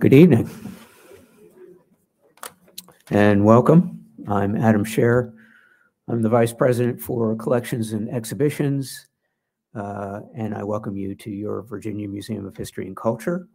Good 0.00 0.14
evening 0.14 0.48
and 3.10 3.44
welcome. 3.44 4.02
I'm 4.26 4.56
Adam 4.56 4.82
Scher. 4.82 5.30
I'm 6.08 6.22
the 6.22 6.30
Vice 6.30 6.54
President 6.54 7.02
for 7.02 7.36
Collections 7.36 7.92
and 7.92 8.08
Exhibitions, 8.08 9.08
uh, 9.74 10.20
and 10.34 10.54
I 10.54 10.62
welcome 10.62 10.96
you 10.96 11.14
to 11.16 11.30
your 11.30 11.60
Virginia 11.64 12.08
Museum 12.08 12.46
of 12.46 12.56
History 12.56 12.86
and 12.86 12.96
Culture. 12.96 13.46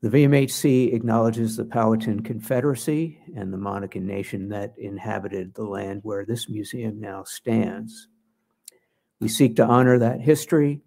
The 0.00 0.08
VMHC 0.08 0.94
acknowledges 0.94 1.54
the 1.54 1.66
Powhatan 1.66 2.22
Confederacy 2.22 3.18
and 3.36 3.52
the 3.52 3.58
Monacan 3.58 4.04
Nation 4.04 4.48
that 4.48 4.72
inhabited 4.78 5.52
the 5.52 5.64
land 5.64 6.00
where 6.02 6.24
this 6.24 6.48
museum 6.48 6.98
now 6.98 7.24
stands. 7.24 8.08
We 9.20 9.28
seek 9.28 9.54
to 9.56 9.66
honor 9.66 9.98
that 9.98 10.22
history 10.22 10.80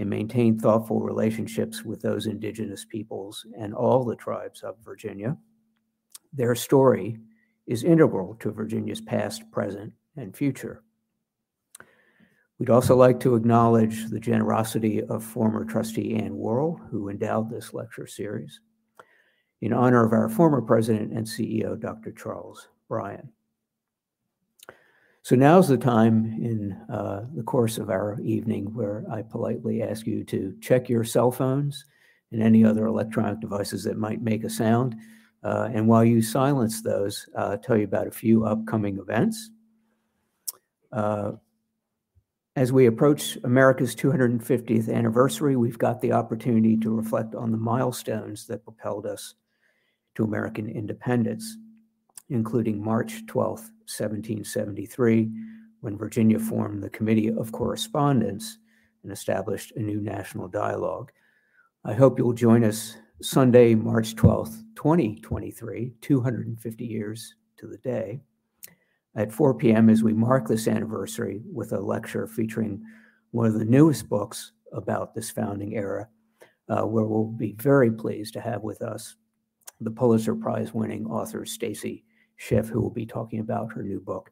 and 0.00 0.08
maintain 0.08 0.58
thoughtful 0.58 1.00
relationships 1.00 1.84
with 1.84 2.00
those 2.00 2.26
indigenous 2.26 2.86
peoples 2.86 3.44
and 3.58 3.74
all 3.74 4.02
the 4.02 4.16
tribes 4.16 4.62
of 4.62 4.82
Virginia. 4.82 5.36
Their 6.32 6.54
story 6.54 7.18
is 7.66 7.84
integral 7.84 8.34
to 8.36 8.50
Virginia's 8.50 9.02
past, 9.02 9.42
present, 9.52 9.92
and 10.16 10.34
future. 10.34 10.82
We'd 12.58 12.70
also 12.70 12.96
like 12.96 13.20
to 13.20 13.34
acknowledge 13.34 14.08
the 14.08 14.18
generosity 14.18 15.02
of 15.02 15.22
former 15.22 15.66
trustee 15.66 16.16
Ann 16.16 16.34
Worrell, 16.34 16.80
who 16.90 17.10
endowed 17.10 17.50
this 17.50 17.74
lecture 17.74 18.06
series, 18.06 18.58
in 19.60 19.74
honor 19.74 20.06
of 20.06 20.14
our 20.14 20.30
former 20.30 20.62
president 20.62 21.12
and 21.12 21.26
CEO, 21.26 21.78
Dr. 21.78 22.12
Charles 22.12 22.68
Bryan. 22.88 23.28
So 25.22 25.36
now's 25.36 25.68
the 25.68 25.76
time 25.76 26.24
in 26.40 26.72
uh, 26.92 27.26
the 27.34 27.42
course 27.42 27.76
of 27.76 27.90
our 27.90 28.18
evening 28.22 28.72
where 28.74 29.04
I 29.10 29.22
politely 29.22 29.82
ask 29.82 30.06
you 30.06 30.24
to 30.24 30.56
check 30.60 30.88
your 30.88 31.04
cell 31.04 31.30
phones 31.30 31.84
and 32.32 32.42
any 32.42 32.64
other 32.64 32.86
electronic 32.86 33.40
devices 33.40 33.84
that 33.84 33.98
might 33.98 34.22
make 34.22 34.44
a 34.44 34.50
sound. 34.50 34.96
Uh, 35.42 35.68
and 35.72 35.86
while 35.86 36.04
you 36.04 36.22
silence 36.22 36.82
those, 36.82 37.28
uh, 37.36 37.56
tell 37.58 37.76
you 37.76 37.84
about 37.84 38.06
a 38.06 38.12
few 38.12 38.44
upcoming 38.44 38.98
events. 38.98 39.50
Uh, 40.92 41.32
as 42.56 42.72
we 42.72 42.86
approach 42.86 43.38
America's 43.44 43.94
250th 43.94 44.92
anniversary, 44.92 45.54
we've 45.54 45.78
got 45.78 46.00
the 46.00 46.12
opportunity 46.12 46.76
to 46.78 46.94
reflect 46.94 47.34
on 47.34 47.52
the 47.52 47.58
milestones 47.58 48.46
that 48.46 48.64
propelled 48.64 49.06
us 49.06 49.34
to 50.14 50.24
American 50.24 50.68
independence, 50.68 51.56
including 52.28 52.82
March 52.82 53.24
12, 53.26 53.70
1773, 53.98 55.30
when 55.80 55.96
Virginia 55.96 56.38
formed 56.38 56.82
the 56.82 56.90
Committee 56.90 57.28
of 57.28 57.52
Correspondence 57.52 58.58
and 59.02 59.12
established 59.12 59.72
a 59.76 59.80
new 59.80 60.00
national 60.00 60.48
dialogue. 60.48 61.10
I 61.84 61.94
hope 61.94 62.18
you'll 62.18 62.32
join 62.32 62.64
us 62.64 62.96
Sunday, 63.22 63.74
March 63.74 64.14
12th, 64.14 64.62
2023, 64.76 65.94
250 66.00 66.84
years 66.84 67.34
to 67.56 67.66
the 67.66 67.78
day, 67.78 68.20
at 69.14 69.32
4 69.32 69.54
p.m. 69.54 69.90
as 69.90 70.02
we 70.02 70.12
mark 70.12 70.46
this 70.46 70.68
anniversary 70.68 71.42
with 71.52 71.72
a 71.72 71.80
lecture 71.80 72.26
featuring 72.26 72.82
one 73.30 73.46
of 73.46 73.54
the 73.54 73.64
newest 73.64 74.08
books 74.08 74.52
about 74.72 75.14
this 75.14 75.30
founding 75.30 75.74
era, 75.74 76.08
uh, 76.68 76.82
where 76.82 77.04
we'll 77.04 77.24
be 77.24 77.52
very 77.58 77.90
pleased 77.90 78.34
to 78.34 78.40
have 78.40 78.62
with 78.62 78.82
us 78.82 79.16
the 79.80 79.90
Pulitzer 79.90 80.34
Prize 80.34 80.74
winning 80.74 81.06
author 81.06 81.44
Stacy 81.44 82.04
Schiff, 82.40 82.68
who 82.68 82.80
will 82.80 82.90
be 82.90 83.04
talking 83.04 83.40
about 83.40 83.70
her 83.70 83.82
new 83.82 84.00
book 84.00 84.30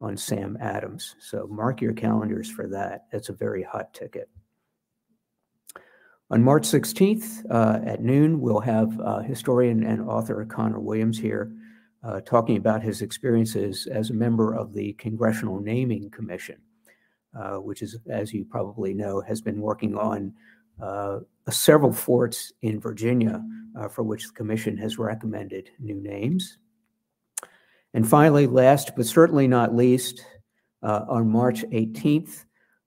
on 0.00 0.16
Sam 0.16 0.58
Adams. 0.60 1.14
So 1.20 1.46
mark 1.46 1.80
your 1.80 1.92
calendars 1.92 2.50
for 2.50 2.66
that. 2.66 3.04
It's 3.12 3.28
a 3.28 3.32
very 3.32 3.62
hot 3.62 3.94
ticket. 3.94 4.28
On 6.30 6.42
March 6.42 6.64
16th 6.64 7.44
uh, 7.48 7.78
at 7.86 8.02
noon, 8.02 8.40
we'll 8.40 8.58
have 8.58 8.98
uh, 8.98 9.20
historian 9.20 9.84
and 9.84 10.02
author 10.02 10.44
Connor 10.46 10.80
Williams 10.80 11.16
here 11.16 11.52
uh, 12.02 12.20
talking 12.22 12.56
about 12.56 12.82
his 12.82 13.02
experiences 13.02 13.86
as 13.86 14.10
a 14.10 14.14
member 14.14 14.52
of 14.52 14.72
the 14.72 14.94
Congressional 14.94 15.60
Naming 15.60 16.10
Commission, 16.10 16.56
uh, 17.38 17.58
which 17.58 17.82
is, 17.82 17.96
as 18.10 18.32
you 18.32 18.44
probably 18.44 18.94
know, 18.94 19.20
has 19.20 19.40
been 19.40 19.60
working 19.60 19.96
on 19.96 20.34
uh, 20.82 21.20
several 21.50 21.92
forts 21.92 22.52
in 22.62 22.80
Virginia 22.80 23.40
uh, 23.78 23.86
for 23.86 24.02
which 24.02 24.26
the 24.26 24.32
commission 24.32 24.76
has 24.76 24.98
recommended 24.98 25.70
new 25.78 26.00
names. 26.00 26.58
And 27.94 28.08
finally, 28.08 28.46
last 28.46 28.92
but 28.96 29.06
certainly 29.06 29.48
not 29.48 29.74
least, 29.74 30.24
uh, 30.82 31.06
on 31.08 31.30
March 31.30 31.62
18th, 31.72 32.44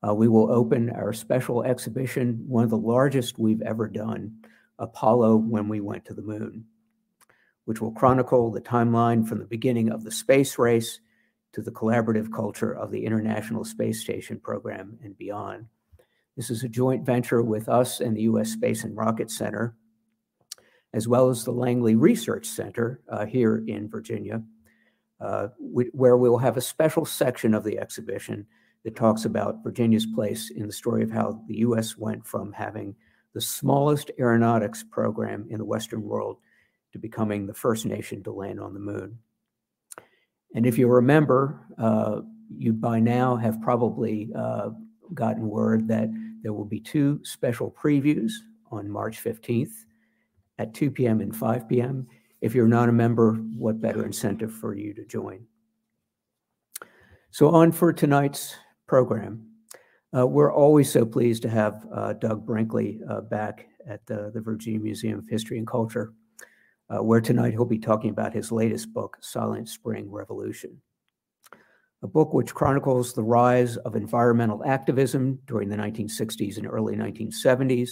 uh, 0.08 0.14
we 0.14 0.28
will 0.28 0.52
open 0.52 0.92
our 0.92 1.12
special 1.14 1.64
exhibition, 1.64 2.44
one 2.48 2.64
of 2.64 2.70
the 2.70 2.78
largest 2.78 3.40
we've 3.40 3.64
ever 3.64 3.88
done, 3.88 4.44
Apollo 4.78 5.38
When 5.38 5.68
We 5.68 5.80
Went 5.80 6.06
to 6.06 6.14
the 6.14 6.22
Moon 6.22 6.66
which 7.68 7.82
will 7.82 7.92
chronicle 7.92 8.50
the 8.50 8.62
timeline 8.62 9.28
from 9.28 9.40
the 9.40 9.46
beginning 9.46 9.92
of 9.92 10.06
the 10.06 10.12
space 10.12 10.58
race 10.58 11.02
to 11.52 11.62
the 11.62 11.72
collaborative 11.72 12.32
culture 12.32 12.72
of 12.72 12.92
the 12.92 13.06
International 13.06 13.66
Space 13.66 14.00
Station 14.00 14.40
program 14.40 14.98
and 15.04 15.18
beyond. 15.18 15.66
This 16.38 16.50
is 16.50 16.64
a 16.64 16.70
joint 16.70 17.06
venture 17.06 17.42
with 17.42 17.68
us 17.68 18.00
and 18.00 18.16
the 18.16 18.22
U.S. 18.22 18.52
Space 18.52 18.86
and 18.86 18.96
Rocket 18.96 19.30
Center, 19.30 19.76
as 20.94 21.10
well 21.10 21.28
as 21.28 21.44
the 21.44 21.52
Langley 21.52 21.96
Research 21.96 22.46
Center 22.46 23.02
uh, 23.10 23.26
here 23.26 23.62
in 23.68 23.90
Virginia, 23.90 24.42
uh, 25.20 25.48
where 25.60 26.18
we'll 26.18 26.38
have 26.38 26.58
a 26.58 26.62
special 26.62 27.06
section 27.06 27.54
of 27.54 27.64
the 27.64 27.80
exhibition 27.80 28.46
that 28.84 28.96
talks 28.96 29.26
about 29.26 29.64
Virginia's 29.64 30.06
place 30.06 30.52
in 30.52 30.68
the 30.68 30.74
story 30.74 31.04
of 31.04 31.12
how 31.12 31.42
the 31.48 31.58
U.S. 31.58 31.98
went 31.98 32.26
from 32.26 32.54
having 32.54 32.96
the 33.34 33.42
smallest 33.42 34.12
aeronautics 34.20 34.84
program 34.84 35.46
in 35.50 35.58
the 35.58 35.66
Western 35.66 36.04
world 36.04 36.38
to 36.94 37.00
becoming 37.00 37.46
the 37.46 37.54
first 37.54 37.86
nation 37.86 38.24
to 38.24 38.32
land 38.32 38.60
on 38.60 38.74
the 38.74 38.80
moon. 38.80 39.18
And 40.56 40.66
if 40.66 40.78
you 40.78 40.88
remember, 40.88 41.60
uh, 41.78 42.22
you 42.56 42.74
by 42.74 43.00
now 43.00 43.36
have 43.36 43.62
probably 43.62 44.30
uh, 44.36 44.70
gotten 45.14 45.48
word 45.50 45.88
that 45.88 46.10
there 46.42 46.54
will 46.54 46.66
be 46.66 46.80
two 46.80 47.20
special 47.24 47.72
previews 47.72 48.32
on 48.72 48.90
March 48.90 49.24
15th 49.24 49.86
at 50.60 50.74
2 50.74 50.92
p.m. 50.92 51.22
and 51.22 51.36
5 51.36 51.68
p.m. 51.68 52.08
If 52.42 52.54
you're 52.54 52.68
not 52.68 52.90
a 52.90 52.94
member, 52.94 53.34
what 53.34 53.82
better 53.82 54.06
incentive 54.06 54.54
for 54.54 54.76
you 54.76 54.94
to 54.94 55.06
join? 55.06 55.46
So, 57.32 57.50
on 57.50 57.72
for 57.72 57.92
tonight's 57.92 58.56
program. 58.88 59.44
Uh, 60.18 60.26
we're 60.26 60.54
always 60.54 60.90
so 60.90 61.06
pleased 61.06 61.42
to 61.42 61.50
have 61.50 61.86
uh, 61.94 62.14
Doug 62.14 62.46
Brinkley 62.46 63.02
uh, 63.10 63.22
back 63.22 63.68
at 63.86 64.06
the, 64.06 64.32
the 64.34 64.40
Virginia 64.40 64.80
Museum 64.80 65.20
of 65.20 65.28
History 65.28 65.58
and 65.58 65.68
Culture 65.68 66.14
uh, 66.90 67.04
where 67.04 67.22
tonight 67.22 67.52
he'll 67.52 67.66
be 67.66 67.80
talking 67.80 68.10
about 68.10 68.34
his 68.34 68.52
latest 68.52 68.94
book, 68.94 69.18
Silent 69.22 69.68
Spring 69.68 70.10
Revolution, 70.10 70.82
a 72.02 72.08
book 72.08 72.34
which 72.34 72.54
chronicles 72.54 73.14
the 73.14 73.24
rise 73.24 73.78
of 73.78 73.96
environmental 73.96 74.64
activism 74.66 75.40
during 75.46 75.70
the 75.70 75.76
1960s 75.76 76.58
and 76.58 76.68
early 76.68 76.96
1970s 76.96 77.90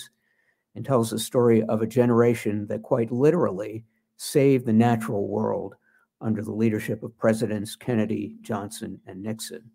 and 0.75 0.85
tells 0.85 1.09
the 1.09 1.19
story 1.19 1.63
of 1.63 1.81
a 1.81 1.87
generation 1.87 2.67
that 2.67 2.83
quite 2.83 3.11
literally 3.11 3.83
saved 4.17 4.65
the 4.65 4.73
natural 4.73 5.27
world 5.27 5.75
under 6.21 6.41
the 6.41 6.51
leadership 6.51 7.03
of 7.03 7.17
Presidents 7.17 7.75
Kennedy, 7.75 8.37
Johnson, 8.41 8.99
and 9.05 9.21
Nixon. 9.21 9.69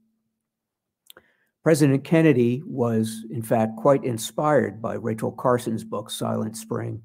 President 1.62 2.04
Kennedy 2.04 2.62
was, 2.64 3.24
in 3.30 3.42
fact, 3.42 3.76
quite 3.76 4.02
inspired 4.02 4.80
by 4.80 4.94
Rachel 4.94 5.30
Carson's 5.30 5.84
book, 5.84 6.10
Silent 6.10 6.56
Spring, 6.56 7.02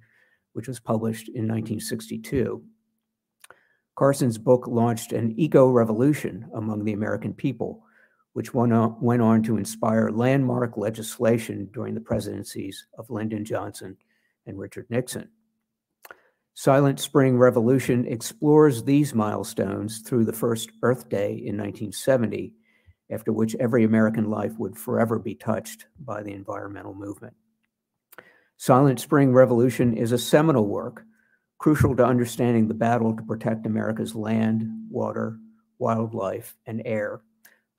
which 0.54 0.70
was 0.70 0.80
published 0.80 1.28
in 1.28 1.48
1962. 1.48 2.64
Carson's 3.96 4.38
book 4.38 4.68
launched 4.68 5.12
an 5.12 5.34
eco 5.38 5.70
revolution 5.70 6.50
among 6.54 6.86
the 6.86 6.94
American 6.94 7.34
people, 7.34 7.84
which 8.34 8.54
went 8.54 8.72
on, 8.72 8.96
went 9.02 9.22
on 9.22 9.44
to 9.44 9.58
inspire 9.58 10.10
landmark 10.10 10.78
legislation 10.78 11.70
during 11.74 11.94
the 11.94 12.02
presidencies 12.02 12.88
of 12.98 13.10
Lyndon 13.10 13.44
Johnson 13.44 13.98
and 14.46 14.58
Richard 14.58 14.88
Nixon. 14.90 15.30
Silent 16.58 17.02
Spring 17.02 17.38
Revolution 17.38 18.08
explores 18.08 18.82
these 18.82 19.14
milestones 19.14 20.00
through 20.00 20.24
the 20.24 20.32
first 20.32 20.72
Earth 20.84 21.10
Day 21.10 21.32
in 21.32 21.58
1970, 21.58 22.54
after 23.12 23.34
which 23.34 23.56
every 23.56 23.84
American 23.84 24.30
life 24.30 24.54
would 24.58 24.78
forever 24.78 25.20
be 25.20 25.36
touched 25.36 25.88
by 26.00 26.24
the 26.24 26.32
environmental 26.32 26.94
movement. 26.94 27.36
Silent 28.56 29.02
Spring 29.02 29.34
Revolution 29.34 29.98
is 29.98 30.14
a 30.14 30.18
seminal 30.18 30.66
work, 30.66 31.04
crucial 31.58 31.94
to 31.98 32.06
understanding 32.06 32.70
the 32.70 32.74
battle 32.74 33.14
to 33.14 33.24
protect 33.24 33.66
America's 33.66 34.16
land, 34.16 34.66
water, 34.90 35.38
wildlife, 35.78 36.56
and 36.66 36.82
air, 36.86 37.20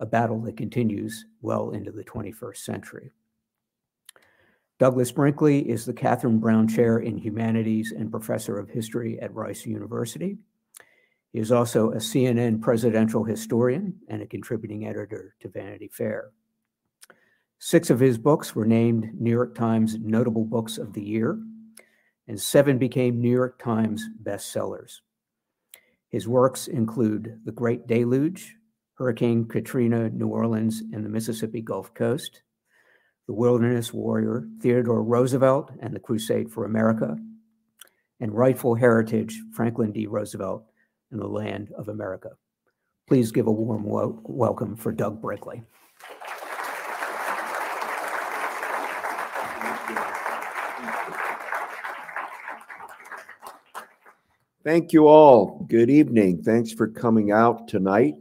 a 0.00 0.06
battle 0.06 0.42
that 0.42 0.58
continues 0.58 1.24
well 1.40 1.70
into 1.70 1.92
the 1.92 2.04
21st 2.04 2.58
century. 2.58 3.10
Douglas 4.78 5.10
Brinkley 5.10 5.66
is 5.66 5.86
the 5.86 5.94
Katherine 5.94 6.38
Brown 6.38 6.68
Chair 6.68 6.98
in 6.98 7.16
Humanities 7.16 7.92
and 7.92 8.10
Professor 8.10 8.58
of 8.58 8.68
History 8.68 9.18
at 9.20 9.32
Rice 9.34 9.64
University. 9.64 10.36
He 11.32 11.38
is 11.38 11.50
also 11.50 11.92
a 11.92 11.96
CNN 11.96 12.60
presidential 12.60 13.24
historian 13.24 13.94
and 14.08 14.20
a 14.20 14.26
contributing 14.26 14.86
editor 14.86 15.34
to 15.40 15.48
Vanity 15.48 15.88
Fair. 15.88 16.30
Six 17.58 17.88
of 17.88 18.00
his 18.00 18.18
books 18.18 18.54
were 18.54 18.66
named 18.66 19.18
New 19.18 19.30
York 19.30 19.54
Times 19.54 19.96
Notable 19.98 20.44
Books 20.44 20.76
of 20.76 20.92
the 20.92 21.02
Year, 21.02 21.40
and 22.28 22.38
seven 22.38 22.76
became 22.76 23.18
New 23.18 23.30
York 23.30 23.58
Times 23.58 24.04
bestsellers. 24.22 25.00
His 26.10 26.28
works 26.28 26.68
include 26.68 27.40
The 27.46 27.52
Great 27.52 27.86
Deluge, 27.86 28.56
Hurricane 28.94 29.46
Katrina, 29.46 30.10
New 30.10 30.28
Orleans, 30.28 30.82
and 30.92 31.02
the 31.02 31.08
Mississippi 31.08 31.62
Gulf 31.62 31.94
Coast, 31.94 32.42
The 33.26 33.34
Wilderness 33.34 33.92
Warrior, 33.92 34.46
Theodore 34.60 35.02
Roosevelt 35.02 35.72
and 35.80 35.94
the 35.94 36.00
Crusade 36.00 36.50
for 36.50 36.64
America, 36.64 37.16
and 38.20 38.32
Rightful 38.32 38.76
Heritage, 38.76 39.42
Franklin 39.52 39.92
D. 39.92 40.06
Roosevelt 40.06 40.64
and 41.10 41.20
the 41.20 41.26
Land 41.26 41.72
of 41.76 41.88
America. 41.88 42.30
Please 43.08 43.32
give 43.32 43.46
a 43.46 43.52
warm 43.52 43.84
wel- 43.84 44.20
welcome 44.24 44.76
for 44.76 44.92
Doug 44.92 45.20
Brinkley. 45.20 45.62
Thank 54.64 54.92
you 54.92 55.06
all. 55.06 55.64
Good 55.68 55.90
evening. 55.90 56.42
Thanks 56.42 56.72
for 56.72 56.88
coming 56.88 57.30
out 57.30 57.68
tonight. 57.68 58.14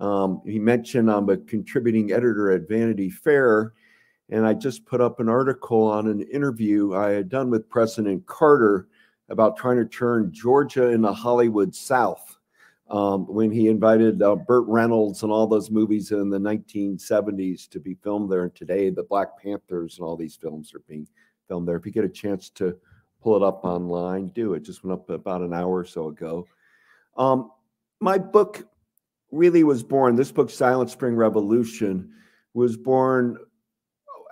Um, 0.00 0.40
he 0.46 0.58
mentioned 0.58 1.10
I'm 1.10 1.28
a 1.28 1.36
contributing 1.36 2.12
editor 2.12 2.52
at 2.52 2.68
Vanity 2.68 3.10
Fair, 3.10 3.74
and 4.30 4.46
I 4.46 4.54
just 4.54 4.84
put 4.84 5.00
up 5.00 5.20
an 5.20 5.28
article 5.28 5.84
on 5.84 6.06
an 6.06 6.22
interview 6.22 6.94
I 6.94 7.10
had 7.10 7.28
done 7.28 7.50
with 7.50 7.68
President 7.68 8.26
Carter 8.26 8.88
about 9.28 9.56
trying 9.56 9.76
to 9.76 9.84
turn 9.84 10.32
Georgia 10.32 10.88
into 10.88 11.12
Hollywood 11.12 11.74
South 11.74 12.38
um, 12.90 13.26
when 13.26 13.50
he 13.50 13.68
invited 13.68 14.22
uh, 14.22 14.36
Burt 14.36 14.66
Reynolds 14.66 15.22
and 15.22 15.32
all 15.32 15.46
those 15.46 15.70
movies 15.70 16.10
in 16.10 16.30
the 16.30 16.38
1970s 16.38 17.68
to 17.68 17.80
be 17.80 17.94
filmed 18.02 18.30
there. 18.30 18.44
And 18.44 18.54
today, 18.54 18.90
the 18.90 19.02
Black 19.02 19.38
Panthers 19.42 19.98
and 19.98 20.06
all 20.06 20.16
these 20.16 20.36
films 20.36 20.74
are 20.74 20.82
being 20.88 21.06
filmed 21.46 21.68
there. 21.68 21.76
If 21.76 21.86
you 21.86 21.92
get 21.92 22.04
a 22.04 22.08
chance 22.08 22.48
to 22.50 22.76
pull 23.22 23.36
it 23.36 23.42
up 23.42 23.64
online, 23.64 24.28
do 24.28 24.54
it. 24.54 24.60
Just 24.60 24.84
went 24.84 24.98
up 24.98 25.10
about 25.10 25.42
an 25.42 25.52
hour 25.52 25.78
or 25.78 25.84
so 25.84 26.08
ago. 26.08 26.46
Um, 27.16 27.50
my 28.00 28.16
book 28.16 28.66
really 29.30 29.64
was 29.64 29.82
born, 29.82 30.16
this 30.16 30.32
book, 30.32 30.48
Silent 30.50 30.90
Spring 30.90 31.14
Revolution, 31.14 32.12
was 32.54 32.76
born 32.76 33.36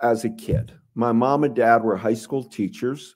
as 0.01 0.25
a 0.25 0.29
kid. 0.29 0.73
My 0.95 1.11
mom 1.11 1.43
and 1.43 1.55
dad 1.55 1.83
were 1.83 1.95
high 1.95 2.13
school 2.13 2.43
teachers. 2.43 3.15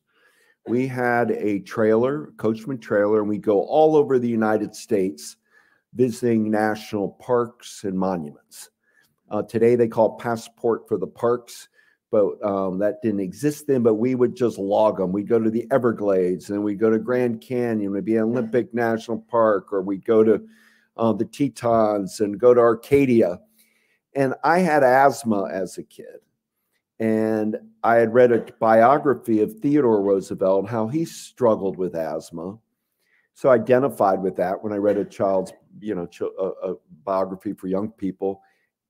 We 0.67 0.87
had 0.87 1.31
a 1.31 1.59
trailer, 1.59 2.33
Coachman 2.37 2.79
trailer, 2.79 3.19
and 3.19 3.29
we 3.29 3.39
go 3.39 3.61
all 3.61 3.95
over 3.95 4.19
the 4.19 4.29
United 4.29 4.75
States 4.75 5.37
visiting 5.93 6.49
national 6.49 7.09
parks 7.19 7.83
and 7.83 7.97
monuments. 7.97 8.69
Uh, 9.29 9.41
today 9.41 9.75
they 9.75 9.87
call 9.87 10.15
it 10.15 10.21
Passport 10.21 10.87
for 10.87 10.97
the 10.97 11.07
Parks 11.07 11.67
but 12.11 12.43
um, 12.43 12.77
that 12.79 13.01
didn't 13.01 13.21
exist 13.21 13.67
then. 13.67 13.81
But 13.81 13.95
we 13.95 14.15
would 14.15 14.35
just 14.35 14.57
log 14.57 14.97
them. 14.97 15.13
We'd 15.13 15.29
go 15.29 15.39
to 15.39 15.49
the 15.49 15.65
Everglades, 15.71 16.49
and 16.49 16.63
we'd 16.63 16.79
go 16.79 16.89
to 16.89 16.99
Grand 16.99 17.41
Canyon, 17.41 17.93
maybe 17.93 18.19
Olympic 18.19 18.73
National 18.73 19.19
Park, 19.19 19.71
or 19.71 19.81
we'd 19.81 20.05
go 20.05 20.23
to 20.23 20.41
uh, 20.97 21.13
the 21.13 21.25
Tetons 21.25 22.19
and 22.19 22.37
go 22.37 22.53
to 22.53 22.61
Acadia. 22.61 23.39
And 24.13 24.35
I 24.43 24.59
had 24.59 24.83
asthma 24.83 25.47
as 25.49 25.77
a 25.77 25.83
kid, 25.83 26.19
and 27.01 27.57
I 27.83 27.95
had 27.95 28.13
read 28.13 28.31
a 28.31 28.45
biography 28.59 29.41
of 29.41 29.59
Theodore 29.59 30.01
Roosevelt, 30.01 30.69
how 30.69 30.87
he 30.87 31.03
struggled 31.03 31.77
with 31.77 31.95
asthma. 31.95 32.57
So 33.33 33.49
I 33.49 33.55
identified 33.55 34.21
with 34.21 34.37
that 34.37 34.63
when 34.63 34.71
I 34.71 34.77
read 34.77 34.97
a 34.97 35.03
child's, 35.05 35.51
you 35.79 35.95
know, 35.95 36.07
a, 36.39 36.71
a 36.71 36.75
biography 37.03 37.53
for 37.53 37.67
young 37.67 37.91
people 37.91 38.41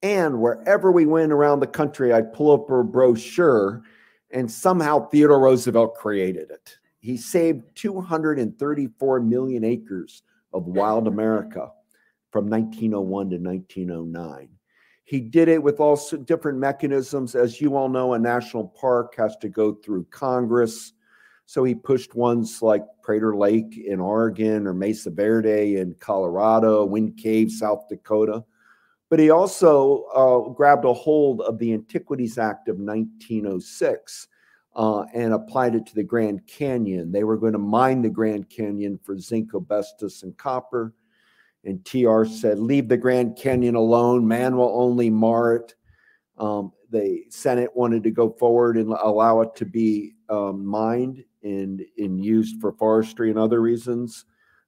and 0.04 0.42
wherever 0.42 0.92
we 0.92 1.06
went 1.06 1.32
around 1.32 1.60
the 1.60 1.68
country, 1.68 2.12
I'd 2.12 2.34
pull 2.34 2.52
up 2.52 2.70
a 2.70 2.84
brochure, 2.84 3.84
and 4.32 4.50
somehow 4.50 5.08
Theodore 5.08 5.40
Roosevelt 5.40 5.96
created 5.96 6.50
it. 6.50 6.78
He 7.00 7.18
saved 7.18 7.64
234 7.76 9.20
million 9.20 9.64
acres 9.64 10.24
of 10.54 10.66
wild 10.66 11.08
America 11.08 11.72
from 12.32 12.50
1901 12.50 13.30
to 13.30 13.38
1909. 13.38 14.50
He 15.12 15.20
did 15.20 15.50
it 15.50 15.62
with 15.62 15.82
all 15.82 16.00
different 16.24 16.58
mechanisms. 16.58 17.36
As 17.36 17.60
you 17.60 17.76
all 17.76 17.90
know, 17.90 18.14
a 18.14 18.18
national 18.18 18.70
park 18.70 19.14
has 19.18 19.36
to 19.42 19.50
go 19.50 19.74
through 19.74 20.06
Congress. 20.06 20.94
So 21.46 21.66
he 21.66 21.76
pushed 21.76 22.16
ones 22.16 22.62
like 22.62 22.86
Crater 23.02 23.36
Lake 23.36 23.78
in 23.78 24.00
Oregon 24.00 24.66
or 24.66 24.74
Mesa 24.74 25.10
Verde 25.10 25.76
in 25.76 25.96
Colorado, 26.00 26.86
Wind 26.86 27.18
Cave, 27.18 27.52
South 27.52 27.90
Dakota. 27.90 28.46
But 29.10 29.20
he 29.20 29.32
also 29.32 30.06
uh, 30.16 30.50
grabbed 30.54 30.86
a 30.86 30.94
hold 30.94 31.42
of 31.42 31.60
the 31.60 31.74
Antiquities 31.74 32.38
Act 32.38 32.70
of 32.70 32.78
1906 32.78 34.30
uh, 34.78 35.02
and 35.14 35.34
applied 35.34 35.76
it 35.76 35.86
to 35.88 35.96
the 35.96 36.04
Grand 36.04 36.48
Canyon. 36.48 37.12
They 37.12 37.26
were 37.26 37.36
going 37.36 37.52
to 37.52 37.60
mine 37.60 38.02
the 38.02 38.10
Grand 38.10 38.50
Canyon 38.50 38.98
for 39.04 39.20
zinc, 39.20 39.54
asbestos, 39.54 40.24
and 40.24 40.38
copper. 40.38 40.94
And 41.64 41.86
TR 41.86 42.24
said, 42.26 42.60
Leave 42.60 42.88
the 42.88 42.98
Grand 42.98 43.38
Canyon 43.38 43.76
alone. 43.76 44.28
Man 44.28 44.58
will 44.58 44.74
only 44.74 45.10
mar 45.10 45.56
it. 45.56 45.76
Um, 46.38 46.72
the 46.90 47.24
Senate 47.30 47.70
wanted 47.76 48.04
to 48.04 48.12
go 48.12 48.32
forward 48.32 48.78
and 48.78 48.92
allow 48.92 49.42
it 49.42 49.56
to 49.56 49.66
be 49.66 50.14
um, 50.30 50.66
mined 50.66 51.24
and, 51.44 51.82
and 51.98 52.24
used 52.24 52.60
for 52.60 52.74
forestry 52.74 53.30
and 53.30 53.40
other 53.40 53.62
reasons. 53.62 54.26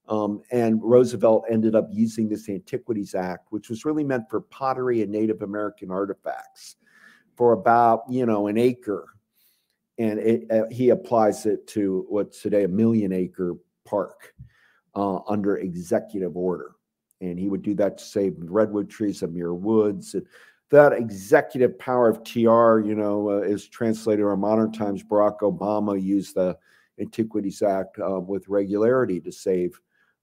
Um, 0.10 0.42
and 0.52 0.82
Roosevelt 0.84 1.46
ended 1.50 1.76
up 1.76 1.88
using 1.92 2.28
this 2.28 2.50
Antiquities 2.50 3.16
Act, 3.16 3.48
which 3.52 3.70
was 3.70 3.86
really 3.86 4.04
meant 4.04 4.30
for 4.30 4.42
pottery 4.42 5.02
and 5.02 5.12
Native 5.12 5.42
American 5.42 5.92
artifacts, 5.92 6.76
for 7.36 7.54
about 7.54 8.04
you 8.10 8.26
know 8.26 8.48
an 8.48 8.58
acre, 8.58 9.08
and 9.98 10.20
it, 10.20 10.52
uh, 10.52 10.66
he 10.70 10.90
applies 10.90 11.46
it 11.46 11.68
to 11.68 12.06
what's 12.10 12.42
today 12.42 12.66
a 12.66 12.68
million 12.68 13.14
acre 13.14 13.56
park 13.86 14.34
uh, 14.94 15.20
under 15.28 15.58
executive 15.58 16.36
order, 16.36 16.73
and 17.24 17.40
he 17.40 17.50
would 17.50 17.62
do 17.62 17.74
that 17.76 17.98
to 17.98 18.04
save 18.04 18.36
redwood 18.38 18.90
trees 18.90 19.24
and 19.24 19.34
Muir 19.34 19.54
Woods. 19.54 20.14
And 20.14 20.26
that 20.70 20.94
executive 20.94 21.78
power 21.78 22.10
of 22.10 22.24
TR, 22.24 22.80
you 22.80 22.96
know, 22.96 23.30
uh, 23.30 23.42
is 23.42 23.68
translated 23.68 24.26
in 24.26 24.40
modern 24.40 24.72
times. 24.72 25.04
Barack 25.04 25.40
Obama 25.40 26.02
used 26.02 26.36
the 26.36 26.58
Antiquities 27.00 27.62
Act 27.62 28.00
uh, 28.00 28.20
with 28.20 28.48
regularity 28.48 29.20
to 29.22 29.32
save 29.32 29.80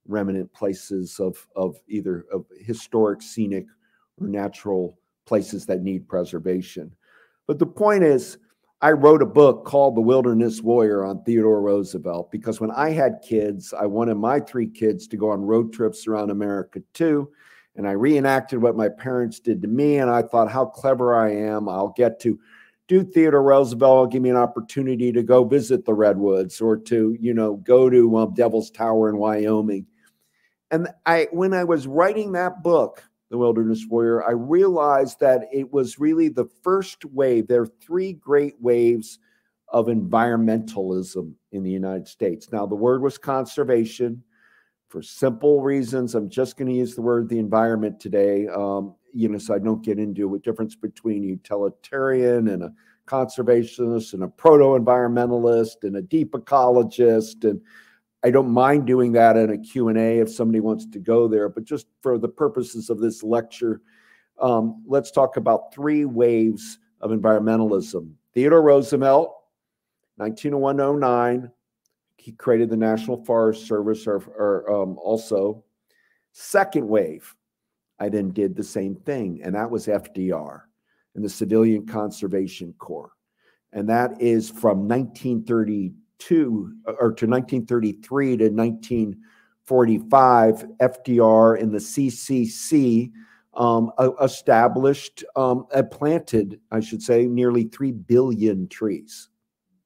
remnant 0.07 0.53
places 0.53 1.21
of, 1.21 1.47
of 1.57 1.77
either 1.89 2.27
of 2.33 2.47
historic, 2.59 3.23
scenic, 3.23 3.67
or 4.21 4.27
natural 4.27 4.99
places 5.27 5.67
that 5.67 5.83
need 5.83 6.09
preservation. 6.09 6.93
But 7.47 7.59
the 7.59 7.67
point 7.67 8.03
is, 8.03 8.39
I 8.83 8.93
wrote 8.93 9.21
a 9.21 9.27
book 9.27 9.67
called 9.67 9.95
The 9.95 10.01
Wilderness 10.01 10.63
Warrior 10.63 11.05
on 11.05 11.23
Theodore 11.23 11.61
Roosevelt 11.61 12.31
because 12.31 12.61
when 12.61 12.71
I 12.71 12.91
had 12.91 13.21
kids, 13.23 13.75
I 13.75 13.85
wanted 13.85 14.15
my 14.15 14.41
three 14.41 14.69
kids 14.69 15.07
to 15.09 15.19
go 15.19 15.31
on 15.31 15.43
road 15.43 15.73
trips 15.73 16.07
around 16.07 16.31
America 16.31 16.81
too. 16.95 17.31
And 17.77 17.87
I 17.87 17.93
reenacted 17.93 18.61
what 18.61 18.77
my 18.77 18.89
parents 18.89 19.39
did 19.39 19.61
to 19.63 19.69
me. 19.69 19.99
And 19.99 20.11
I 20.11 20.23
thought, 20.23 20.51
how 20.51 20.65
clever 20.65 21.15
I 21.15 21.31
am. 21.31 21.69
I'll 21.69 21.93
get 21.95 22.21
to 22.21 22.39
do 22.89 23.05
Theodore 23.05 23.43
Roosevelt, 23.43 24.11
give 24.11 24.23
me 24.23 24.31
an 24.31 24.37
opportunity 24.37 25.13
to 25.13 25.23
go 25.23 25.45
visit 25.45 25.85
the 25.85 25.95
Redwoods 25.95 26.61
or 26.61 26.77
to, 26.77 27.17
you 27.21 27.33
know, 27.35 27.57
go 27.57 27.89
to 27.89 28.17
um, 28.17 28.35
Devil's 28.35 28.71
Tower 28.71 29.09
in 29.09 29.19
Wyoming. 29.19 29.87
And 30.73 30.89
I, 31.07 31.29
when 31.31 31.53
I 31.53 31.65
was 31.65 31.87
writing 31.87 32.33
that 32.33 32.63
book, 32.63 33.05
The 33.31 33.39
Wilderness 33.39 33.87
Warrior, 33.89 34.25
I 34.27 34.33
realized 34.33 35.21
that 35.21 35.43
it 35.53 35.73
was 35.73 36.01
really 36.01 36.29
the 36.29 36.49
first 36.63 37.05
wave. 37.05 37.47
There 37.47 37.63
are 37.63 37.71
three 37.81 38.13
great 38.13 38.57
waves 38.61 39.21
of 39.69 39.87
environmentalism 39.87 41.33
in 41.53 41.63
the 41.63 41.71
United 41.71 42.09
States. 42.09 42.51
Now, 42.51 42.67
the 42.67 42.75
word 42.75 43.03
was 43.03 43.19
conservation. 43.19 44.25
For 44.89 45.01
simple 45.01 45.63
reasons, 45.63 46.17
I'm 46.17 46.29
just 46.29 46.57
going 46.57 46.69
to 46.69 46.75
use 46.75 46.97
the 46.97 47.03
word 47.03 47.29
the 47.29 47.39
environment 47.39 48.01
today. 48.01 48.49
Um, 48.49 48.97
you 49.13 49.29
know, 49.29 49.39
so 49.39 49.55
I 49.55 49.61
don't 49.61 49.85
get 49.85 50.01
into 50.01 50.35
a 50.35 50.39
difference 50.41 50.75
between 50.75 51.23
utilitarian 51.23 52.49
and 52.49 52.65
a 52.65 52.73
conservationist 53.07 54.15
and 54.15 54.25
a 54.25 54.29
proto-environmentalist 54.29 55.85
and 55.85 55.97
a 55.97 56.03
deep 56.03 56.33
ecologist 56.33 57.49
and 57.49 57.61
I 58.23 58.31
don't 58.31 58.51
mind 58.51 58.87
doing 58.87 59.13
that 59.13 59.37
in 59.37 59.51
a 59.51 59.59
Q&A 59.59 60.19
if 60.19 60.31
somebody 60.31 60.61
wants 60.61 60.87
to 60.87 60.99
go 60.99 61.27
there, 61.27 61.49
but 61.49 61.65
just 61.65 61.87
for 62.03 62.19
the 62.19 62.29
purposes 62.29 62.91
of 62.91 62.99
this 63.01 63.23
lecture, 63.23 63.81
um, 64.39 64.83
let's 64.87 65.11
talk 65.11 65.37
about 65.37 65.73
three 65.73 66.05
waves 66.05 66.79
of 67.01 67.11
environmentalism. 67.13 68.13
Theodore 68.35 68.63
Roosevelt, 68.63 69.35
1901-09, 70.21 71.51
he 72.19 72.33
created 72.33 72.69
the 72.69 72.77
National 72.77 73.25
Forest 73.25 73.67
Service 73.67 74.07
or, 74.07 74.17
or 74.17 74.83
um, 74.83 74.99
also. 74.99 75.65
Second 76.33 76.87
wave, 76.87 77.35
I 77.99 78.11
then 78.11 78.31
did 78.31 78.55
the 78.55 78.63
same 78.63 78.95
thing, 78.95 79.41
and 79.43 79.55
that 79.55 79.71
was 79.71 79.87
FDR 79.87 80.63
and 81.15 81.25
the 81.25 81.29
Civilian 81.29 81.87
Conservation 81.87 82.75
Corps. 82.79 83.13
And 83.73 83.89
that 83.89 84.21
is 84.21 84.51
from 84.51 84.87
1932 84.89 85.95
or 86.31 87.13
to 87.13 87.27
1933 87.27 88.37
to 88.39 88.49
1945, 88.49 90.65
FDR 90.81 91.61
and 91.61 91.73
the 91.73 91.79
CCC 91.79 93.13
um, 93.55 93.91
established, 94.23 95.25
um, 95.37 95.67
planted, 95.91 96.61
I 96.71 96.81
should 96.81 97.03
say, 97.03 97.27
nearly 97.27 97.65
3 97.65 97.93
billion 97.93 98.69
trees. 98.69 99.29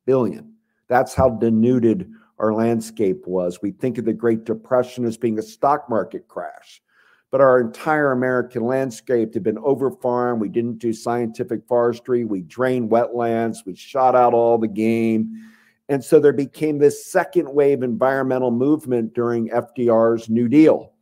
Billion. 0.06 0.54
That's 0.88 1.14
how 1.14 1.30
denuded 1.30 2.10
our 2.38 2.52
landscape 2.52 3.26
was. 3.26 3.62
We 3.62 3.70
think 3.70 3.98
of 3.98 4.04
the 4.04 4.12
Great 4.12 4.44
Depression 4.44 5.04
as 5.04 5.16
being 5.16 5.38
a 5.38 5.42
stock 5.42 5.88
market 5.88 6.28
crash, 6.28 6.82
but 7.30 7.40
our 7.40 7.60
entire 7.60 8.12
American 8.12 8.64
landscape 8.64 9.34
had 9.34 9.42
been 9.42 9.56
overfarmed. 9.56 10.40
We 10.40 10.48
didn't 10.48 10.78
do 10.78 10.92
scientific 10.92 11.66
forestry. 11.66 12.24
We 12.24 12.42
drained 12.42 12.90
wetlands. 12.90 13.58
We 13.64 13.74
shot 13.74 14.14
out 14.14 14.34
all 14.34 14.58
the 14.58 14.68
game. 14.68 15.50
And 15.88 16.02
so 16.02 16.18
there 16.18 16.32
became 16.32 16.78
this 16.78 17.06
second 17.06 17.52
wave 17.52 17.82
environmental 17.82 18.50
movement 18.50 19.14
during 19.14 19.50
FDR's 19.50 20.28
New 20.28 20.48
Deal. 20.48 20.92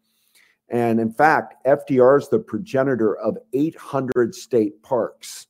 And 0.69 0.99
in 0.99 1.13
fact, 1.13 1.65
FDR 1.67 2.19
is 2.19 2.29
the 2.29 2.39
progenitor 2.39 3.17
of 3.19 3.37
800 3.53 4.35
state 4.35 4.83
parks 4.83 5.47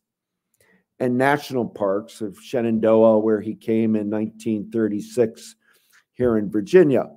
and 0.98 1.16
national 1.16 1.66
parks 1.66 2.20
of 2.20 2.38
Shenandoah, 2.40 3.20
where 3.20 3.40
he 3.40 3.54
came 3.54 3.96
in 3.96 4.10
1936 4.10 5.56
here 6.12 6.38
in 6.38 6.50
Virginia. 6.50 7.10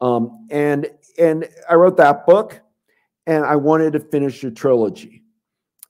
Um, 0.00 0.46
and 0.50 0.88
and 1.18 1.48
I 1.70 1.74
wrote 1.74 1.96
that 1.96 2.26
book, 2.26 2.60
and 3.26 3.44
I 3.44 3.56
wanted 3.56 3.92
to 3.94 4.00
finish 4.00 4.42
a 4.44 4.50
trilogy. 4.50 5.22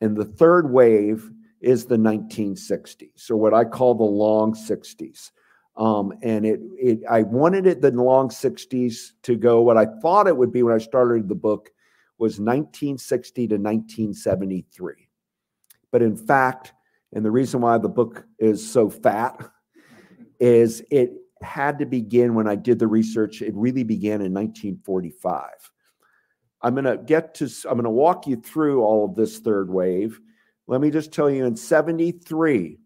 And 0.00 0.16
the 0.16 0.24
third 0.24 0.70
wave 0.70 1.30
is 1.60 1.86
the 1.86 1.96
1960s, 1.96 3.30
or 3.30 3.36
what 3.36 3.54
I 3.54 3.64
call 3.64 3.94
the 3.94 4.04
long 4.04 4.54
60s. 4.54 5.30
Um, 5.76 6.12
and 6.22 6.46
it, 6.46 6.60
it, 6.78 7.00
I 7.10 7.22
wanted 7.22 7.66
it 7.66 7.80
the 7.80 7.90
long 7.90 8.28
60s 8.28 9.12
to 9.22 9.36
go. 9.36 9.60
What 9.60 9.76
I 9.76 9.86
thought 10.00 10.28
it 10.28 10.36
would 10.36 10.52
be 10.52 10.62
when 10.62 10.74
I 10.74 10.78
started 10.78 11.28
the 11.28 11.34
book 11.34 11.70
was 12.18 12.38
1960 12.38 13.48
to 13.48 13.54
1973. 13.56 15.08
But 15.90 16.02
in 16.02 16.16
fact, 16.16 16.72
and 17.12 17.24
the 17.24 17.30
reason 17.30 17.60
why 17.60 17.78
the 17.78 17.88
book 17.88 18.24
is 18.38 18.68
so 18.68 18.90
fat 18.90 19.48
is 20.40 20.82
it 20.90 21.12
had 21.42 21.78
to 21.78 21.86
begin 21.86 22.34
when 22.34 22.48
I 22.48 22.56
did 22.56 22.78
the 22.78 22.86
research. 22.86 23.42
It 23.42 23.54
really 23.54 23.84
began 23.84 24.20
in 24.20 24.32
1945. 24.32 25.50
I'm 26.62 26.74
going 26.74 26.84
to 26.84 26.96
get 26.96 27.34
to, 27.36 27.44
I'm 27.68 27.74
going 27.74 27.84
to 27.84 27.90
walk 27.90 28.26
you 28.26 28.36
through 28.36 28.82
all 28.82 29.04
of 29.04 29.14
this 29.14 29.38
third 29.38 29.70
wave. 29.70 30.20
Let 30.66 30.80
me 30.80 30.90
just 30.90 31.12
tell 31.12 31.30
you 31.30 31.44
in 31.44 31.56
73, 31.56 32.78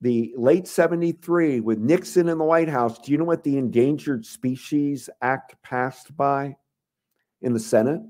the 0.00 0.32
late 0.36 0.66
73 0.66 1.60
with 1.60 1.78
Nixon 1.78 2.28
in 2.28 2.38
the 2.38 2.44
White 2.44 2.68
House, 2.68 2.98
do 2.98 3.12
you 3.12 3.18
know 3.18 3.24
what 3.24 3.44
the 3.44 3.58
Endangered 3.58 4.24
Species 4.24 5.10
Act 5.20 5.60
passed 5.62 6.16
by 6.16 6.56
in 7.42 7.52
the 7.52 7.60
Senate? 7.60 8.00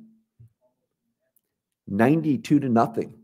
92 1.88 2.60
to 2.60 2.68
nothing 2.68 3.20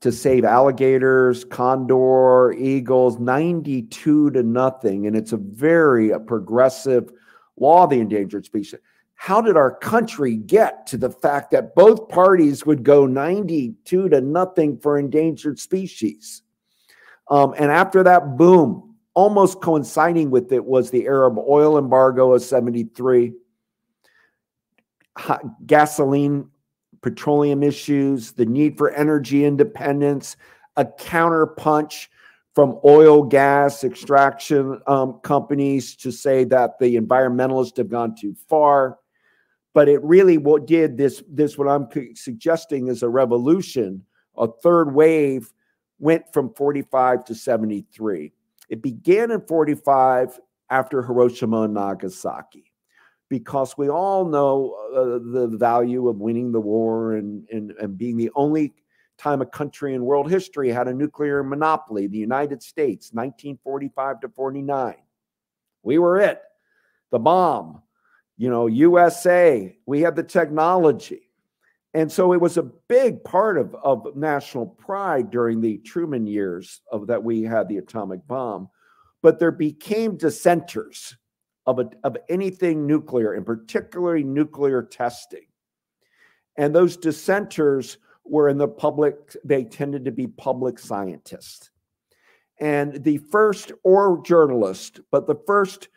to 0.00 0.12
save 0.12 0.44
alligators, 0.44 1.44
condor, 1.44 2.52
eagles, 2.52 3.18
92 3.18 4.30
to 4.30 4.42
nothing. 4.42 5.06
And 5.06 5.16
it's 5.16 5.32
a 5.32 5.38
very 5.38 6.10
a 6.10 6.20
progressive 6.20 7.10
law, 7.56 7.86
the 7.86 8.00
endangered 8.00 8.44
species. 8.44 8.80
How 9.14 9.40
did 9.40 9.56
our 9.56 9.74
country 9.76 10.36
get 10.36 10.86
to 10.88 10.96
the 10.96 11.10
fact 11.10 11.50
that 11.52 11.74
both 11.74 12.08
parties 12.08 12.66
would 12.66 12.82
go 12.82 13.06
92 13.06 14.08
to 14.08 14.20
nothing 14.20 14.78
for 14.78 14.98
endangered 14.98 15.58
species? 15.58 16.42
Um, 17.28 17.54
and 17.56 17.70
after 17.70 18.02
that 18.02 18.36
boom, 18.36 18.96
almost 19.14 19.60
coinciding 19.60 20.30
with 20.30 20.52
it 20.52 20.64
was 20.64 20.90
the 20.90 21.06
Arab 21.06 21.38
oil 21.38 21.78
embargo 21.78 22.34
of 22.34 22.42
73. 22.42 23.32
Gasoline, 25.66 26.50
petroleum 27.00 27.62
issues, 27.62 28.32
the 28.32 28.46
need 28.46 28.76
for 28.76 28.90
energy 28.90 29.44
independence, 29.44 30.36
a 30.76 30.84
counterpunch 30.84 32.08
from 32.54 32.78
oil 32.84 33.22
gas 33.22 33.84
extraction 33.84 34.80
um, 34.86 35.14
companies 35.22 35.96
to 35.96 36.12
say 36.12 36.44
that 36.44 36.78
the 36.78 36.96
environmentalists 36.96 37.76
have 37.76 37.88
gone 37.88 38.14
too 38.14 38.34
far. 38.48 38.98
But 39.72 39.88
it 39.88 40.02
really 40.02 40.38
what 40.38 40.66
did 40.66 40.96
this 40.96 41.22
this 41.28 41.58
what 41.58 41.68
I'm 41.68 41.88
suggesting 42.14 42.86
is 42.88 43.02
a 43.02 43.08
revolution, 43.08 44.04
a 44.36 44.48
third 44.62 44.94
wave 44.94 45.52
went 45.98 46.32
from 46.32 46.52
45 46.54 47.24
to 47.24 47.34
73. 47.34 48.32
It 48.68 48.82
began 48.82 49.30
in 49.30 49.40
45 49.42 50.38
after 50.70 51.02
Hiroshima 51.02 51.62
and 51.62 51.74
Nagasaki, 51.74 52.72
because 53.28 53.76
we 53.76 53.88
all 53.88 54.24
know 54.24 54.74
uh, 54.94 55.32
the 55.32 55.56
value 55.56 56.08
of 56.08 56.16
winning 56.16 56.52
the 56.52 56.60
war 56.60 57.14
and, 57.14 57.46
and, 57.50 57.72
and 57.72 57.98
being 57.98 58.16
the 58.16 58.30
only 58.34 58.74
time 59.18 59.40
a 59.40 59.46
country 59.46 59.94
in 59.94 60.04
world 60.04 60.30
history 60.30 60.70
had 60.70 60.88
a 60.88 60.94
nuclear 60.94 61.42
monopoly, 61.42 62.06
the 62.06 62.18
United 62.18 62.62
States, 62.62 63.10
1945 63.12 64.20
to 64.20 64.28
49. 64.28 64.96
We 65.82 65.98
were 65.98 66.18
it, 66.18 66.42
the 67.10 67.18
bomb, 67.18 67.82
you 68.36 68.50
know, 68.50 68.66
USA, 68.66 69.76
we 69.86 70.00
had 70.00 70.16
the 70.16 70.22
technology. 70.22 71.23
And 71.94 72.10
so 72.10 72.32
it 72.32 72.40
was 72.40 72.56
a 72.56 72.70
big 72.88 73.22
part 73.22 73.56
of, 73.56 73.74
of 73.76 74.16
national 74.16 74.66
pride 74.66 75.30
during 75.30 75.60
the 75.60 75.78
Truman 75.78 76.26
years 76.26 76.80
of 76.90 77.06
that 77.06 77.22
we 77.22 77.42
had 77.42 77.68
the 77.68 77.78
atomic 77.78 78.26
bomb. 78.26 78.68
But 79.22 79.38
there 79.38 79.52
became 79.52 80.16
dissenters 80.16 81.16
of, 81.66 81.78
a, 81.78 81.88
of 82.02 82.16
anything 82.28 82.86
nuclear, 82.86 83.32
and 83.32 83.46
particularly 83.46 84.24
nuclear 84.24 84.82
testing. 84.82 85.46
And 86.56 86.74
those 86.74 86.96
dissenters 86.96 87.98
were 88.24 88.48
in 88.48 88.58
the 88.58 88.68
public, 88.68 89.36
they 89.44 89.64
tended 89.64 90.04
to 90.04 90.12
be 90.12 90.26
public 90.26 90.78
scientists. 90.78 91.70
And 92.58 93.02
the 93.04 93.18
first, 93.18 93.72
or 93.82 94.20
journalist, 94.22 95.00
but 95.10 95.26
the 95.26 95.40
first 95.46 95.88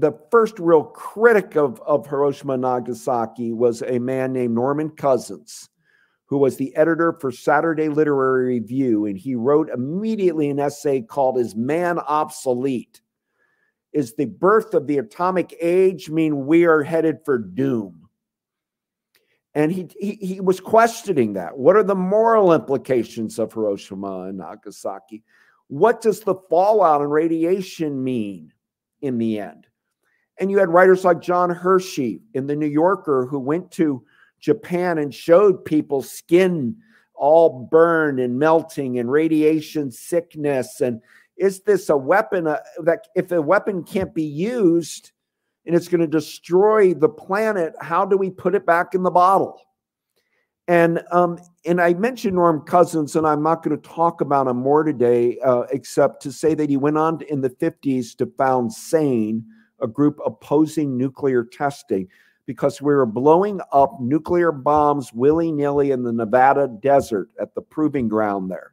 the 0.00 0.12
first 0.30 0.58
real 0.58 0.84
critic 0.84 1.56
of, 1.56 1.80
of 1.80 2.06
Hiroshima 2.06 2.54
and 2.54 2.62
Nagasaki 2.62 3.52
was 3.52 3.82
a 3.82 3.98
man 3.98 4.32
named 4.32 4.54
Norman 4.54 4.90
Cousins, 4.90 5.68
who 6.26 6.38
was 6.38 6.56
the 6.56 6.74
editor 6.76 7.16
for 7.20 7.32
Saturday 7.32 7.88
Literary 7.88 8.60
Review. 8.60 9.06
And 9.06 9.18
he 9.18 9.34
wrote 9.34 9.70
immediately 9.70 10.50
an 10.50 10.60
essay 10.60 11.00
called 11.00 11.38
Is 11.38 11.56
Man 11.56 11.98
Obsolete? 11.98 13.00
Is 13.92 14.14
the 14.14 14.26
birth 14.26 14.74
of 14.74 14.86
the 14.86 14.98
atomic 14.98 15.56
age 15.60 16.10
mean 16.10 16.46
we 16.46 16.64
are 16.66 16.82
headed 16.82 17.18
for 17.24 17.38
doom? 17.38 18.08
And 19.54 19.72
he, 19.72 19.88
he, 19.98 20.12
he 20.14 20.40
was 20.40 20.60
questioning 20.60 21.32
that. 21.32 21.56
What 21.56 21.74
are 21.74 21.82
the 21.82 21.94
moral 21.94 22.52
implications 22.52 23.38
of 23.38 23.52
Hiroshima 23.52 24.24
and 24.24 24.38
Nagasaki? 24.38 25.24
What 25.68 26.00
does 26.00 26.20
the 26.20 26.36
fallout 26.48 27.00
and 27.00 27.10
radiation 27.10 28.04
mean 28.04 28.52
in 29.00 29.18
the 29.18 29.40
end? 29.40 29.67
And 30.40 30.50
you 30.50 30.58
had 30.58 30.68
writers 30.68 31.04
like 31.04 31.20
John 31.20 31.50
Hersey 31.50 32.22
in 32.34 32.46
the 32.46 32.56
New 32.56 32.68
Yorker 32.68 33.26
who 33.26 33.38
went 33.38 33.70
to 33.72 34.04
Japan 34.40 34.98
and 34.98 35.14
showed 35.14 35.64
people 35.64 36.02
skin 36.02 36.76
all 37.14 37.66
burned 37.70 38.20
and 38.20 38.38
melting 38.38 38.98
and 38.98 39.10
radiation 39.10 39.90
sickness. 39.90 40.80
And 40.80 41.00
is 41.36 41.60
this 41.60 41.88
a 41.88 41.96
weapon 41.96 42.46
uh, 42.46 42.60
that 42.84 43.08
if 43.14 43.32
a 43.32 43.42
weapon 43.42 43.82
can't 43.82 44.14
be 44.14 44.24
used 44.24 45.12
and 45.66 45.74
it's 45.74 45.88
going 45.88 46.00
to 46.00 46.06
destroy 46.06 46.94
the 46.94 47.08
planet, 47.08 47.74
how 47.80 48.04
do 48.04 48.16
we 48.16 48.30
put 48.30 48.54
it 48.54 48.64
back 48.64 48.94
in 48.94 49.02
the 49.02 49.10
bottle? 49.10 49.60
And 50.68 51.02
um, 51.12 51.38
and 51.64 51.80
I 51.80 51.94
mentioned 51.94 52.34
Norm 52.34 52.60
Cousins, 52.60 53.16
and 53.16 53.26
I'm 53.26 53.42
not 53.42 53.62
going 53.62 53.80
to 53.80 53.88
talk 53.88 54.20
about 54.20 54.48
him 54.48 54.58
more 54.58 54.84
today, 54.84 55.38
uh, 55.42 55.62
except 55.72 56.22
to 56.22 56.32
say 56.32 56.54
that 56.54 56.68
he 56.68 56.76
went 56.76 56.98
on 56.98 57.22
in 57.22 57.40
the 57.40 57.48
50s 57.48 58.14
to 58.18 58.26
found 58.36 58.74
SANE, 58.74 59.46
a 59.80 59.86
group 59.86 60.18
opposing 60.24 60.96
nuclear 60.96 61.44
testing 61.44 62.08
because 62.46 62.80
we 62.80 62.94
were 62.94 63.06
blowing 63.06 63.60
up 63.72 64.00
nuclear 64.00 64.50
bombs 64.50 65.12
willy 65.12 65.52
nilly 65.52 65.90
in 65.90 66.02
the 66.02 66.12
Nevada 66.12 66.68
desert 66.80 67.28
at 67.40 67.54
the 67.54 67.60
proving 67.60 68.08
ground 68.08 68.50
there. 68.50 68.72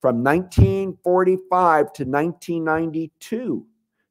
From 0.00 0.22
1945 0.22 1.92
to 1.94 2.04
1992, 2.04 3.66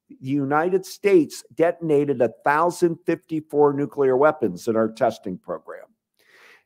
the 0.10 0.16
United 0.20 0.86
States 0.86 1.44
detonated 1.56 2.20
1,054 2.20 3.74
nuclear 3.74 4.18
weapons 4.18 4.68
in 4.68 4.76
our 4.76 4.92
testing 4.92 5.38
program. 5.38 5.86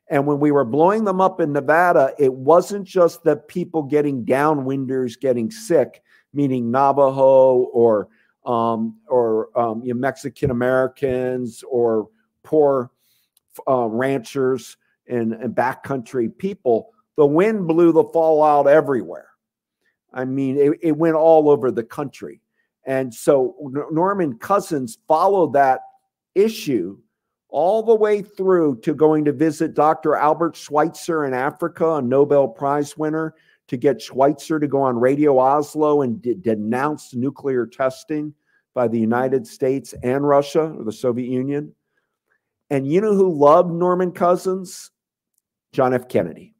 And 0.08 0.26
when 0.26 0.40
we 0.40 0.50
were 0.50 0.64
blowing 0.64 1.04
them 1.04 1.20
up 1.20 1.40
in 1.40 1.52
Nevada, 1.52 2.12
it 2.18 2.32
wasn't 2.32 2.86
just 2.86 3.22
that 3.24 3.48
people 3.48 3.82
getting 3.82 4.24
downwinders 4.24 5.18
getting 5.18 5.50
sick, 5.50 6.02
meaning 6.34 6.70
Navajo 6.70 7.68
or 7.72 8.08
um, 8.44 8.96
or 9.08 9.56
um, 9.58 9.82
you 9.82 9.94
know, 9.94 10.00
Mexican 10.00 10.50
Americans 10.50 11.62
or 11.68 12.08
poor 12.42 12.90
uh, 13.68 13.86
ranchers 13.86 14.76
and, 15.08 15.32
and 15.34 15.54
backcountry 15.54 16.36
people, 16.36 16.90
the 17.16 17.26
wind 17.26 17.66
blew 17.68 17.92
the 17.92 18.04
fallout 18.04 18.66
everywhere. 18.66 19.28
I 20.12 20.24
mean, 20.24 20.58
it, 20.58 20.78
it 20.82 20.96
went 20.96 21.14
all 21.14 21.48
over 21.48 21.70
the 21.70 21.84
country. 21.84 22.40
And 22.84 23.14
so 23.14 23.54
Norman 23.90 24.38
Cousins 24.38 24.98
followed 25.06 25.52
that 25.52 25.80
issue 26.34 26.98
all 27.48 27.82
the 27.82 27.94
way 27.94 28.22
through 28.22 28.80
to 28.80 28.94
going 28.94 29.24
to 29.26 29.32
visit 29.32 29.74
Dr. 29.74 30.16
Albert 30.16 30.56
Schweitzer 30.56 31.26
in 31.26 31.34
Africa, 31.34 31.94
a 31.94 32.02
Nobel 32.02 32.48
Prize 32.48 32.96
winner, 32.96 33.34
to 33.68 33.76
get 33.76 34.02
Schweitzer 34.02 34.58
to 34.58 34.66
go 34.66 34.82
on 34.82 34.98
Radio 34.98 35.38
Oslo 35.38 36.02
and 36.02 36.20
de- 36.20 36.34
denounce 36.34 37.14
nuclear 37.14 37.66
testing 37.66 38.34
by 38.74 38.88
the 38.88 38.98
United 38.98 39.46
States 39.46 39.94
and 40.02 40.26
Russia 40.26 40.74
or 40.76 40.84
the 40.84 40.92
Soviet 40.92 41.28
Union. 41.28 41.74
And 42.70 42.86
you 42.86 43.00
know 43.00 43.14
who 43.14 43.30
loved 43.32 43.72
Norman 43.72 44.12
Cousins? 44.12 44.90
John 45.72 45.94
F. 45.94 46.08
Kennedy. 46.08 46.54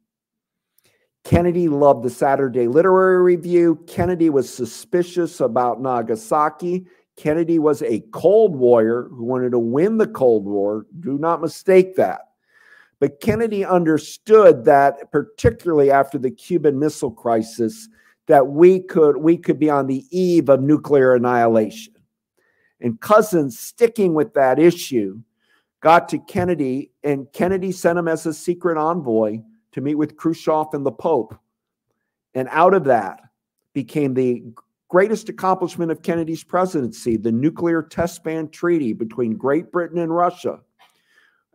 Kennedy 1.23 1.69
loved 1.69 2.03
the 2.03 2.09
Saturday 2.09 2.67
Literary 2.67 3.21
Review. 3.21 3.83
Kennedy 3.87 4.29
was 4.29 4.53
suspicious 4.53 5.39
about 5.39 5.81
Nagasaki. 5.81 6.85
Kennedy 7.15 7.59
was 7.59 7.81
a 7.83 8.01
Cold 8.11 8.55
Warrior 8.55 9.07
who 9.09 9.23
wanted 9.23 9.51
to 9.51 9.59
win 9.59 9.97
the 9.97 10.07
Cold 10.07 10.45
War. 10.45 10.85
Do 10.99 11.17
not 11.17 11.41
mistake 11.41 11.95
that. 11.95 12.21
But 13.03 13.19
Kennedy 13.19 13.65
understood 13.65 14.63
that, 14.63 15.11
particularly 15.11 15.91
after 15.91 16.17
the 16.17 16.31
Cuban 16.31 16.79
Missile 16.79 17.11
Crisis, 17.11 17.89
that 18.27 18.47
we 18.47 18.79
could 18.79 19.17
we 19.17 19.35
could 19.35 19.59
be 19.59 19.69
on 19.69 19.87
the 19.87 20.05
eve 20.09 20.47
of 20.47 20.61
nuclear 20.61 21.13
annihilation. 21.13 21.95
And 22.79 23.01
Cousins, 23.01 23.59
sticking 23.59 24.13
with 24.13 24.33
that 24.35 24.57
issue, 24.57 25.19
got 25.81 26.07
to 26.07 26.17
Kennedy, 26.17 26.91
and 27.03 27.27
Kennedy 27.33 27.73
sent 27.73 27.99
him 27.99 28.07
as 28.07 28.25
a 28.25 28.33
secret 28.33 28.77
envoy 28.77 29.39
to 29.73 29.81
meet 29.81 29.95
with 29.95 30.15
Khrushchev 30.15 30.67
and 30.71 30.85
the 30.85 30.91
Pope. 30.93 31.37
And 32.33 32.47
out 32.51 32.73
of 32.73 32.85
that 32.85 33.19
became 33.73 34.13
the 34.13 34.45
greatest 34.87 35.27
accomplishment 35.27 35.91
of 35.91 36.03
Kennedy's 36.03 36.45
presidency 36.45 37.17
the 37.17 37.33
nuclear 37.33 37.83
test 37.83 38.23
ban 38.23 38.47
treaty 38.47 38.93
between 38.93 39.35
Great 39.35 39.73
Britain 39.73 39.97
and 39.97 40.15
Russia, 40.15 40.61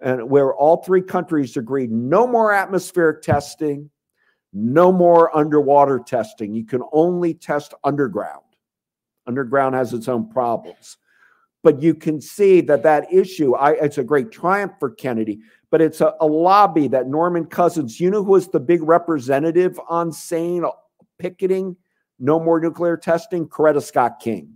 and 0.00 0.28
where 0.28 0.54
all 0.54 0.82
three 0.82 1.02
countries 1.02 1.56
agreed 1.56 1.90
no 1.90 2.26
more 2.26 2.52
atmospheric 2.52 3.22
testing, 3.22 3.90
no 4.52 4.92
more 4.92 5.36
underwater 5.36 5.98
testing. 5.98 6.54
You 6.54 6.64
can 6.64 6.82
only 6.92 7.34
test 7.34 7.74
underground. 7.84 8.44
Underground 9.26 9.74
has 9.74 9.92
its 9.92 10.08
own 10.08 10.28
problems. 10.30 10.96
But 11.62 11.82
you 11.82 11.94
can 11.94 12.20
see 12.20 12.60
that 12.62 12.84
that 12.84 13.12
issue, 13.12 13.54
I, 13.54 13.72
it's 13.72 13.98
a 13.98 14.04
great 14.04 14.30
triumph 14.30 14.72
for 14.78 14.90
Kennedy, 14.90 15.40
but 15.70 15.80
it's 15.80 16.00
a, 16.00 16.14
a 16.20 16.26
lobby 16.26 16.88
that 16.88 17.08
Norman 17.08 17.44
Cousins, 17.44 18.00
you 18.00 18.10
know 18.10 18.22
who 18.22 18.30
was 18.30 18.48
the 18.48 18.60
big 18.60 18.82
representative 18.82 19.78
on 19.88 20.12
SANE, 20.12 20.64
picketing 21.18 21.76
no 22.20 22.38
more 22.38 22.60
nuclear 22.60 22.96
testing? 22.96 23.48
Coretta 23.48 23.82
Scott 23.82 24.20
King. 24.20 24.54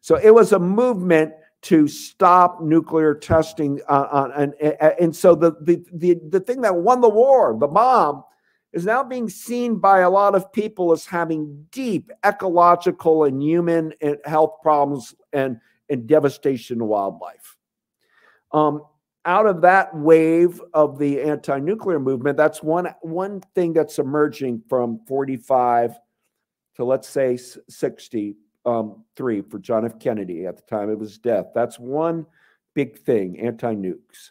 So 0.00 0.14
it 0.14 0.32
was 0.32 0.52
a 0.52 0.58
movement 0.58 1.32
to 1.62 1.86
stop 1.86 2.62
nuclear 2.62 3.14
testing. 3.14 3.80
Uh, 3.88 4.08
uh, 4.10 4.30
and, 4.36 4.54
and 4.98 5.14
so 5.14 5.34
the, 5.34 5.52
the, 5.60 5.84
the, 5.92 6.18
the 6.28 6.40
thing 6.40 6.62
that 6.62 6.74
won 6.74 7.00
the 7.00 7.08
war, 7.08 7.56
the 7.58 7.66
bomb, 7.66 8.24
is 8.72 8.86
now 8.86 9.02
being 9.02 9.28
seen 9.28 9.76
by 9.76 10.00
a 10.00 10.10
lot 10.10 10.34
of 10.34 10.52
people 10.52 10.92
as 10.92 11.04
having 11.04 11.66
deep 11.70 12.10
ecological 12.24 13.24
and 13.24 13.42
human 13.42 13.92
and 14.00 14.16
health 14.24 14.56
problems 14.62 15.14
and, 15.32 15.60
and 15.88 16.06
devastation 16.06 16.78
to 16.78 16.84
wildlife. 16.84 17.56
Um, 18.52 18.82
out 19.24 19.46
of 19.46 19.60
that 19.62 19.94
wave 19.94 20.62
of 20.72 20.98
the 20.98 21.20
anti-nuclear 21.20 21.98
movement, 21.98 22.36
that's 22.36 22.62
one 22.62 22.94
one 23.02 23.42
thing 23.54 23.74
that's 23.74 23.98
emerging 23.98 24.62
from 24.68 25.00
45 25.06 25.94
to 26.76 26.84
let's 26.84 27.08
say 27.08 27.36
63 27.36 28.36
um, 28.70 29.04
for 29.16 29.58
John 29.58 29.84
F. 29.84 29.98
Kennedy 29.98 30.46
at 30.46 30.56
the 30.56 30.62
time 30.62 30.88
of 30.88 31.00
his 31.00 31.18
death. 31.18 31.48
That's 31.54 31.78
one 31.78 32.26
big 32.74 32.98
thing, 32.98 33.38
anti-nukes. 33.38 34.30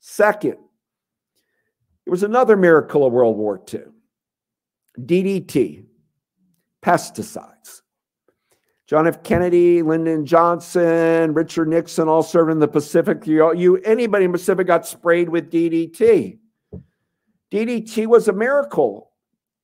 Second, 0.00 0.58
it 2.04 2.10
was 2.10 2.22
another 2.22 2.56
miracle 2.56 3.06
of 3.06 3.12
World 3.12 3.36
War 3.36 3.60
II. 3.72 3.80
DDT, 5.00 5.84
pesticides. 6.82 7.82
John 8.86 9.08
F. 9.08 9.22
Kennedy, 9.24 9.82
Lyndon 9.82 10.24
Johnson, 10.24 11.34
Richard 11.34 11.68
Nixon 11.68 12.06
all 12.06 12.22
served 12.22 12.52
in 12.52 12.60
the 12.60 12.68
Pacific. 12.68 13.26
You, 13.26 13.52
you 13.54 13.78
anybody 13.78 14.26
in 14.26 14.32
the 14.32 14.38
Pacific 14.38 14.68
got 14.68 14.86
sprayed 14.86 15.28
with 15.28 15.50
DDT. 15.50 16.38
DDT 17.50 18.06
was 18.06 18.28
a 18.28 18.32
miracle. 18.32 19.10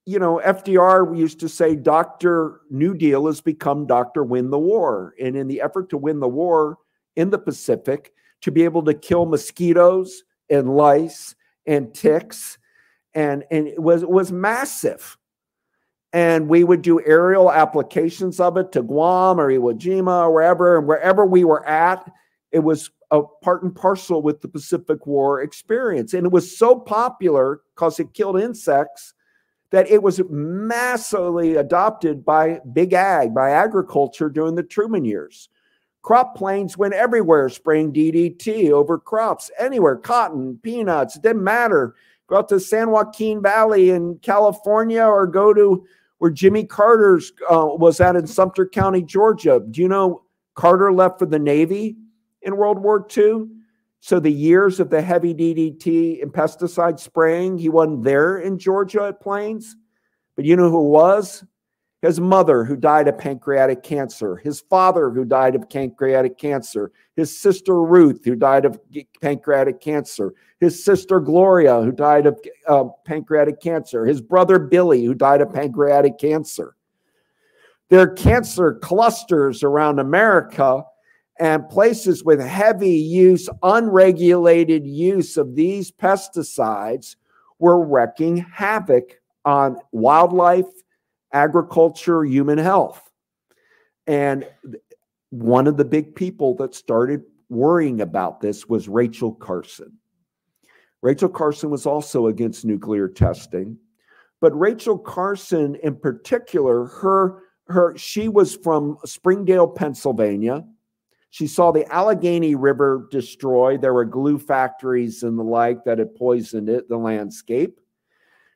You 0.05 0.19
know, 0.19 0.41
FDR 0.45 1.17
used 1.17 1.41
to 1.41 1.49
say, 1.49 1.77
Dr. 1.77 2.61
New 2.71 2.95
Deal 2.95 3.27
has 3.27 3.41
become 3.41 3.87
Dr. 3.87 4.25
Win 4.25 4.51
the 4.51 4.59
War. 4.59 5.15
And 5.21 5.37
in 5.37 5.47
the 5.47 5.61
effort 5.61 5.91
to 5.91 5.97
win 5.97 6.19
the 6.19 6.29
war 6.29 6.79
in 7.15 7.31
the 7.31 7.39
Pacific, 7.39 8.13
to 8.41 8.51
be 8.51 8.65
able 8.65 8.83
to 8.85 8.95
kill 8.95 9.27
mosquitoes 9.27 10.25
and 10.51 10.75
lice 10.75 11.37
and 11.67 11.95
ticks, 11.95 12.59
and, 13.15 13.45
and 13.51 13.69
it 13.69 13.81
was, 13.81 14.03
it 14.03 14.11
was 14.11 14.33
massive 14.33 15.17
and 16.13 16.49
we 16.49 16.63
would 16.63 16.83
do 16.83 17.01
aerial 17.07 17.51
applications 17.51 18.39
of 18.39 18.57
it 18.57 18.73
to 18.73 18.83
Guam 18.83 19.41
or 19.41 19.51
Iwo 19.51 19.79
Jima 19.79 20.27
or 20.27 20.33
wherever, 20.33 20.79
and 20.79 20.87
wherever 20.87 21.25
we 21.25 21.45
were 21.45 21.67
at, 21.67 22.11
it 22.51 22.59
was 22.59 22.91
a 23.11 23.23
part 23.23 23.63
and 23.63 23.75
parcel 23.75 24.21
with 24.23 24.41
the 24.41 24.49
Pacific 24.49 25.07
War 25.07 25.41
experience. 25.41 26.13
And 26.13 26.27
it 26.27 26.33
was 26.33 26.57
so 26.57 26.79
popular 26.79 27.63
because 27.75 27.99
it 27.99 28.13
killed 28.13 28.39
insects 28.39 29.15
that 29.73 29.91
it 29.91 30.03
was 30.03 30.21
massively 30.29 31.57
adopted 31.57 32.25
by 32.25 32.61
big 32.73 32.93
ag, 32.93 33.35
by 33.35 33.51
agriculture 33.51 34.29
during 34.29 34.55
the 34.55 34.63
Truman 34.63 35.05
years. 35.05 35.49
Crop 36.03 36.37
planes 36.37 36.77
went 36.77 36.95
everywhere 36.95 37.49
spraying 37.49 37.93
DDT 37.93 38.71
over 38.71 38.99
crops, 38.99 39.51
anywhere, 39.59 39.97
cotton, 39.97 40.59
peanuts, 40.63 41.17
it 41.17 41.23
didn't 41.23 41.43
matter. 41.43 41.95
Go 42.27 42.39
out 42.39 42.49
to 42.51 42.61
San 42.61 42.91
Joaquin 42.91 43.41
Valley 43.41 43.91
in 43.91 44.19
California 44.19 45.03
or 45.03 45.27
go 45.27 45.55
to 45.55 45.87
where 46.19 46.31
Jimmy 46.31 46.65
Carter's 46.65 47.33
uh, 47.51 47.67
was 47.67 48.01
at 48.01 48.15
in 48.15 48.27
Sumter 48.27 48.67
County, 48.67 49.03
Georgia. 49.03 49.61
Do 49.71 49.81
you 49.81 49.89
know 49.89 50.23
Carter 50.55 50.93
left 50.93 51.19
for 51.19 51.27
the 51.27 51.39
Navy 51.39 51.97
in 52.43 52.57
World 52.57 52.79
War 52.79 53.07
II? 53.17 53.47
So 54.05 54.19
the 54.19 54.33
years 54.33 54.81
of 54.81 54.91
the 54.91 55.01
heavy 55.01 55.33
DDT 55.33 56.23
and 56.23 56.33
pesticide 56.33 56.99
spraying, 56.99 57.59
he 57.59 57.69
wasn't 57.69 58.03
there 58.03 58.39
in 58.39 58.59
Georgia 58.59 59.05
at 59.05 59.21
Plains. 59.21 59.77
But 60.35 60.45
you 60.45 60.57
know 60.57 60.71
who 60.71 60.89
was? 60.89 61.45
his 62.03 62.19
mother 62.19 62.65
who 62.65 62.77
died 62.77 63.07
of 63.07 63.17
pancreatic 63.17 63.85
cancer, 63.85 64.37
his 64.37 64.61
father 64.61 65.09
who 65.09 65.25
died 65.25 65.55
of 65.55 65.71
pancreatic 65.71 66.37
cancer, 66.37 66.91
his 67.15 67.37
sister 67.37 67.81
Ruth 67.81 68.25
who 68.25 68.35
died 68.35 68.65
of 68.65 68.79
pancreatic 69.23 69.81
cancer, 69.81 70.35
his 70.59 70.85
sister 70.85 71.21
Gloria 71.21 71.81
who 71.81 71.93
died 71.93 72.27
of 72.27 72.41
uh, 72.67 72.85
pancreatic 73.07 73.61
cancer, 73.61 74.05
his 74.05 74.21
brother 74.21 74.59
Billy 74.59 75.05
who 75.05 75.15
died 75.15 75.41
of 75.41 75.55
pancreatic 75.55 76.19
cancer. 76.19 76.75
There 77.89 78.01
are 78.01 78.15
cancer 78.15 78.75
clusters 78.75 79.63
around 79.63 80.01
America 80.01 80.85
and 81.43 81.69
places 81.69 82.23
with 82.23 82.39
heavy 82.41 82.95
use, 82.95 83.49
unregulated 83.65 84.87
use 84.87 85.37
of 85.37 85.57
these 85.57 85.91
pesticides 85.91 87.17
were 87.59 87.85
wreaking 87.85 88.37
havoc 88.37 89.21
on 89.45 89.77
wildlife 89.91 90.71
agriculture, 91.33 92.23
human 92.23 92.59
health. 92.59 93.11
And 94.07 94.47
one 95.31 95.67
of 95.67 95.77
the 95.77 95.85
big 95.85 96.15
people 96.15 96.55
that 96.59 96.77
started 96.77 97.25
worrying 97.49 98.03
about 98.03 98.41
this 98.41 98.69
was 98.69 98.89
Rachel 98.89 99.35
Carson. 99.35 99.99
Rachel 101.03 101.29
Carson 101.29 101.71
was 101.71 101.87
also 101.87 102.29
against 102.29 102.65
nuclear 102.65 103.09
testing, 103.09 103.77
but 104.41 104.57
Rachel 104.57 104.97
Carson 104.97 105.75
in 105.83 105.97
particular, 105.97 106.85
her 106.87 107.43
her 107.67 107.97
she 107.97 108.29
was 108.29 108.55
from 108.55 108.97
Springdale, 109.05 109.67
Pennsylvania. 109.67 110.65
She 111.33 111.47
saw 111.47 111.73
the 111.73 111.91
Allegheny 111.91 112.55
River 112.57 113.09
destroyed. 113.11 113.81
There 113.81 113.95
were 113.95 114.05
glue 114.05 114.39
factories 114.39 115.23
and 115.23 115.39
the 115.39 115.43
like 115.43 115.83
that 115.85 115.99
had 115.99 116.15
poisoned 116.15 116.69
it, 116.69 116.91
the 116.91 116.99
landscape. 116.99 117.81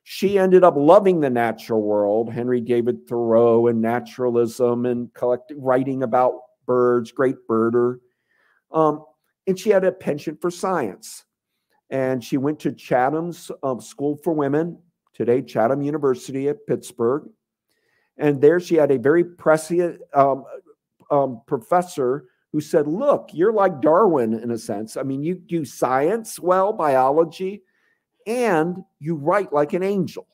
She 0.03 0.37
ended 0.37 0.63
up 0.63 0.75
loving 0.77 1.19
the 1.19 1.29
natural 1.31 1.81
world, 1.81 2.31
Henry 2.31 2.61
David 2.61 3.07
Thoreau 3.07 3.65
and 3.65 3.81
naturalism 3.81 4.85
and 4.85 5.09
writing 5.55 6.03
about 6.03 6.33
birds, 6.67 7.11
great 7.11 7.37
birder. 7.49 7.97
Um, 8.71 9.03
and 9.47 9.57
she 9.57 9.71
had 9.71 9.83
a 9.83 9.91
penchant 9.91 10.39
for 10.39 10.51
science. 10.51 11.25
And 11.89 12.23
she 12.23 12.37
went 12.37 12.59
to 12.59 12.71
Chatham's 12.73 13.49
um, 13.63 13.81
School 13.81 14.19
for 14.23 14.33
Women, 14.33 14.77
today 15.15 15.41
Chatham 15.41 15.81
University 15.81 16.47
at 16.47 16.67
Pittsburgh. 16.67 17.27
And 18.19 18.39
there 18.39 18.59
she 18.59 18.75
had 18.75 18.91
a 18.91 18.99
very 18.99 19.23
prescient 19.23 19.99
um, 20.13 20.43
um, 21.09 21.41
professor 21.47 22.25
who 22.51 22.61
said, 22.61 22.87
Look, 22.87 23.29
you're 23.33 23.53
like 23.53 23.81
Darwin 23.81 24.33
in 24.33 24.51
a 24.51 24.57
sense. 24.57 24.97
I 24.97 25.03
mean, 25.03 25.23
you 25.23 25.35
do 25.35 25.65
science 25.65 26.39
well, 26.39 26.73
biology, 26.73 27.63
and 28.25 28.83
you 28.99 29.15
write 29.15 29.53
like 29.53 29.73
an 29.73 29.83
angel. 29.83 30.27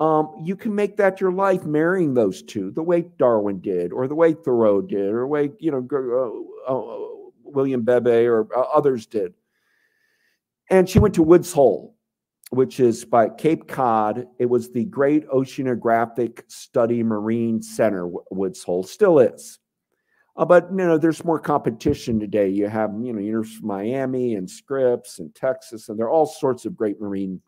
Um, 0.00 0.34
you 0.42 0.56
can 0.56 0.74
make 0.74 0.96
that 0.96 1.20
your 1.20 1.30
life, 1.32 1.64
marrying 1.64 2.14
those 2.14 2.42
two, 2.42 2.72
the 2.72 2.82
way 2.82 3.06
Darwin 3.16 3.60
did, 3.60 3.92
or 3.92 4.08
the 4.08 4.14
way 4.14 4.32
Thoreau 4.34 4.82
did, 4.82 5.10
or 5.12 5.20
the 5.20 5.26
way 5.26 5.50
you 5.60 5.70
know 5.70 5.86
uh, 6.68 6.72
uh, 6.72 7.06
William 7.44 7.82
Beebe 7.82 8.26
or 8.26 8.48
uh, 8.56 8.62
others 8.74 9.06
did. 9.06 9.34
And 10.70 10.88
she 10.88 10.98
went 10.98 11.14
to 11.14 11.22
Woods 11.22 11.52
Hole. 11.52 11.94
which 12.50 12.78
is 12.80 13.04
by 13.04 13.28
Cape 13.28 13.66
Cod. 13.68 14.26
It 14.38 14.46
was 14.46 14.70
the 14.70 14.84
Great 14.84 15.26
Oceanographic 15.28 16.42
Study 16.48 17.02
Marine 17.02 17.62
Center, 17.62 18.08
Woods 18.30 18.62
Hole, 18.62 18.82
still 18.84 19.18
is. 19.18 19.58
Uh, 20.36 20.44
but 20.44 20.68
you 20.70 20.76
know, 20.76 20.98
there's 20.98 21.24
more 21.24 21.38
competition 21.38 22.18
today. 22.18 22.48
You 22.48 22.68
have 22.68 22.90
you 23.00 23.12
know 23.12 23.20
University 23.20 23.58
of 23.58 23.64
Miami 23.64 24.34
and 24.34 24.50
Scripps 24.50 25.18
and 25.20 25.34
Texas, 25.34 25.88
and 25.88 25.98
there 25.98 26.06
are 26.06 26.10
all 26.10 26.26
sorts 26.26 26.64
of 26.64 26.76
great 26.76 27.00
marine 27.00 27.40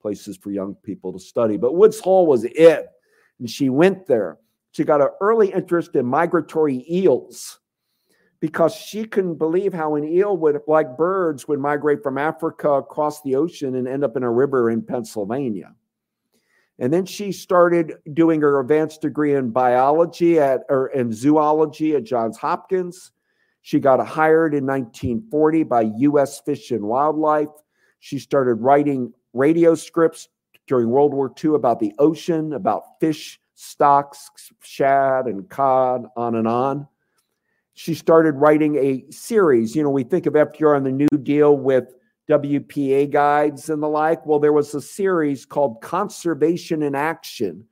places 0.00 0.36
for 0.36 0.50
young 0.50 0.74
people 0.82 1.12
to 1.12 1.18
study. 1.18 1.56
But 1.56 1.74
Woods 1.74 2.00
Hole 2.00 2.26
was 2.26 2.44
it, 2.44 2.86
and 3.38 3.48
she 3.48 3.70
went 3.70 4.06
there. 4.06 4.38
She 4.72 4.84
got 4.84 5.00
an 5.00 5.08
early 5.20 5.52
interest 5.52 5.94
in 5.96 6.04
migratory 6.04 6.84
eels 6.90 7.60
because 8.40 8.74
she 8.74 9.04
couldn't 9.04 9.36
believe 9.36 9.72
how 9.72 9.94
an 9.94 10.04
eel 10.04 10.36
would, 10.36 10.60
like 10.66 10.98
birds, 10.98 11.48
would 11.48 11.60
migrate 11.60 12.02
from 12.02 12.18
Africa 12.18 12.72
across 12.72 13.22
the 13.22 13.36
ocean 13.36 13.76
and 13.76 13.88
end 13.88 14.04
up 14.04 14.16
in 14.18 14.22
a 14.22 14.30
river 14.30 14.70
in 14.70 14.82
Pennsylvania. 14.82 15.74
And 16.78 16.92
then 16.92 17.06
she 17.06 17.30
started 17.30 17.94
doing 18.12 18.40
her 18.40 18.58
advanced 18.58 19.00
degree 19.02 19.34
in 19.34 19.50
biology 19.50 20.40
at 20.40 20.62
or 20.68 20.88
in 20.88 21.12
zoology 21.12 21.94
at 21.94 22.04
Johns 22.04 22.36
Hopkins. 22.36 23.12
She 23.62 23.80
got 23.80 24.04
hired 24.06 24.54
in 24.54 24.66
1940 24.66 25.62
by 25.62 25.82
U.S. 25.98 26.40
Fish 26.40 26.70
and 26.70 26.82
Wildlife. 26.82 27.48
She 28.00 28.18
started 28.18 28.54
writing 28.54 29.12
radio 29.32 29.74
scripts 29.74 30.28
during 30.66 30.90
World 30.90 31.14
War 31.14 31.32
II 31.42 31.54
about 31.54 31.80
the 31.80 31.94
ocean, 31.98 32.52
about 32.52 32.82
fish 33.00 33.40
stocks, 33.54 34.30
shad 34.60 35.26
and 35.26 35.48
cod, 35.48 36.06
on 36.16 36.34
and 36.34 36.48
on 36.48 36.88
she 37.74 37.94
started 37.94 38.36
writing 38.36 38.76
a 38.76 39.04
series. 39.10 39.74
You 39.76 39.82
know, 39.82 39.90
we 39.90 40.04
think 40.04 40.26
of 40.26 40.34
FDR 40.34 40.76
and 40.76 40.86
the 40.86 40.92
New 40.92 41.18
Deal 41.22 41.56
with 41.56 41.92
WPA 42.28 43.10
guides 43.10 43.68
and 43.68 43.82
the 43.82 43.88
like. 43.88 44.24
Well, 44.24 44.38
there 44.38 44.52
was 44.52 44.74
a 44.74 44.80
series 44.80 45.44
called 45.44 45.82
Conservation 45.82 46.82
in 46.82 46.94
Action, 46.94 47.66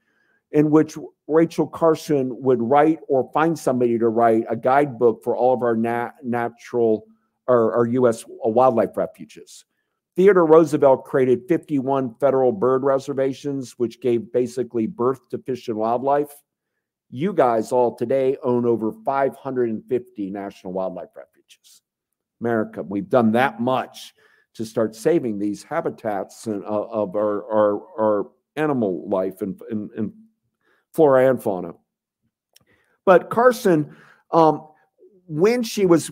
in 0.51 0.71
which 0.71 0.99
Rachel 1.27 1.67
Carson 1.67 2.31
would 2.43 2.63
write 2.63 2.99
or 3.09 3.31
find 3.33 3.59
somebody 3.59 3.99
to 3.99 4.09
write 4.09 4.45
a 4.51 4.57
guidebook 4.57 5.25
for 5.25 5.37
all 5.37 5.55
of 5.55 5.63
our 5.63 5.77
nat- 5.77 6.13
natural 6.23 7.07
or 7.49 7.75
our 7.75 7.87
U.S. 7.87 8.25
Uh, 8.25 8.51
wildlife 8.51 8.97
refuges. 8.97 9.65
Theodore 10.15 10.47
Roosevelt 10.47 11.05
created 11.05 11.49
51 11.49 12.17
federal 12.21 12.53
bird 12.53 12.83
reservations, 12.85 13.79
which 13.79 14.01
gave 14.01 14.31
basically 14.31 14.87
birth 14.87 15.27
to 15.31 15.39
fish 15.39 15.69
and 15.69 15.79
wildlife. 15.79 16.31
You 17.09 17.33
guys 17.33 17.73
all 17.73 17.95
today 17.95 18.37
own 18.43 18.67
over 18.67 18.93
550 18.93 20.31
national 20.31 20.75
wildlife 20.75 21.09
refuges. 21.17 21.81
America, 22.43 22.83
we've 22.83 23.09
done 23.09 23.33
that 23.33 23.61
much 23.61 24.15
to 24.55 24.65
start 24.65 24.95
saving 24.95 25.39
these 25.39 25.63
habitats 25.63 26.47
and, 26.47 26.65
uh, 26.65 26.69
of 26.69 27.17
our, 27.17 27.45
our, 27.51 27.83
our, 27.99 28.31
animal 28.57 29.09
life 29.09 29.41
and, 29.41 29.59
and, 29.71 29.91
and, 29.97 30.13
flora 30.93 31.31
and 31.31 31.43
fauna. 31.43 31.73
But 33.07 33.31
Carson, 33.31 33.97
um, 34.31 34.69
when 35.27 35.63
she 35.63 35.87
was 35.87 36.11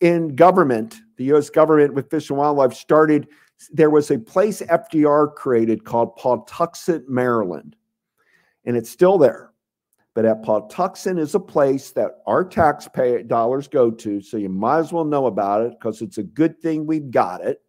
in 0.00 0.34
government, 0.34 0.96
the 1.16 1.24
U.S. 1.26 1.50
government 1.50 1.94
with 1.94 2.10
Fish 2.10 2.30
and 2.30 2.38
Wildlife 2.38 2.74
started, 2.74 3.28
there 3.70 3.90
was 3.90 4.10
a 4.10 4.18
place 4.18 4.60
FDR 4.62 5.34
created 5.34 5.84
called 5.84 6.16
Patuxent, 6.16 7.08
Maryland, 7.08 7.76
and 8.64 8.76
it's 8.76 8.90
still 8.90 9.18
there. 9.18 9.52
But 10.14 10.24
at 10.24 10.42
Patuxent 10.42 11.20
is 11.20 11.36
a 11.36 11.40
place 11.40 11.92
that 11.92 12.22
our 12.26 12.44
taxpayer 12.44 13.22
dollars 13.22 13.68
go 13.68 13.90
to, 13.92 14.20
so 14.20 14.36
you 14.36 14.48
might 14.48 14.80
as 14.80 14.92
well 14.92 15.04
know 15.04 15.26
about 15.26 15.62
it 15.62 15.74
because 15.78 16.02
it's 16.02 16.18
a 16.18 16.24
good 16.24 16.60
thing 16.60 16.86
we've 16.86 17.10
got 17.10 17.44
it. 17.44 17.62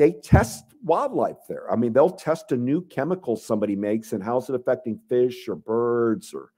They 0.00 0.12
test 0.12 0.64
wildlife 0.82 1.46
there. 1.46 1.70
I 1.70 1.76
mean, 1.76 1.92
they'll 1.92 2.08
test 2.08 2.52
a 2.52 2.56
new 2.56 2.80
chemical 2.86 3.36
somebody 3.36 3.76
makes 3.76 4.14
and 4.14 4.22
how's 4.22 4.48
it 4.48 4.54
affecting 4.54 4.98
fish 5.10 5.46
or 5.46 5.56
birds 5.56 6.32
or 6.32 6.52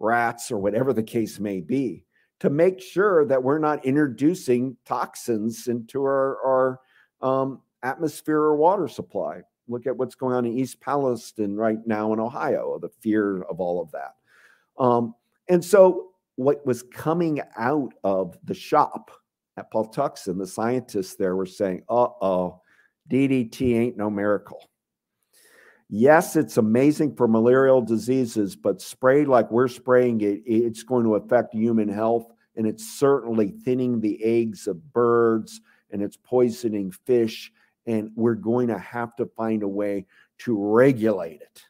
rats 0.00 0.50
or 0.50 0.58
whatever 0.58 0.92
the 0.92 1.04
case 1.04 1.38
may 1.38 1.60
be 1.60 2.04
to 2.40 2.50
make 2.50 2.80
sure 2.80 3.24
that 3.26 3.40
we're 3.40 3.60
not 3.60 3.84
introducing 3.84 4.76
toxins 4.84 5.68
into 5.68 6.02
our, 6.02 6.38
our 6.44 6.80
um, 7.22 7.60
atmosphere 7.84 8.40
or 8.40 8.56
water 8.56 8.88
supply. 8.88 9.42
Look 9.68 9.86
at 9.86 9.96
what's 9.96 10.16
going 10.16 10.34
on 10.34 10.44
in 10.44 10.58
East 10.58 10.80
Palestine 10.80 11.54
right 11.54 11.78
now 11.86 12.12
in 12.12 12.18
Ohio, 12.18 12.76
the 12.82 12.88
fear 12.88 13.42
of 13.42 13.60
all 13.60 13.80
of 13.80 13.92
that. 13.92 14.16
Um, 14.82 15.14
and 15.48 15.64
so, 15.64 16.08
what 16.34 16.66
was 16.66 16.82
coming 16.82 17.40
out 17.56 17.92
of 18.02 18.36
the 18.42 18.54
shop 18.54 19.12
at 19.56 19.70
Paul 19.70 19.92
Patuxent, 19.92 20.38
the 20.38 20.46
scientists 20.48 21.14
there 21.14 21.36
were 21.36 21.46
saying, 21.46 21.82
uh 21.88 22.08
oh, 22.20 22.62
DDT 23.10 23.76
ain't 23.76 23.96
no 23.96 24.08
miracle. 24.08 24.70
Yes, 25.88 26.36
it's 26.36 26.56
amazing 26.56 27.16
for 27.16 27.26
malarial 27.26 27.82
diseases, 27.82 28.54
but 28.54 28.80
sprayed 28.80 29.26
like 29.26 29.50
we're 29.50 29.66
spraying 29.66 30.20
it, 30.20 30.42
it's 30.46 30.84
going 30.84 31.04
to 31.04 31.16
affect 31.16 31.52
human 31.52 31.88
health. 31.88 32.26
And 32.56 32.66
it's 32.66 32.86
certainly 32.86 33.50
thinning 33.64 34.00
the 34.00 34.22
eggs 34.22 34.66
of 34.68 34.92
birds 34.92 35.60
and 35.90 36.02
it's 36.02 36.16
poisoning 36.16 36.92
fish. 36.92 37.52
And 37.86 38.12
we're 38.14 38.34
going 38.34 38.68
to 38.68 38.78
have 38.78 39.16
to 39.16 39.26
find 39.36 39.62
a 39.62 39.68
way 39.68 40.06
to 40.38 40.56
regulate 40.56 41.40
it 41.40 41.62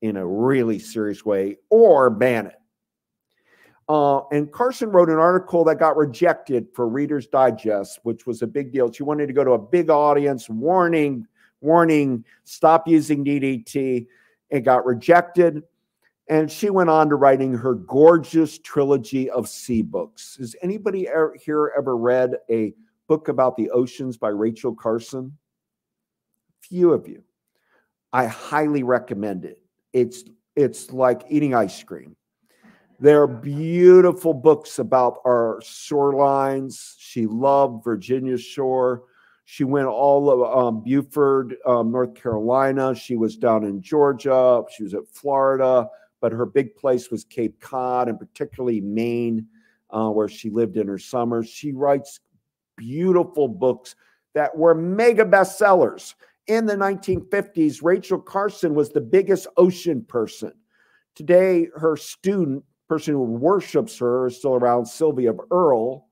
in 0.00 0.16
a 0.16 0.26
really 0.26 0.78
serious 0.78 1.24
way 1.24 1.56
or 1.68 2.08
ban 2.08 2.46
it. 2.46 2.56
Uh, 3.88 4.26
and 4.32 4.50
Carson 4.50 4.90
wrote 4.90 5.08
an 5.08 5.18
article 5.18 5.62
that 5.64 5.78
got 5.78 5.96
rejected 5.96 6.66
for 6.74 6.88
Reader's 6.88 7.28
Digest, 7.28 8.00
which 8.02 8.26
was 8.26 8.42
a 8.42 8.46
big 8.46 8.72
deal. 8.72 8.90
She 8.90 9.04
wanted 9.04 9.28
to 9.28 9.32
go 9.32 9.44
to 9.44 9.52
a 9.52 9.58
big 9.58 9.90
audience, 9.90 10.48
warning, 10.48 11.26
warning, 11.60 12.24
stop 12.44 12.88
using 12.88 13.24
DDT. 13.24 14.06
It 14.50 14.60
got 14.60 14.84
rejected. 14.84 15.62
And 16.28 16.50
she 16.50 16.70
went 16.70 16.90
on 16.90 17.08
to 17.10 17.14
writing 17.14 17.54
her 17.54 17.74
gorgeous 17.74 18.58
trilogy 18.58 19.30
of 19.30 19.48
sea 19.48 19.82
books. 19.82 20.36
Has 20.38 20.56
anybody 20.60 21.08
here 21.40 21.72
ever 21.78 21.96
read 21.96 22.34
a 22.50 22.74
book 23.06 23.28
about 23.28 23.56
the 23.56 23.70
oceans 23.70 24.16
by 24.16 24.30
Rachel 24.30 24.74
Carson? 24.74 25.36
Few 26.60 26.92
of 26.92 27.06
you. 27.06 27.22
I 28.12 28.26
highly 28.26 28.82
recommend 28.82 29.44
it. 29.44 29.60
It's 29.92 30.24
it's 30.56 30.90
like 30.90 31.22
eating 31.28 31.54
ice 31.54 31.82
cream. 31.82 32.16
There 32.98 33.22
are 33.22 33.26
beautiful 33.26 34.32
books 34.32 34.78
about 34.78 35.18
our 35.26 35.60
shorelines. 35.62 36.94
She 36.98 37.26
loved 37.26 37.84
Virginia 37.84 38.38
Shore. 38.38 39.04
She 39.44 39.64
went 39.64 39.86
all 39.86 40.30
of 40.30 40.58
um, 40.58 40.82
Beaufort, 40.82 41.54
um, 41.66 41.92
North 41.92 42.14
Carolina. 42.14 42.94
She 42.94 43.16
was 43.16 43.36
down 43.36 43.64
in 43.64 43.82
Georgia. 43.82 44.62
She 44.74 44.82
was 44.82 44.94
at 44.94 45.06
Florida, 45.08 45.88
but 46.20 46.32
her 46.32 46.46
big 46.46 46.74
place 46.74 47.10
was 47.10 47.24
Cape 47.24 47.60
Cod 47.60 48.08
and 48.08 48.18
particularly 48.18 48.80
Maine, 48.80 49.46
uh, 49.90 50.08
where 50.08 50.28
she 50.28 50.50
lived 50.50 50.76
in 50.76 50.88
her 50.88 50.98
summers. 50.98 51.48
She 51.48 51.72
writes 51.72 52.20
beautiful 52.76 53.46
books 53.46 53.94
that 54.34 54.56
were 54.56 54.74
mega 54.74 55.24
bestsellers 55.24 56.14
in 56.46 56.66
the 56.66 56.76
1950s, 56.76 57.82
Rachel 57.82 58.20
Carson 58.20 58.74
was 58.74 58.90
the 58.90 59.00
biggest 59.00 59.46
ocean 59.56 60.04
person. 60.04 60.52
Today, 61.14 61.68
her 61.74 61.96
student, 61.96 62.64
person 62.88 63.14
who 63.14 63.22
worships 63.22 63.98
her, 63.98 64.26
is 64.26 64.38
still 64.38 64.54
around, 64.54 64.86
Sylvia 64.86 65.32
Earle 65.50 66.06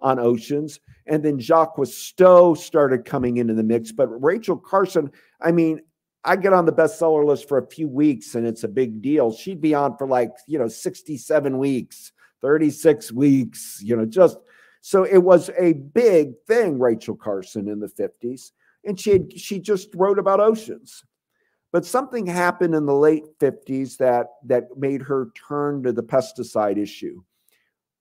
on 0.00 0.18
oceans. 0.18 0.80
And 1.06 1.24
then 1.24 1.38
Jacques 1.38 1.76
Cousteau 1.76 2.56
started 2.56 3.04
coming 3.04 3.36
into 3.38 3.54
the 3.54 3.62
mix. 3.62 3.92
But 3.92 4.08
Rachel 4.22 4.56
Carson, 4.56 5.10
I 5.40 5.52
mean, 5.52 5.80
I 6.24 6.36
get 6.36 6.52
on 6.52 6.66
the 6.66 6.72
bestseller 6.72 7.24
list 7.24 7.48
for 7.48 7.58
a 7.58 7.66
few 7.66 7.88
weeks 7.88 8.34
and 8.34 8.46
it's 8.46 8.64
a 8.64 8.68
big 8.68 9.00
deal. 9.00 9.32
She'd 9.32 9.60
be 9.60 9.74
on 9.74 9.96
for 9.96 10.08
like, 10.08 10.32
you 10.48 10.58
know, 10.58 10.66
67 10.66 11.58
weeks, 11.58 12.12
36 12.42 13.12
weeks, 13.12 13.80
you 13.82 13.96
know, 13.96 14.04
just 14.04 14.36
so 14.80 15.04
it 15.04 15.18
was 15.18 15.50
a 15.56 15.72
big 15.72 16.32
thing, 16.46 16.78
Rachel 16.78 17.16
Carson 17.16 17.68
in 17.68 17.78
the 17.78 17.86
50s 17.86 18.50
and 18.86 18.98
she 18.98 19.10
had 19.10 19.38
she 19.38 19.58
just 19.58 19.94
wrote 19.94 20.18
about 20.18 20.40
oceans. 20.40 21.04
But 21.72 21.84
something 21.84 22.26
happened 22.26 22.74
in 22.74 22.86
the 22.86 22.94
late 22.94 23.38
50s 23.38 23.96
that 23.98 24.28
that 24.44 24.76
made 24.76 25.02
her 25.02 25.30
turn 25.48 25.82
to 25.82 25.92
the 25.92 26.02
pesticide 26.02 26.78
issue. 26.78 27.22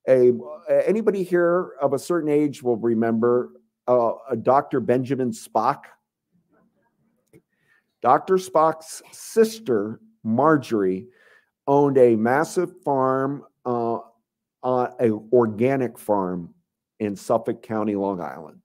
A 0.08 0.32
anybody 0.70 1.24
here 1.24 1.72
of 1.82 1.94
a 1.94 2.00
certain 2.00 2.30
age 2.30 2.62
will 2.62 2.78
remember 2.78 3.52
uh, 3.88 4.14
a 4.30 4.36
Dr. 4.36 4.80
Benjamin 4.80 5.32
Spock. 5.32 5.84
Dr. 8.02 8.36
Spock's 8.36 9.02
sister 9.12 10.00
Marjorie 10.24 11.08
owned 11.68 11.98
a 11.98 12.16
massive 12.16 12.72
farm, 12.84 13.44
uh, 13.66 13.96
uh, 14.64 14.88
a 15.00 15.10
organic 15.34 15.98
farm 15.98 16.54
in 17.00 17.16
Suffolk 17.16 17.64
County, 17.64 17.96
Long 17.96 18.22
Island 18.22 18.62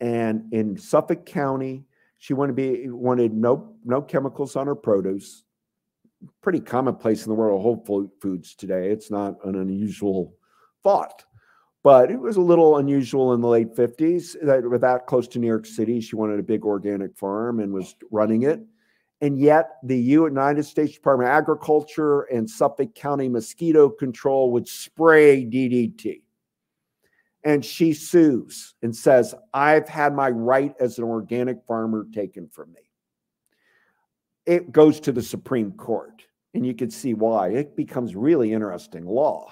and 0.00 0.52
in 0.52 0.76
Suffolk 0.76 1.26
County, 1.26 1.84
she 2.18 2.34
wanted 2.34 2.56
to 2.56 2.82
be 2.82 2.90
wanted 2.90 3.32
no 3.34 3.74
no 3.84 4.00
chemicals 4.02 4.56
on 4.56 4.66
her 4.66 4.74
produce. 4.74 5.44
Pretty 6.42 6.60
commonplace 6.60 7.26
in 7.26 7.30
the 7.30 7.36
world 7.36 7.58
of 7.58 7.62
Whole 7.62 8.12
Foods 8.20 8.54
today. 8.54 8.90
It's 8.90 9.10
not 9.10 9.36
an 9.44 9.54
unusual 9.54 10.34
thought. 10.82 11.24
but 11.86 12.10
it 12.10 12.18
was 12.18 12.36
a 12.36 12.40
little 12.40 12.78
unusual 12.78 13.32
in 13.32 13.40
the 13.40 13.46
late 13.46 13.72
50s 13.76 14.34
that 14.42 14.68
with 14.68 14.80
that 14.80 15.06
close 15.06 15.28
to 15.28 15.38
New 15.38 15.46
York 15.46 15.64
City, 15.64 16.00
she 16.00 16.16
wanted 16.16 16.40
a 16.40 16.42
big 16.42 16.64
organic 16.64 17.16
farm 17.16 17.60
and 17.60 17.72
was 17.72 17.94
running 18.10 18.42
it. 18.42 18.60
And 19.20 19.38
yet, 19.38 19.76
the 19.84 19.96
United 19.96 20.64
States 20.64 20.94
Department 20.94 21.30
of 21.30 21.36
Agriculture 21.36 22.22
and 22.22 22.50
Suffolk 22.50 22.92
County 22.96 23.28
Mosquito 23.28 23.88
Control 23.88 24.50
would 24.50 24.66
spray 24.66 25.44
DDT. 25.44 26.22
And 27.46 27.64
she 27.64 27.92
sues 27.92 28.74
and 28.82 28.94
says, 28.94 29.32
I've 29.54 29.88
had 29.88 30.14
my 30.14 30.30
right 30.30 30.74
as 30.80 30.98
an 30.98 31.04
organic 31.04 31.64
farmer 31.64 32.06
taken 32.12 32.48
from 32.48 32.72
me. 32.72 32.80
It 34.46 34.72
goes 34.72 34.98
to 35.00 35.12
the 35.12 35.22
Supreme 35.22 35.70
Court, 35.72 36.26
and 36.54 36.66
you 36.66 36.74
can 36.74 36.90
see 36.90 37.14
why. 37.14 37.50
It 37.50 37.76
becomes 37.76 38.16
really 38.16 38.52
interesting 38.52 39.06
law. 39.06 39.48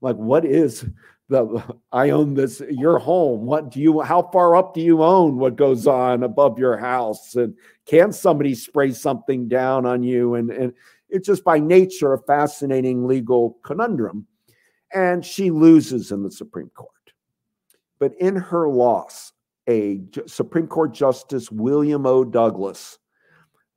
Like, 0.00 0.16
what 0.16 0.44
is 0.44 0.84
the 1.28 1.62
I 1.92 2.10
own 2.10 2.34
this 2.34 2.60
your 2.70 2.98
home. 2.98 3.44
What 3.46 3.70
do 3.70 3.80
you 3.80 4.00
how 4.00 4.22
far 4.32 4.56
up 4.56 4.74
do 4.74 4.80
you 4.80 5.02
own 5.04 5.36
what 5.36 5.56
goes 5.56 5.86
on 5.86 6.24
above 6.24 6.58
your 6.58 6.76
house? 6.76 7.36
And 7.36 7.54
can 7.86 8.12
somebody 8.12 8.54
spray 8.54 8.92
something 8.92 9.46
down 9.46 9.86
on 9.86 10.02
you? 10.02 10.34
And 10.34 10.50
and 10.50 10.72
it's 11.08 11.26
just 11.26 11.44
by 11.44 11.60
nature 11.60 12.14
a 12.14 12.22
fascinating 12.22 13.06
legal 13.06 13.58
conundrum. 13.62 14.26
And 14.92 15.24
she 15.24 15.50
loses 15.50 16.12
in 16.12 16.22
the 16.22 16.30
Supreme 16.30 16.70
Court. 16.70 16.97
But 17.98 18.14
in 18.18 18.36
her 18.36 18.68
loss, 18.68 19.32
a 19.68 20.00
Supreme 20.26 20.66
Court 20.66 20.94
Justice 20.94 21.50
William 21.50 22.06
O. 22.06 22.24
Douglas 22.24 22.98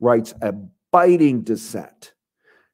writes 0.00 0.34
a 0.42 0.54
biting 0.90 1.42
dissent 1.42 2.14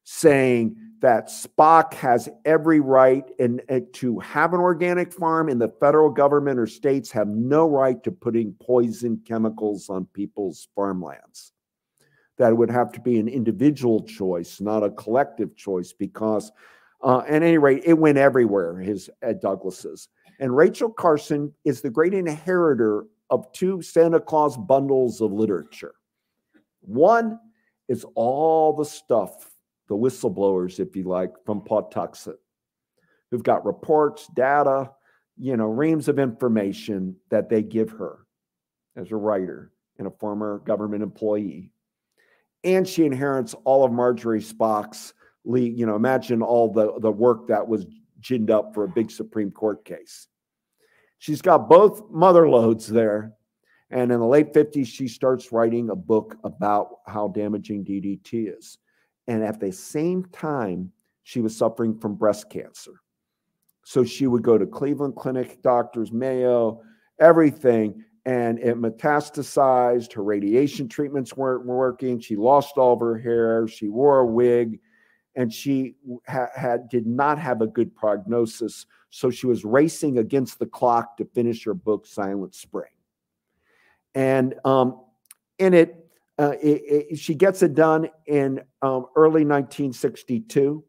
saying 0.03 0.75
that 1.01 1.27
Spock 1.27 1.93
has 1.93 2.27
every 2.43 2.79
right 2.79 3.23
in, 3.39 3.61
in, 3.69 3.87
to 3.93 4.19
have 4.19 4.53
an 4.53 4.59
organic 4.59 5.13
farm, 5.13 5.47
and 5.47 5.61
the 5.61 5.73
federal 5.79 6.09
government 6.09 6.59
or 6.59 6.67
states 6.67 7.11
have 7.11 7.27
no 7.27 7.69
right 7.69 8.03
to 8.03 8.11
putting 8.11 8.53
poison 8.59 9.21
chemicals 9.25 9.89
on 9.89 10.05
people's 10.13 10.67
farmlands. 10.75 11.53
That 12.37 12.57
would 12.57 12.69
have 12.69 12.91
to 12.93 13.01
be 13.01 13.19
an 13.19 13.27
individual 13.27 14.03
choice, 14.03 14.59
not 14.59 14.83
a 14.83 14.89
collective 14.89 15.55
choice, 15.55 15.93
because, 15.93 16.51
uh, 17.01 17.19
at 17.27 17.43
any 17.43 17.57
rate, 17.57 17.83
it 17.85 17.93
went 17.93 18.17
everywhere. 18.17 18.77
His 18.77 19.09
at 19.21 19.41
Douglas's, 19.41 20.09
and 20.39 20.55
Rachel 20.55 20.89
Carson 20.89 21.53
is 21.65 21.81
the 21.81 21.89
great 21.89 22.13
inheritor 22.13 23.05
of 23.29 23.51
two 23.51 23.81
Santa 23.81 24.19
Claus 24.19 24.57
bundles 24.57 25.21
of 25.21 25.31
literature. 25.31 25.93
One 26.81 27.39
is 27.87 28.05
all 28.15 28.73
the 28.73 28.85
stuff 28.85 29.51
the 29.89 29.95
whistleblowers, 29.95 30.79
if 30.79 30.95
you 30.95 31.03
like, 31.03 31.31
from 31.45 31.61
Patuxent, 31.61 32.37
who've 33.29 33.43
got 33.43 33.65
reports, 33.65 34.27
data, 34.35 34.91
you 35.35 35.57
know, 35.57 35.65
reams 35.65 36.07
of 36.07 36.19
information 36.19 37.15
that 37.29 37.49
they 37.49 37.63
give 37.63 37.89
her 37.89 38.19
as 38.95 39.11
a 39.11 39.15
writer 39.15 39.71
and 39.97 40.07
a 40.07 40.11
former 40.11 40.59
government 40.59 41.03
employee. 41.03 41.71
And 42.63 42.87
she 42.87 43.05
inherits 43.05 43.55
all 43.63 43.83
of 43.83 43.91
Marjorie 43.91 44.41
Spock's, 44.41 45.13
you 45.57 45.85
know, 45.85 45.95
imagine 45.95 46.41
all 46.41 46.71
the, 46.71 46.99
the 46.99 47.11
work 47.11 47.47
that 47.47 47.67
was 47.67 47.85
ginned 48.21 48.51
up 48.51 48.73
for 48.73 48.83
a 48.83 48.89
big 48.89 49.09
Supreme 49.09 49.51
Court 49.51 49.83
case. 49.85 50.27
She's 51.17 51.41
got 51.41 51.69
both 51.69 52.09
mother 52.09 52.49
loads 52.49 52.87
there. 52.87 53.33
And 53.91 54.11
in 54.11 54.19
the 54.19 54.25
late 54.25 54.53
50s, 54.53 54.85
she 54.85 55.07
starts 55.07 55.51
writing 55.51 55.89
a 55.89 55.95
book 55.95 56.37
about 56.43 56.99
how 57.07 57.29
damaging 57.29 57.83
DDT 57.83 58.55
is. 58.57 58.77
And 59.27 59.43
at 59.43 59.59
the 59.59 59.71
same 59.71 60.25
time, 60.25 60.91
she 61.23 61.41
was 61.41 61.55
suffering 61.55 61.97
from 61.97 62.15
breast 62.15 62.49
cancer. 62.49 63.01
So 63.83 64.03
she 64.03 64.27
would 64.27 64.43
go 64.43 64.57
to 64.57 64.67
Cleveland 64.67 65.15
Clinic, 65.15 65.61
doctors, 65.63 66.11
Mayo, 66.11 66.81
everything, 67.19 68.03
and 68.25 68.59
it 68.59 68.77
metastasized. 68.77 70.13
Her 70.13 70.23
radiation 70.23 70.87
treatments 70.87 71.35
weren't 71.35 71.65
working. 71.65 72.19
She 72.19 72.35
lost 72.35 72.77
all 72.77 72.93
of 72.93 72.99
her 72.99 73.17
hair. 73.17 73.67
She 73.67 73.89
wore 73.89 74.19
a 74.19 74.25
wig, 74.25 74.79
and 75.35 75.53
she 75.53 75.95
ha- 76.27 76.49
had 76.55 76.89
did 76.89 77.05
not 77.05 77.39
have 77.39 77.61
a 77.61 77.67
good 77.67 77.95
prognosis. 77.95 78.85
So 79.09 79.29
she 79.29 79.47
was 79.47 79.65
racing 79.65 80.17
against 80.17 80.59
the 80.59 80.65
clock 80.65 81.17
to 81.17 81.25
finish 81.25 81.63
her 81.65 81.73
book, 81.73 82.05
Silent 82.05 82.55
Spring. 82.55 82.91
And 84.15 84.55
um, 84.65 85.01
in 85.57 85.73
it, 85.73 85.95
uh, 86.37 86.53
it, 86.61 87.07
it, 87.11 87.19
she 87.19 87.35
gets 87.35 87.61
it 87.61 87.73
done 87.73 88.09
in 88.25 88.61
um, 88.81 89.07
early 89.15 89.45
1962. 89.45 90.83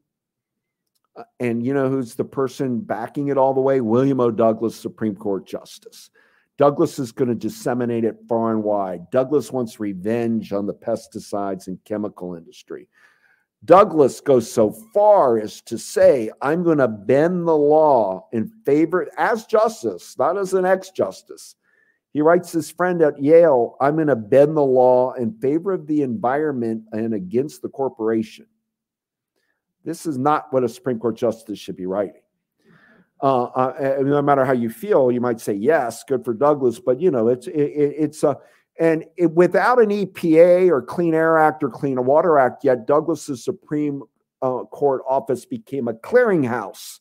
Uh, 1.17 1.23
and 1.41 1.65
you 1.65 1.75
know 1.75 1.89
who's 1.89 2.15
the 2.15 2.25
person 2.25 2.81
backing 2.81 3.29
it 3.29 3.37
all 3.37 3.53
the 3.53 3.61
way? 3.61 3.81
William 3.81 4.21
O. 4.21 4.31
Douglas, 4.31 4.77
Supreme 4.77 5.17
Court 5.17 5.47
Justice. 5.47 6.11
Douglas 6.57 6.99
is 6.99 7.11
going 7.11 7.29
to 7.29 7.35
disseminate 7.35 8.05
it 8.05 8.17
far 8.29 8.53
and 8.53 8.63
wide. 8.63 9.11
Douglas 9.11 9.51
wants 9.51 9.81
revenge 9.81 10.53
on 10.53 10.67
the 10.67 10.75
pesticides 10.75 11.69
and 11.69 11.83
chemical 11.85 12.35
industry. 12.35 12.87
Douglas 13.65 14.21
goes 14.21 14.51
so 14.51 14.73
far 14.95 15.39
as 15.39 15.61
to 15.63 15.79
say, 15.79 16.31
I'm 16.41 16.63
going 16.63 16.79
to 16.79 16.89
bend 16.89 17.47
the 17.47 17.57
law 17.57 18.29
in 18.33 18.51
favor, 18.65 19.09
as 19.19 19.45
justice, 19.45 20.17
not 20.19 20.39
as 20.39 20.55
an 20.55 20.65
ex 20.65 20.91
justice, 20.91 21.57
he 22.13 22.23
writes 22.23 22.51
his 22.51 22.71
friend 22.71 23.03
at 23.03 23.23
Yale, 23.23 23.77
I'm 23.81 23.95
going 23.95 24.09
to 24.09 24.17
bend 24.17 24.57
the 24.57 24.65
law 24.65 25.13
in 25.13 25.33
favor 25.39 25.73
of 25.73 25.87
the 25.87 26.03
environment 26.03 26.85
and 26.93 27.15
against 27.15 27.63
the 27.63 27.69
corporation. 27.69 28.47
This 29.85 30.07
is 30.07 30.19
not 30.19 30.53
what 30.53 30.65
a 30.65 30.69
Supreme 30.69 30.99
Court 30.99 31.17
justice 31.17 31.59
should 31.59 31.77
be 31.77 31.87
writing. 31.87 32.21
Uh, 33.23 33.45
uh, 33.45 33.97
no 34.01 34.23
matter 34.23 34.45
how 34.45 34.53
you 34.53 34.71
feel, 34.71 35.13
you 35.13 35.21
might 35.21 35.41
say 35.41 35.53
yes, 35.53 36.03
good 36.05 36.25
for 36.25 36.35
Douglas, 36.35 36.81
but 36.81 37.01
you 37.01 37.11
know 37.11 37.29
it's 37.29 37.47
it, 37.47 37.53
it's 37.53 38.23
a 38.23 38.39
and 38.81 39.05
it, 39.19 39.31
without 39.33 39.81
an 39.81 39.91
EPA 39.91 40.71
or 40.71 40.81
Clean 40.81 41.15
Air 41.15 41.37
Act 41.39 41.63
or 41.63 41.69
Clean 41.69 42.03
Water 42.03 42.39
Act 42.39 42.65
yet, 42.65 42.87
Douglas's 42.87 43.45
Supreme 43.45 44.03
uh, 44.41 44.65
Court 44.65 45.03
office 45.07 45.45
became 45.45 45.87
a 45.87 45.93
clearinghouse 45.93 47.01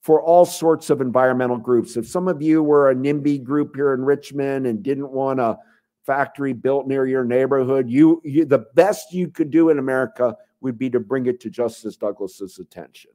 for 0.00 0.22
all 0.22 0.46
sorts 0.46 0.90
of 0.90 1.00
environmental 1.00 1.58
groups. 1.58 1.96
If 1.96 2.06
some 2.06 2.28
of 2.28 2.40
you 2.40 2.62
were 2.62 2.90
a 2.90 2.94
NIMBY 2.94 3.42
group 3.42 3.74
here 3.74 3.92
in 3.94 4.04
Richmond 4.04 4.68
and 4.68 4.80
didn't 4.80 5.10
want 5.10 5.40
a 5.40 5.58
factory 6.06 6.52
built 6.52 6.86
near 6.86 7.04
your 7.04 7.24
neighborhood, 7.24 7.90
you, 7.90 8.22
you 8.24 8.44
the 8.44 8.66
best 8.76 9.12
you 9.12 9.28
could 9.28 9.50
do 9.50 9.70
in 9.70 9.80
America 9.80 10.36
would 10.60 10.78
be 10.78 10.88
to 10.90 11.00
bring 11.00 11.26
it 11.26 11.40
to 11.40 11.50
Justice 11.50 11.96
Douglas's 11.96 12.60
attention. 12.60 13.10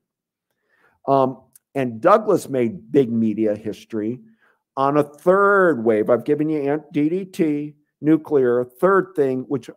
Um, 1.08 1.42
and 1.74 2.02
Douglas 2.02 2.50
made 2.50 2.92
big 2.92 3.10
media 3.12 3.56
history 3.56 4.20
on 4.76 4.98
a 4.98 5.04
third 5.04 5.84
wave. 5.86 6.10
I've 6.10 6.26
given 6.26 6.50
you 6.50 6.84
DDT, 6.94 7.76
nuclear, 8.04 8.64
third 8.64 9.14
thing, 9.16 9.42
which 9.48 9.70
uh, 9.70 9.74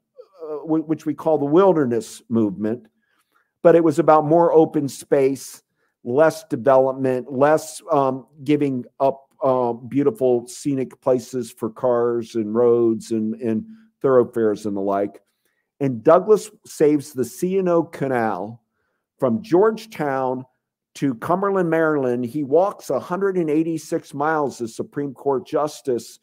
which 0.64 1.06
we 1.06 1.14
call 1.14 1.38
the 1.38 1.44
wilderness 1.44 2.22
movement, 2.28 2.86
but 3.62 3.74
it 3.74 3.84
was 3.84 3.98
about 3.98 4.26
more 4.26 4.52
open 4.52 4.88
space 4.88 5.62
less 6.06 6.44
development, 6.44 7.30
less 7.32 7.82
um, 7.90 8.26
giving 8.44 8.84
up 9.00 9.26
uh, 9.42 9.72
beautiful 9.72 10.46
scenic 10.46 10.98
places 11.00 11.50
for 11.50 11.68
cars 11.68 12.36
and 12.36 12.54
roads 12.54 13.10
and, 13.10 13.34
and 13.42 13.66
thoroughfares 14.00 14.64
and 14.66 14.76
the 14.76 14.80
like. 14.80 15.20
And 15.80 16.02
Douglas 16.02 16.50
saves 16.64 17.12
the 17.12 17.24
C&O 17.24 17.82
Canal 17.82 18.62
from 19.18 19.42
Georgetown 19.42 20.44
to 20.94 21.14
Cumberland, 21.16 21.68
Maryland. 21.68 22.24
He 22.24 22.44
walks 22.44 22.88
186 22.88 24.14
miles 24.14 24.60
as 24.60 24.74
Supreme 24.74 25.12
Court 25.12 25.46
justice, 25.46 26.18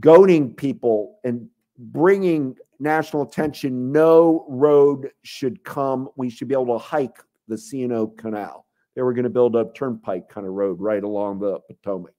goading 0.00 0.54
people 0.54 1.18
and 1.24 1.48
bringing 1.78 2.56
national 2.80 3.22
attention. 3.22 3.92
No 3.92 4.46
road 4.48 5.10
should 5.22 5.64
come. 5.64 6.08
We 6.16 6.30
should 6.30 6.48
be 6.48 6.54
able 6.54 6.78
to 6.78 6.78
hike 6.78 7.18
the 7.48 7.58
C&O 7.58 8.08
Canal. 8.08 8.66
They 8.94 9.02
were 9.02 9.12
going 9.12 9.24
to 9.24 9.30
build 9.30 9.56
a 9.56 9.70
turnpike 9.74 10.28
kind 10.28 10.46
of 10.46 10.52
road 10.52 10.80
right 10.80 11.02
along 11.02 11.40
the 11.40 11.60
Potomac. 11.60 12.14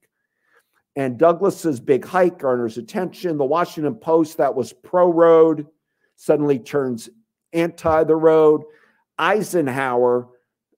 And 0.96 1.18
Douglas's 1.18 1.78
big 1.78 2.04
hike 2.04 2.38
garners 2.38 2.78
attention. 2.78 3.38
The 3.38 3.44
Washington 3.44 3.94
Post, 3.94 4.38
that 4.38 4.54
was 4.54 4.72
pro 4.72 5.10
road, 5.12 5.66
suddenly 6.16 6.58
turns 6.58 7.08
anti 7.52 8.04
the 8.04 8.16
road. 8.16 8.62
Eisenhower, 9.18 10.28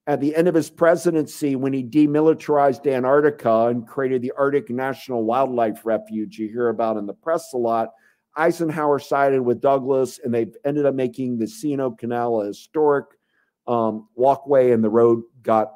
at 0.07 0.21
the 0.21 0.35
end 0.35 0.49
of 0.49 0.55
his 0.55 0.71
presidency, 0.71 1.55
when 1.55 1.73
he 1.73 1.85
demilitarized 1.85 2.93
Antarctica 2.93 3.67
and 3.67 3.87
created 3.87 4.23
the 4.23 4.33
Arctic 4.37 4.69
National 4.69 5.25
Wildlife 5.25 5.85
Refuge, 5.85 6.39
you 6.39 6.49
hear 6.49 6.69
about 6.69 6.97
in 6.97 7.07
the 7.07 7.15
press 7.15 7.53
a 7.53 7.59
lot. 7.59 7.91
Eisenhower 8.37 8.99
sided 8.99 9.43
with 9.43 9.61
Douglas, 9.61 10.19
and 10.23 10.35
they 10.35 10.47
ended 10.65 10.87
up 10.87 10.95
making 10.95 11.39
the 11.39 11.47
C&O 11.47 11.93
Canal 11.93 12.41
a 12.41 12.47
historic 12.47 13.07
um, 13.67 14.09
walkway, 14.17 14.73
and 14.73 14.83
the 14.83 14.91
road 14.91 15.23
got 15.43 15.73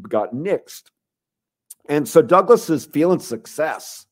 got 0.00 0.32
nixed. 0.32 0.84
And 1.88 2.08
so 2.08 2.22
Douglas 2.22 2.70
is 2.70 2.86
feeling 2.86 3.18
success. 3.18 4.06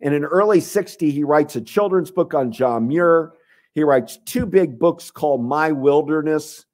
And 0.00 0.14
in 0.14 0.24
early 0.24 0.60
60, 0.60 1.10
he 1.10 1.24
writes 1.24 1.56
a 1.56 1.60
children's 1.60 2.10
book 2.10 2.34
on 2.34 2.52
John 2.52 2.88
Muir. 2.88 3.34
He 3.74 3.82
writes 3.82 4.18
two 4.24 4.46
big 4.46 4.78
books 4.78 5.10
called 5.10 5.44
My 5.44 5.72
Wilderness. 5.72 6.64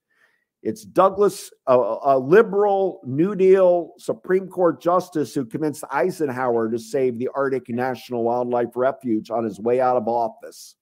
It's 0.62 0.84
Douglas, 0.84 1.50
a, 1.66 1.74
a, 1.74 2.18
liberal 2.18 3.00
New 3.04 3.34
Deal 3.34 3.94
Supreme 3.98 4.46
Court 4.46 4.80
justice 4.80 5.34
who 5.34 5.44
convinced 5.44 5.82
Eisenhower 5.90 6.70
to 6.70 6.78
save 6.78 7.18
the 7.18 7.30
Arctic 7.34 7.68
National 7.68 8.22
Wildlife 8.22 8.76
Refuge 8.76 9.30
on 9.30 9.42
his 9.42 9.58
way 9.58 9.80
out 9.80 9.96
of 9.96 10.06
office. 10.06 10.76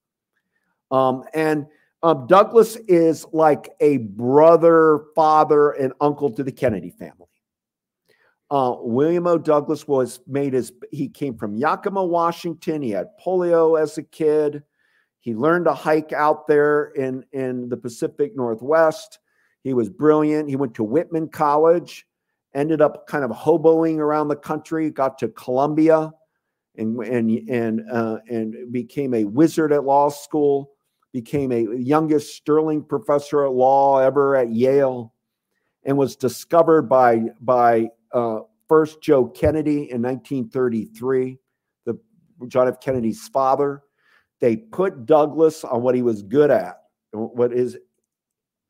Um, 0.91 1.23
and 1.33 1.65
um, 2.03 2.27
Douglas 2.27 2.75
is 2.87 3.25
like 3.33 3.71
a 3.79 3.97
brother, 3.97 5.05
father, 5.15 5.71
and 5.71 5.93
uncle 5.99 6.29
to 6.31 6.43
the 6.43 6.51
Kennedy 6.51 6.91
family. 6.91 7.27
Uh, 8.51 8.75
William 8.81 9.25
O. 9.25 9.37
Douglas 9.37 9.87
was 9.87 10.19
made 10.27 10.53
as 10.53 10.73
he 10.91 11.07
came 11.07 11.37
from 11.37 11.55
Yakima, 11.55 12.03
Washington. 12.03 12.81
He 12.81 12.91
had 12.91 13.07
polio 13.23 13.81
as 13.81 13.97
a 13.97 14.03
kid. 14.03 14.61
He 15.21 15.33
learned 15.33 15.65
to 15.65 15.73
hike 15.73 16.11
out 16.11 16.47
there 16.47 16.91
in, 16.95 17.23
in 17.31 17.69
the 17.69 17.77
Pacific 17.77 18.35
Northwest. 18.35 19.19
He 19.63 19.73
was 19.73 19.89
brilliant. 19.89 20.49
He 20.49 20.55
went 20.55 20.73
to 20.75 20.83
Whitman 20.83 21.29
College, 21.29 22.05
ended 22.53 22.81
up 22.81 23.07
kind 23.07 23.23
of 23.23 23.31
hoboing 23.31 23.97
around 23.97 24.27
the 24.27 24.35
country, 24.35 24.89
got 24.89 25.17
to 25.19 25.29
Columbia, 25.29 26.11
and 26.77 26.99
and 26.99 27.49
and 27.49 27.91
uh, 27.91 28.17
and 28.29 28.71
became 28.71 29.13
a 29.13 29.25
wizard 29.25 29.71
at 29.71 29.83
law 29.83 30.09
school. 30.09 30.71
Became 31.13 31.51
a 31.51 31.75
youngest 31.75 32.35
Sterling 32.35 32.83
professor 32.83 33.45
at 33.45 33.51
law 33.51 33.99
ever 33.99 34.35
at 34.37 34.49
Yale, 34.49 35.13
and 35.83 35.97
was 35.97 36.15
discovered 36.15 36.83
by 36.83 37.23
by 37.41 37.89
uh, 38.13 38.39
first 38.67 39.01
Joe 39.01 39.25
Kennedy 39.25 39.91
in 39.91 40.01
1933, 40.01 41.37
the 41.85 41.99
John 42.47 42.67
F. 42.69 42.79
Kennedy's 42.79 43.27
father. 43.27 43.83
They 44.39 44.55
put 44.55 45.05
Douglas 45.05 45.63
on 45.63 45.83
what 45.83 45.93
he 45.93 46.01
was 46.01 46.23
good 46.23 46.49
at, 46.49 46.77
what 47.11 47.53
is 47.53 47.77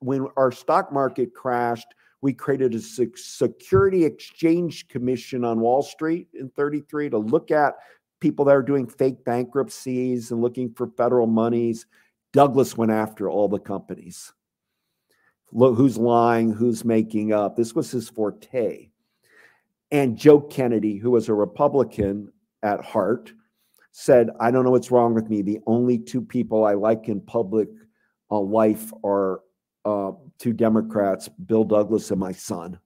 when 0.02 0.28
our 0.36 0.52
stock 0.52 0.92
market 0.92 1.34
crashed, 1.34 1.88
we 2.22 2.34
created 2.34 2.76
a 2.76 2.80
security 2.80 4.04
exchange 4.04 4.88
commission 4.88 5.44
on 5.44 5.60
Wall 5.60 5.82
Street 5.82 6.28
in 6.34 6.50
33 6.50 7.10
to 7.12 7.18
look 7.18 7.50
at 7.50 7.76
people 8.20 8.46
that 8.46 8.56
are 8.56 8.62
doing 8.62 8.88
fake 8.88 9.24
bankruptcies 9.26 10.32
and 10.32 10.42
looking 10.42 10.72
for 10.74 10.88
federal 10.98 11.28
monies. 11.28 11.88
Douglas 12.34 12.78
went 12.78 12.92
after 12.92 13.30
all 13.30 13.48
the 13.48 13.60
companies. 13.60 14.34
Look, 15.52 15.76
who's 15.76 15.98
lying, 15.98 16.52
who's 16.52 16.86
making 16.86 17.34
up. 17.34 17.56
This 17.56 17.74
was 17.74 17.92
his 17.92 18.08
forte. 18.08 18.90
And 19.92 20.18
Joe 20.18 20.40
Kennedy, 20.40 20.98
who 20.98 21.12
was 21.12 21.28
a 21.28 21.34
Republican 21.34 22.32
at 22.64 22.86
heart, 22.86 23.34
said, 23.92 24.30
I 24.40 24.52
don't 24.52 24.64
know 24.64 24.72
what's 24.72 24.92
wrong 24.92 25.14
with 25.14 25.30
me. 25.30 25.42
The 25.42 25.60
only 25.68 25.98
two 25.98 26.22
people 26.22 26.64
I 26.64 26.74
like 26.74 27.10
in 27.10 27.20
public 27.20 27.68
uh, 28.30 28.40
life 28.40 28.94
are 29.04 29.42
uh, 29.86 30.12
two 30.38 30.54
Democrats, 30.54 31.28
Bill 31.28 31.64
Douglas 31.64 32.12
and 32.12 32.20
my 32.20 32.32
son. 32.32 32.80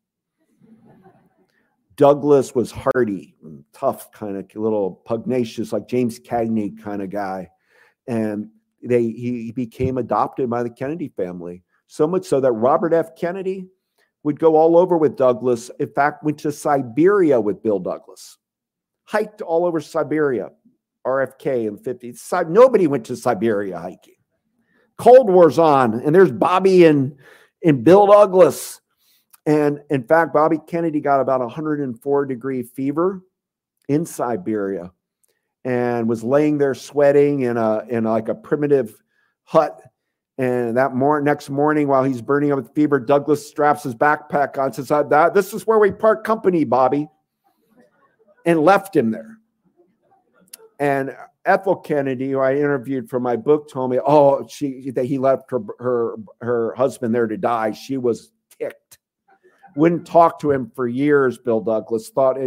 Douglas 1.98 2.54
was 2.54 2.72
hardy, 2.72 3.36
tough, 3.72 4.12
kind 4.12 4.38
of 4.38 4.54
little 4.56 5.02
pugnacious, 5.06 5.72
like 5.72 5.88
James 5.88 6.20
Cagney 6.20 6.78
kind 6.82 7.02
of 7.02 7.10
guy. 7.10 7.50
And 8.08 8.50
they 8.84 9.04
he 9.04 9.52
became 9.52 9.98
adopted 9.98 10.50
by 10.50 10.64
the 10.64 10.70
Kennedy 10.70 11.10
family. 11.16 11.64
So 11.88 12.06
much 12.08 12.26
so 12.26 12.40
that 12.42 12.52
Robert 12.52 12.94
F. 12.94 13.16
Kennedy 13.16 13.68
would 14.24 14.40
go 14.40 14.56
all 14.56 14.78
over 14.78 14.98
with 14.98 15.16
Douglas. 15.16 15.72
In 15.80 15.90
fact, 15.90 16.24
went 16.24 16.40
to 16.40 16.52
Siberia 16.52 17.40
with 17.40 17.64
Bill 17.64 17.80
Douglas, 17.80 18.38
hiked 19.06 19.42
all 19.42 19.66
over 19.66 19.80
Siberia, 19.80 20.50
RFK 21.06 21.68
in 21.68 21.76
the 21.76 21.82
50s. 21.82 22.50
Nobody 22.50 22.88
went 22.88 23.06
to 23.06 23.16
Siberia 23.16 23.80
hiking. 23.80 24.15
Cold 24.98 25.30
War's 25.30 25.60
on, 25.60 26.00
and 26.02 26.14
there's 26.16 26.32
Bobby 26.32 26.86
and 26.86 27.16
and 27.64 27.84
Bill 27.84 28.08
Douglas. 28.08 28.82
And 29.46 29.82
in 29.90 30.04
fact, 30.04 30.34
Bobby 30.34 30.60
Kennedy 30.66 31.00
got 31.00 31.22
about 31.22 31.40
104 31.40 32.26
degree 32.26 32.64
fever 32.64 33.22
in 33.88 34.06
Siberia 34.06 34.92
and 35.64 36.08
was 36.08 36.24
laying 36.24 36.58
there 36.58 36.74
sweating 36.74 37.42
in 37.42 37.58
a 37.58 37.84
in 37.90 38.06
like 38.06 38.30
a 38.30 38.36
primitive 38.36 38.96
hut. 39.44 39.82
And 40.38 40.76
that 40.76 40.94
mor- 40.94 41.22
next 41.22 41.50
morning, 41.50 41.88
while 41.88 42.04
he's 42.04 42.22
burning 42.22 42.52
up 42.52 42.58
with 42.58 42.74
fever, 42.76 43.00
Douglas 43.00 43.48
straps 43.48 43.84
his 43.84 43.96
backpack 43.96 44.58
on, 44.58 44.74
says, 44.74 44.92
uh, 44.92 45.04
"That 45.04 45.34
this 45.34 45.54
is 45.54 45.66
where 45.66 45.80
we 45.80 45.92
part 45.92 46.24
company, 46.24 46.66
Bobby," 46.66 47.08
and 48.46 48.60
left 48.62 48.96
him 48.96 49.12
there. 49.12 49.38
And 50.80 51.16
Ethel 51.46 51.76
Kennedy, 51.76 52.32
who 52.32 52.40
I 52.40 52.56
interviewed 52.56 53.10
for 53.10 53.20
my 53.20 53.36
book, 53.36 53.70
told 53.70 53.92
me, 53.92 54.00
"Oh, 54.06 54.48
she 54.48 54.92
that 54.92 55.06
he 55.06 55.18
left 55.18 55.52
her 55.52 55.62
her 55.80 56.16
her 56.42 56.74
husband 56.76 57.14
there 57.14 57.28
to 57.28 57.38
die. 57.38 57.72
She 57.72 57.98
was 57.98 58.32
ticked. 58.60 58.98
Wouldn't 59.76 60.08
talk 60.08 60.40
to 60.40 60.52
him 60.52 60.72
for 60.76 60.88
years." 60.88 61.38
Bill 61.38 61.62
Douglas 61.62 62.10
thought 62.10 62.38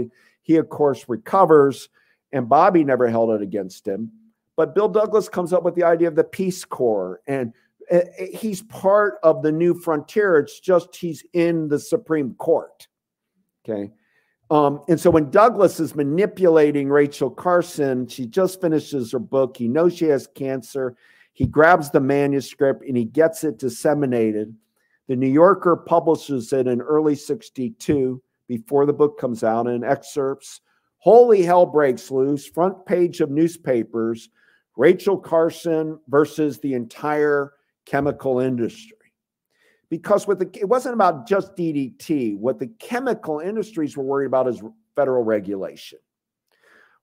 he, 0.42 0.56
of 0.56 0.68
course, 0.68 1.08
recovers, 1.08 1.88
and 2.32 2.48
Bobby 2.48 2.84
never 2.84 3.08
held 3.08 3.30
it 3.30 3.42
against 3.42 3.86
him. 3.86 4.10
But 4.56 4.74
Bill 4.74 4.88
Douglas 4.88 5.28
comes 5.28 5.52
up 5.52 5.62
with 5.62 5.76
the 5.76 5.84
idea 5.84 6.08
of 6.08 6.16
the 6.16 6.24
Peace 6.24 6.64
Corps, 6.64 7.20
and 7.28 7.52
eh, 7.90 8.02
eh, 8.18 8.26
he's 8.36 8.62
part 8.62 9.18
of 9.22 9.42
the 9.42 9.52
new 9.52 9.74
frontier. 9.74 10.38
It's 10.38 10.58
just 10.58 10.96
he's 10.96 11.24
in 11.32 11.68
the 11.68 11.78
Supreme 11.78 12.34
Court. 12.34 12.88
Okay. 13.64 13.92
Um, 14.50 14.82
and 14.88 14.98
so 14.98 15.10
when 15.10 15.30
Douglas 15.30 15.78
is 15.78 15.94
manipulating 15.94 16.88
Rachel 16.88 17.30
Carson, 17.30 18.06
she 18.06 18.26
just 18.26 18.60
finishes 18.60 19.12
her 19.12 19.18
book. 19.18 19.56
He 19.56 19.68
knows 19.68 19.96
she 19.96 20.06
has 20.06 20.26
cancer. 20.34 20.96
He 21.34 21.46
grabs 21.46 21.90
the 21.90 22.00
manuscript 22.00 22.82
and 22.86 22.96
he 22.96 23.04
gets 23.04 23.44
it 23.44 23.58
disseminated. 23.58 24.54
The 25.06 25.16
New 25.16 25.28
Yorker 25.28 25.76
publishes 25.76 26.52
it 26.52 26.66
in 26.66 26.80
early 26.80 27.14
62 27.14 28.22
before 28.46 28.86
the 28.86 28.92
book 28.92 29.18
comes 29.18 29.44
out 29.44 29.66
in 29.66 29.84
excerpts. 29.84 30.60
Holy 30.96 31.42
hell 31.42 31.66
breaks 31.66 32.10
loose, 32.10 32.46
front 32.46 32.86
page 32.86 33.20
of 33.20 33.30
newspapers. 33.30 34.30
Rachel 34.76 35.18
Carson 35.18 35.98
versus 36.08 36.58
the 36.58 36.74
entire 36.74 37.52
chemical 37.84 38.40
industry 38.40 38.97
because 39.90 40.26
with 40.26 40.38
the 40.38 40.50
it 40.58 40.68
wasn't 40.68 40.94
about 40.94 41.26
just 41.26 41.56
DDT. 41.56 42.38
What 42.38 42.58
the 42.58 42.68
chemical 42.78 43.40
industries 43.40 43.96
were 43.96 44.04
worried 44.04 44.26
about 44.26 44.48
is 44.48 44.62
federal 44.94 45.24
regulation. 45.24 45.98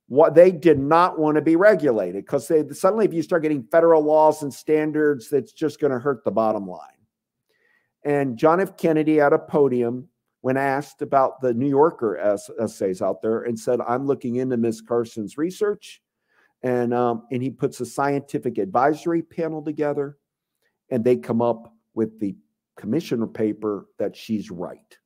What 0.08 0.36
they 0.36 0.52
did 0.52 0.78
not 0.78 1.18
want 1.18 1.36
to 1.36 1.42
be 1.42 1.56
regulated 1.56 2.26
because 2.26 2.48
they 2.48 2.64
suddenly 2.70 3.06
if 3.06 3.14
you 3.14 3.24
start 3.24 3.42
getting 3.42 3.64
federal 3.64 4.04
laws 4.04 4.44
and 4.44 4.54
standards, 4.54 5.30
that's 5.30 5.52
just 5.52 5.80
going 5.80 5.92
to 5.92 6.00
hurt 6.00 6.24
the 6.24 6.32
bottom 6.32 6.68
line. 6.68 6.90
And 8.04 8.38
John 8.38 8.62
F. 8.62 8.78
Kennedy 8.78 9.20
at 9.20 9.34
a 9.34 9.40
podium 9.40 10.10
when 10.42 10.58
asked 10.58 11.02
about 11.02 11.42
the 11.42 11.56
New 11.56 11.68
Yorker 11.68 12.18
essays 12.60 13.02
out 13.02 13.24
there 13.24 13.42
and 13.42 13.60
said, 13.60 13.82
"I'm 13.82 14.06
looking 14.06 14.36
into 14.36 14.58
Miss 14.58 14.80
Carson's 14.80 15.40
research." 15.40 16.04
And, 16.62 16.94
um, 16.96 17.28
and 17.32 17.44
he 17.44 17.52
puts 17.52 17.80
a 17.80 17.86
scientific 17.86 18.58
advisory 18.58 19.22
panel 19.22 19.62
together 19.62 20.18
and 20.90 21.04
they 21.04 21.16
come 21.16 21.42
up 21.42 21.74
with 21.94 22.20
the 22.20 22.36
commissioner 22.78 23.28
paper 23.28 23.88
that 24.00 24.16
she's 24.16 24.52
right. 24.52 24.98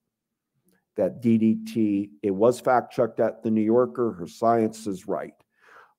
That 0.97 1.21
DDT, 1.21 2.09
it 2.21 2.31
was 2.31 2.59
fact 2.59 2.93
checked 2.93 3.19
at 3.19 3.43
the 3.43 3.51
New 3.51 3.61
Yorker, 3.61 4.13
her 4.13 4.27
science 4.27 4.85
is 4.87 5.07
right. 5.07 5.33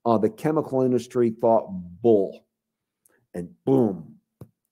Uh, 0.04 0.18
the 0.18 0.30
chemical 0.30 0.82
industry 0.82 1.30
thought 1.30 1.68
bull, 2.02 2.44
and 3.34 3.48
boom, 3.64 4.16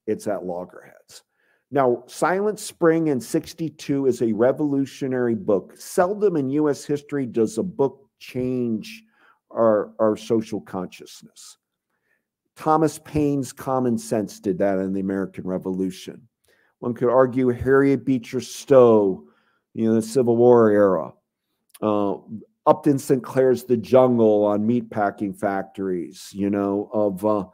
it's 0.07 0.27
at 0.27 0.43
loggerheads. 0.43 1.23
Now, 1.71 2.03
Silent 2.07 2.59
Spring 2.59 3.07
in 3.07 3.21
62 3.21 4.07
is 4.07 4.21
a 4.21 4.33
revolutionary 4.33 5.35
book. 5.35 5.73
Seldom 5.77 6.35
in 6.35 6.49
US 6.49 6.83
history 6.83 7.27
does 7.27 7.57
a 7.57 7.63
book 7.63 8.09
change 8.19 9.03
our, 9.51 9.91
our 9.99 10.17
social 10.17 10.61
consciousness. 10.61 11.57
Thomas 12.55 12.99
Paine's 12.99 13.53
Common 13.53 13.97
Sense 13.97 14.39
did 14.39 14.57
that 14.59 14.79
in 14.79 14.93
the 14.93 14.99
American 14.99 15.45
Revolution. 15.45 16.27
One 16.79 16.93
could 16.93 17.09
argue 17.09 17.49
Harriet 17.49 18.05
Beecher 18.05 18.41
Stowe, 18.41 19.25
you 19.73 19.85
know, 19.85 19.95
the 19.95 20.01
Civil 20.01 20.37
War 20.37 20.69
era. 20.69 21.13
Uh, 21.81 22.15
Upton 22.65 22.99
Sinclair's 22.99 23.63
The 23.63 23.77
Jungle 23.77 24.45
on 24.45 24.67
meatpacking 24.67 25.37
factories, 25.37 26.29
you 26.33 26.49
know, 26.49 26.89
of 26.93 27.25
uh, 27.25 27.45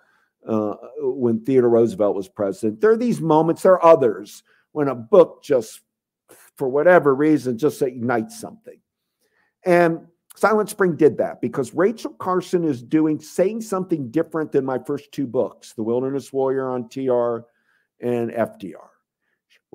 uh, 0.48 0.76
when 1.00 1.44
Theodore 1.44 1.70
Roosevelt 1.70 2.16
was 2.16 2.28
president. 2.28 2.82
There 2.82 2.92
are 2.92 2.98
these 2.98 3.22
moments, 3.22 3.62
there 3.62 3.74
are 3.74 3.86
others 3.86 4.44
when 4.74 4.90
a 4.90 4.96
book 4.96 5.44
just, 5.44 5.82
for 6.56 6.68
whatever 6.68 7.16
reason, 7.16 7.58
just 7.58 7.82
ignites 7.82 8.40
something. 8.40 8.80
And 9.66 10.02
Silent 10.36 10.70
Spring 10.70 10.96
did 10.96 11.18
that 11.18 11.40
because 11.40 11.74
Rachel 11.74 12.12
Carson 12.14 12.66
is 12.66 12.84
doing, 12.84 13.20
saying 13.20 13.62
something 13.62 14.12
different 14.12 14.52
than 14.52 14.66
my 14.66 14.78
first 14.78 15.12
two 15.12 15.28
books, 15.28 15.74
The 15.74 15.84
Wilderness 15.84 16.34
Warrior 16.34 16.70
on 16.70 16.90
TR 16.90 17.46
and 18.02 18.32
FDR. 18.32 18.90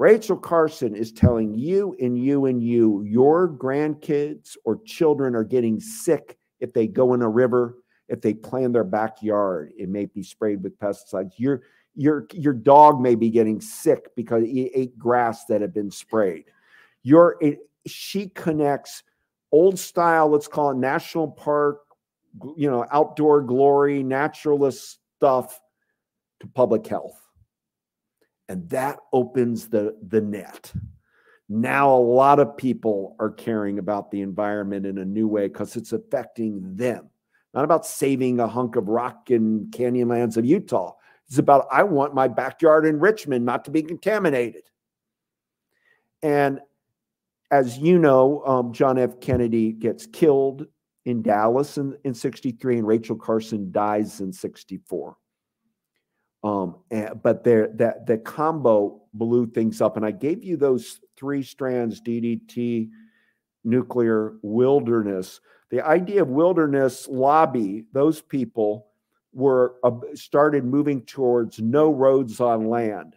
Rachel 0.00 0.38
Carson 0.38 0.96
is 0.96 1.12
telling 1.12 1.52
you 1.52 1.94
and 2.00 2.18
you 2.18 2.46
and 2.46 2.62
you, 2.62 3.02
your 3.02 3.46
grandkids 3.46 4.56
or 4.64 4.80
children 4.86 5.36
are 5.36 5.44
getting 5.44 5.78
sick 5.78 6.38
if 6.58 6.72
they 6.72 6.86
go 6.86 7.12
in 7.12 7.20
a 7.20 7.28
river, 7.28 7.76
if 8.08 8.22
they 8.22 8.32
play 8.32 8.62
in 8.62 8.72
their 8.72 8.82
backyard, 8.82 9.72
it 9.76 9.90
may 9.90 10.06
be 10.06 10.22
sprayed 10.22 10.62
with 10.62 10.78
pesticides. 10.78 11.32
You're 11.36 11.60
your 11.96 12.26
your 12.32 12.54
dog 12.54 12.98
may 12.98 13.14
be 13.14 13.28
getting 13.28 13.60
sick 13.60 14.08
because 14.16 14.42
he 14.42 14.70
ate 14.74 14.98
grass 14.98 15.44
that 15.50 15.60
had 15.60 15.74
been 15.74 15.90
sprayed. 15.90 16.44
Your 17.02 17.36
it, 17.42 17.58
she 17.86 18.30
connects 18.30 19.02
old 19.52 19.78
style, 19.78 20.30
let's 20.30 20.48
call 20.48 20.70
it 20.70 20.78
national 20.78 21.28
park, 21.28 21.82
you 22.56 22.70
know, 22.70 22.86
outdoor 22.90 23.42
glory, 23.42 24.02
naturalist 24.02 24.98
stuff 25.18 25.60
to 26.40 26.46
public 26.46 26.86
health. 26.86 27.19
And 28.50 28.68
that 28.70 28.98
opens 29.12 29.68
the, 29.68 29.96
the 30.08 30.20
net. 30.20 30.72
Now, 31.48 31.94
a 31.94 32.02
lot 32.02 32.40
of 32.40 32.56
people 32.56 33.14
are 33.20 33.30
caring 33.30 33.78
about 33.78 34.10
the 34.10 34.22
environment 34.22 34.86
in 34.86 34.98
a 34.98 35.04
new 35.04 35.28
way 35.28 35.46
because 35.46 35.76
it's 35.76 35.92
affecting 35.92 36.74
them. 36.76 37.10
Not 37.54 37.62
about 37.62 37.86
saving 37.86 38.40
a 38.40 38.48
hunk 38.48 38.74
of 38.74 38.88
rock 38.88 39.30
in 39.30 39.68
canyonlands 39.70 40.36
of 40.36 40.44
Utah. 40.44 40.94
It's 41.28 41.38
about, 41.38 41.68
I 41.70 41.84
want 41.84 42.12
my 42.12 42.26
backyard 42.26 42.86
in 42.86 42.98
Richmond 42.98 43.44
not 43.44 43.64
to 43.66 43.70
be 43.70 43.84
contaminated. 43.84 44.64
And 46.20 46.58
as 47.52 47.78
you 47.78 48.00
know, 48.00 48.42
um, 48.44 48.72
John 48.72 48.98
F. 48.98 49.20
Kennedy 49.20 49.70
gets 49.70 50.06
killed 50.06 50.66
in 51.04 51.22
Dallas 51.22 51.78
in, 51.78 51.96
in 52.02 52.14
63, 52.14 52.78
and 52.78 52.86
Rachel 52.86 53.14
Carson 53.14 53.70
dies 53.70 54.20
in 54.20 54.32
64. 54.32 55.16
Um, 56.42 56.76
and, 56.90 57.22
but 57.22 57.44
there 57.44 57.68
that 57.74 58.06
the 58.06 58.18
combo 58.18 59.02
blew 59.12 59.46
things 59.46 59.80
up. 59.80 59.96
And 59.96 60.06
I 60.06 60.10
gave 60.10 60.42
you 60.42 60.56
those 60.56 61.00
three 61.16 61.42
strands 61.42 62.00
DDT, 62.00 62.90
nuclear, 63.64 64.36
wilderness. 64.42 65.40
The 65.70 65.86
idea 65.86 66.22
of 66.22 66.28
wilderness 66.28 67.06
lobby, 67.08 67.84
those 67.92 68.20
people 68.20 68.86
were 69.32 69.76
uh, 69.84 69.92
started 70.14 70.64
moving 70.64 71.02
towards 71.02 71.60
no 71.60 71.92
roads 71.92 72.40
on 72.40 72.68
land. 72.68 73.16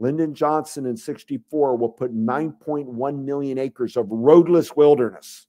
Lyndon 0.00 0.34
Johnson 0.34 0.86
in 0.86 0.96
64 0.96 1.76
will 1.76 1.88
put 1.88 2.14
9.1 2.14 3.24
million 3.24 3.58
acres 3.58 3.96
of 3.96 4.06
roadless 4.10 4.74
wilderness. 4.74 5.46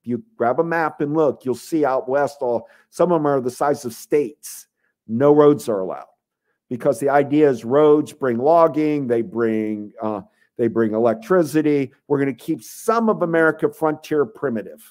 If 0.00 0.06
you 0.06 0.24
grab 0.36 0.60
a 0.60 0.64
map 0.64 1.00
and 1.00 1.12
look, 1.14 1.44
you'll 1.44 1.54
see 1.54 1.84
out 1.84 2.08
west, 2.08 2.38
all 2.40 2.68
some 2.90 3.12
of 3.12 3.18
them 3.18 3.26
are 3.26 3.40
the 3.40 3.50
size 3.50 3.84
of 3.84 3.92
states. 3.92 4.68
No 5.08 5.32
roads 5.32 5.68
are 5.68 5.80
allowed 5.80 6.06
because 6.72 6.98
the 6.98 7.10
idea 7.10 7.50
is 7.50 7.66
roads 7.66 8.14
bring 8.14 8.38
logging, 8.38 9.06
they 9.06 9.20
bring 9.20 9.92
uh, 10.00 10.22
they 10.56 10.68
bring 10.68 10.94
electricity. 10.94 11.92
We're 12.08 12.16
going 12.16 12.34
to 12.34 12.44
keep 12.44 12.62
some 12.62 13.10
of 13.10 13.20
America 13.20 13.70
frontier 13.70 14.24
primitive. 14.24 14.82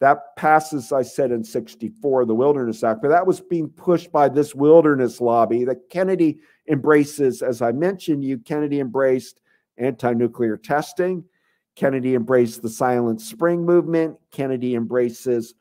That 0.00 0.34
passes, 0.36 0.90
I 0.90 1.02
said, 1.02 1.32
in 1.32 1.44
64, 1.44 2.24
the 2.24 2.34
Wilderness 2.34 2.82
Act, 2.82 3.02
but 3.02 3.08
that 3.08 3.26
was 3.26 3.42
being 3.42 3.68
pushed 3.68 4.10
by 4.10 4.30
this 4.30 4.54
wilderness 4.54 5.20
lobby 5.20 5.64
that 5.64 5.90
Kennedy 5.90 6.38
embraces. 6.66 7.42
As 7.42 7.60
I 7.60 7.72
mentioned, 7.72 8.24
you 8.24 8.38
Kennedy 8.38 8.80
embraced 8.80 9.42
anti 9.76 10.14
nuclear 10.14 10.56
testing. 10.56 11.22
Kennedy 11.76 12.14
embraced 12.14 12.62
the 12.62 12.70
Silent 12.70 13.20
Spring 13.20 13.66
movement. 13.66 14.16
Kennedy 14.30 14.76
embraces 14.76 15.52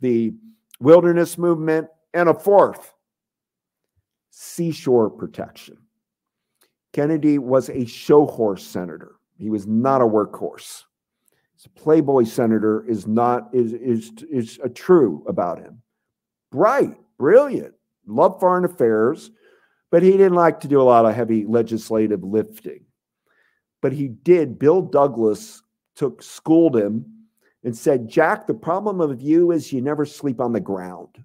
the 0.00 0.34
wilderness 0.78 1.38
movement. 1.38 1.88
And 2.12 2.28
a 2.28 2.34
fourth, 2.34 2.92
seashore 4.30 5.10
protection. 5.10 5.78
Kennedy 6.92 7.38
was 7.38 7.68
a 7.68 7.84
show 7.84 8.26
horse 8.26 8.66
senator. 8.66 9.16
He 9.36 9.50
was 9.50 9.66
not 9.66 10.00
a 10.00 10.06
workhorse. 10.06 10.84
A 11.64 11.68
Playboy 11.70 12.24
senator 12.24 12.86
is 12.88 13.06
not 13.06 13.48
is 13.52 13.72
is 13.72 14.12
is 14.30 14.60
a 14.62 14.68
true 14.68 15.24
about 15.26 15.58
him. 15.58 15.82
Bright, 16.52 16.96
brilliant, 17.18 17.74
loved 18.06 18.38
foreign 18.38 18.64
affairs, 18.64 19.32
but 19.90 20.02
he 20.02 20.12
didn't 20.12 20.34
like 20.34 20.60
to 20.60 20.68
do 20.68 20.80
a 20.80 20.84
lot 20.84 21.04
of 21.04 21.14
heavy 21.14 21.44
legislative 21.44 22.22
lifting. 22.22 22.84
But 23.82 23.92
he 23.92 24.08
did. 24.08 24.58
Bill 24.58 24.82
Douglas 24.82 25.62
took 25.96 26.22
schooled 26.22 26.76
him 26.76 27.04
and 27.64 27.76
said, 27.76 28.08
"Jack, 28.08 28.46
the 28.46 28.54
problem 28.54 29.00
of 29.00 29.20
you 29.20 29.50
is 29.50 29.72
you 29.72 29.82
never 29.82 30.04
sleep 30.04 30.40
on 30.40 30.52
the 30.52 30.60
ground." 30.60 31.24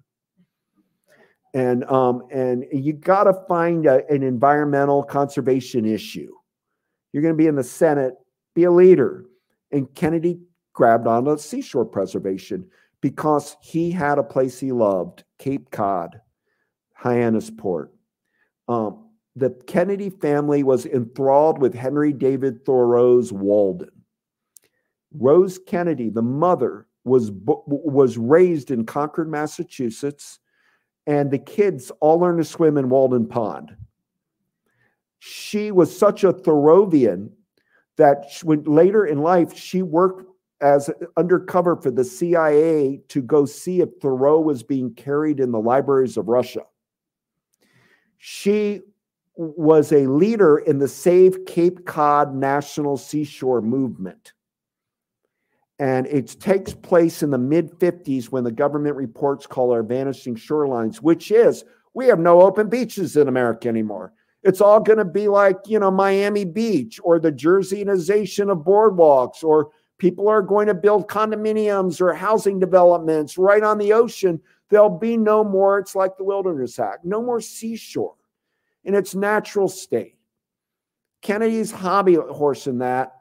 And 1.54 1.84
um, 1.84 2.24
and 2.32 2.66
you 2.72 2.92
got 2.92 3.24
to 3.24 3.32
find 3.48 3.86
a, 3.86 4.06
an 4.10 4.22
environmental 4.22 5.02
conservation 5.04 5.86
issue. 5.86 6.32
You're 7.12 7.22
going 7.22 7.34
to 7.34 7.38
be 7.38 7.46
in 7.46 7.54
the 7.54 7.62
Senate, 7.62 8.14
be 8.54 8.64
a 8.64 8.70
leader. 8.70 9.24
And 9.70 9.92
Kennedy 9.94 10.40
grabbed 10.72 11.06
onto 11.06 11.38
seashore 11.38 11.84
preservation 11.84 12.66
because 13.00 13.56
he 13.62 13.90
had 13.90 14.18
a 14.18 14.22
place 14.22 14.58
he 14.58 14.72
loved, 14.72 15.24
Cape 15.38 15.70
Cod, 15.70 16.20
Hyannisport. 17.00 17.88
Um, 18.68 19.10
the 19.36 19.50
Kennedy 19.66 20.10
family 20.10 20.62
was 20.62 20.86
enthralled 20.86 21.60
with 21.60 21.74
Henry 21.74 22.12
David 22.12 22.64
Thoreau's 22.64 23.32
Walden. 23.32 23.90
Rose 25.12 25.58
Kennedy, 25.58 26.10
the 26.10 26.22
mother, 26.22 26.88
was 27.04 27.30
was 27.34 28.16
raised 28.16 28.70
in 28.70 28.86
Concord, 28.86 29.30
Massachusetts 29.30 30.40
and 31.06 31.30
the 31.30 31.38
kids 31.38 31.90
all 32.00 32.18
learned 32.18 32.38
to 32.38 32.44
swim 32.44 32.76
in 32.76 32.88
Walden 32.88 33.26
Pond. 33.26 33.76
She 35.18 35.70
was 35.70 35.96
such 35.96 36.24
a 36.24 36.32
Thoreauvian 36.32 37.30
that 37.96 38.26
when 38.42 38.64
later 38.64 39.06
in 39.06 39.18
life 39.18 39.56
she 39.56 39.82
worked 39.82 40.24
as 40.60 40.90
undercover 41.16 41.76
for 41.76 41.90
the 41.90 42.04
CIA 42.04 43.00
to 43.08 43.20
go 43.20 43.44
see 43.44 43.80
if 43.80 43.90
Thoreau 44.00 44.40
was 44.40 44.62
being 44.62 44.94
carried 44.94 45.40
in 45.40 45.52
the 45.52 45.60
libraries 45.60 46.16
of 46.16 46.28
Russia. 46.28 46.62
She 48.18 48.80
was 49.36 49.92
a 49.92 50.06
leader 50.06 50.58
in 50.58 50.78
the 50.78 50.88
Save 50.88 51.44
Cape 51.44 51.84
Cod 51.84 52.34
National 52.34 52.96
Seashore 52.96 53.60
movement. 53.60 54.32
And 55.78 56.06
it 56.06 56.36
takes 56.40 56.72
place 56.72 57.22
in 57.22 57.30
the 57.30 57.38
mid 57.38 57.72
50s 57.78 58.26
when 58.26 58.44
the 58.44 58.52
government 58.52 58.96
reports 58.96 59.46
call 59.46 59.72
our 59.72 59.82
vanishing 59.82 60.36
shorelines, 60.36 60.96
which 60.98 61.30
is 61.30 61.64
we 61.94 62.06
have 62.06 62.18
no 62.18 62.42
open 62.42 62.68
beaches 62.68 63.16
in 63.16 63.28
America 63.28 63.68
anymore. 63.68 64.12
It's 64.42 64.60
all 64.60 64.78
going 64.78 64.98
to 64.98 65.04
be 65.04 65.26
like, 65.26 65.56
you 65.66 65.78
know, 65.78 65.90
Miami 65.90 66.44
Beach 66.44 67.00
or 67.02 67.18
the 67.18 67.32
Jerseyization 67.32 68.52
of 68.52 68.58
boardwalks, 68.58 69.42
or 69.42 69.70
people 69.98 70.28
are 70.28 70.42
going 70.42 70.66
to 70.66 70.74
build 70.74 71.08
condominiums 71.08 72.00
or 72.00 72.12
housing 72.12 72.60
developments 72.60 73.38
right 73.38 73.62
on 73.62 73.78
the 73.78 73.92
ocean. 73.94 74.40
There'll 74.68 74.98
be 74.98 75.16
no 75.16 75.44
more, 75.44 75.78
it's 75.78 75.94
like 75.94 76.16
the 76.16 76.24
Wilderness 76.24 76.78
Act, 76.78 77.04
no 77.04 77.22
more 77.22 77.40
seashore 77.40 78.16
in 78.84 78.94
its 78.94 79.14
natural 79.14 79.68
state. 79.68 80.18
Kennedy's 81.22 81.70
hobby 81.70 82.14
horse 82.14 82.66
in 82.66 82.78
that 82.78 83.14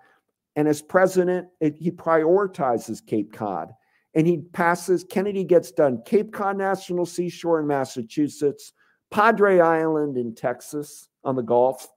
and 0.55 0.67
as 0.67 0.81
president, 0.81 1.47
it, 1.59 1.75
he 1.79 1.91
prioritizes 1.91 3.05
Cape 3.05 3.33
Cod 3.33 3.71
and 4.13 4.27
he 4.27 4.37
passes, 4.37 5.03
Kennedy 5.03 5.43
gets 5.43 5.71
done 5.71 6.01
Cape 6.05 6.31
Cod 6.31 6.57
National 6.57 7.05
Seashore 7.05 7.59
in 7.59 7.67
Massachusetts, 7.67 8.73
Padre 9.09 9.59
Island 9.59 10.17
in 10.17 10.35
Texas 10.35 11.09
on 11.23 11.35
the 11.35 11.41
Gulf, 11.41 11.87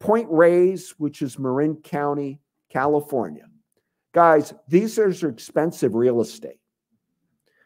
Point 0.00 0.28
Reyes, 0.30 0.94
which 0.98 1.22
is 1.22 1.38
Marin 1.38 1.76
County, 1.76 2.40
California. 2.70 3.46
Guys, 4.12 4.52
these 4.68 4.98
are 4.98 5.28
expensive 5.28 5.94
real 5.94 6.20
estate. 6.20 6.58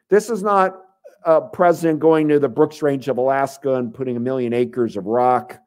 This 0.08 0.28
is 0.30 0.42
not 0.42 0.76
a 1.24 1.40
president 1.40 2.00
going 2.00 2.28
to 2.28 2.38
the 2.38 2.48
Brooks 2.48 2.82
Range 2.82 3.06
of 3.08 3.18
Alaska 3.18 3.74
and 3.74 3.94
putting 3.94 4.16
a 4.16 4.20
million 4.20 4.52
acres 4.52 4.96
of 4.96 5.06
rock. 5.06 5.58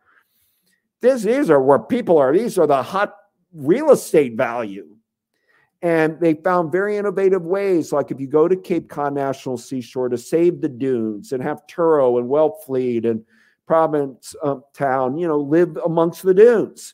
This, 1.02 1.24
these 1.24 1.50
are 1.50 1.62
where 1.62 1.80
people 1.80 2.18
are. 2.18 2.36
These 2.36 2.58
are 2.58 2.68
the 2.68 2.82
hot 2.82 3.16
real 3.54 3.92
estate 3.92 4.36
value. 4.36 4.96
And 5.82 6.18
they 6.22 6.36
found 6.36 6.72
very 6.72 6.96
innovative 6.96 7.46
ways, 7.46 7.92
like 7.92 8.10
if 8.10 8.20
you 8.20 8.28
go 8.28 8.48
to 8.48 8.56
Cape 8.56 8.88
Cod 8.88 9.14
National 9.14 9.58
Seashore 9.58 10.10
to 10.10 10.18
save 10.18 10.62
the 10.62 10.70
dunes 10.70 11.34
and 11.34 11.44
have 11.44 11.68
Truro 11.68 12.18
and 12.20 12.30
Wellfleet 12.30 13.06
and 13.06 13.26
Province 13.68 14.34
um, 14.42 14.64
Town, 14.74 15.18
you 15.18 15.28
know, 15.28 15.40
live 15.40 15.78
amongst 15.86 16.24
the 16.24 16.34
dunes. 16.34 16.94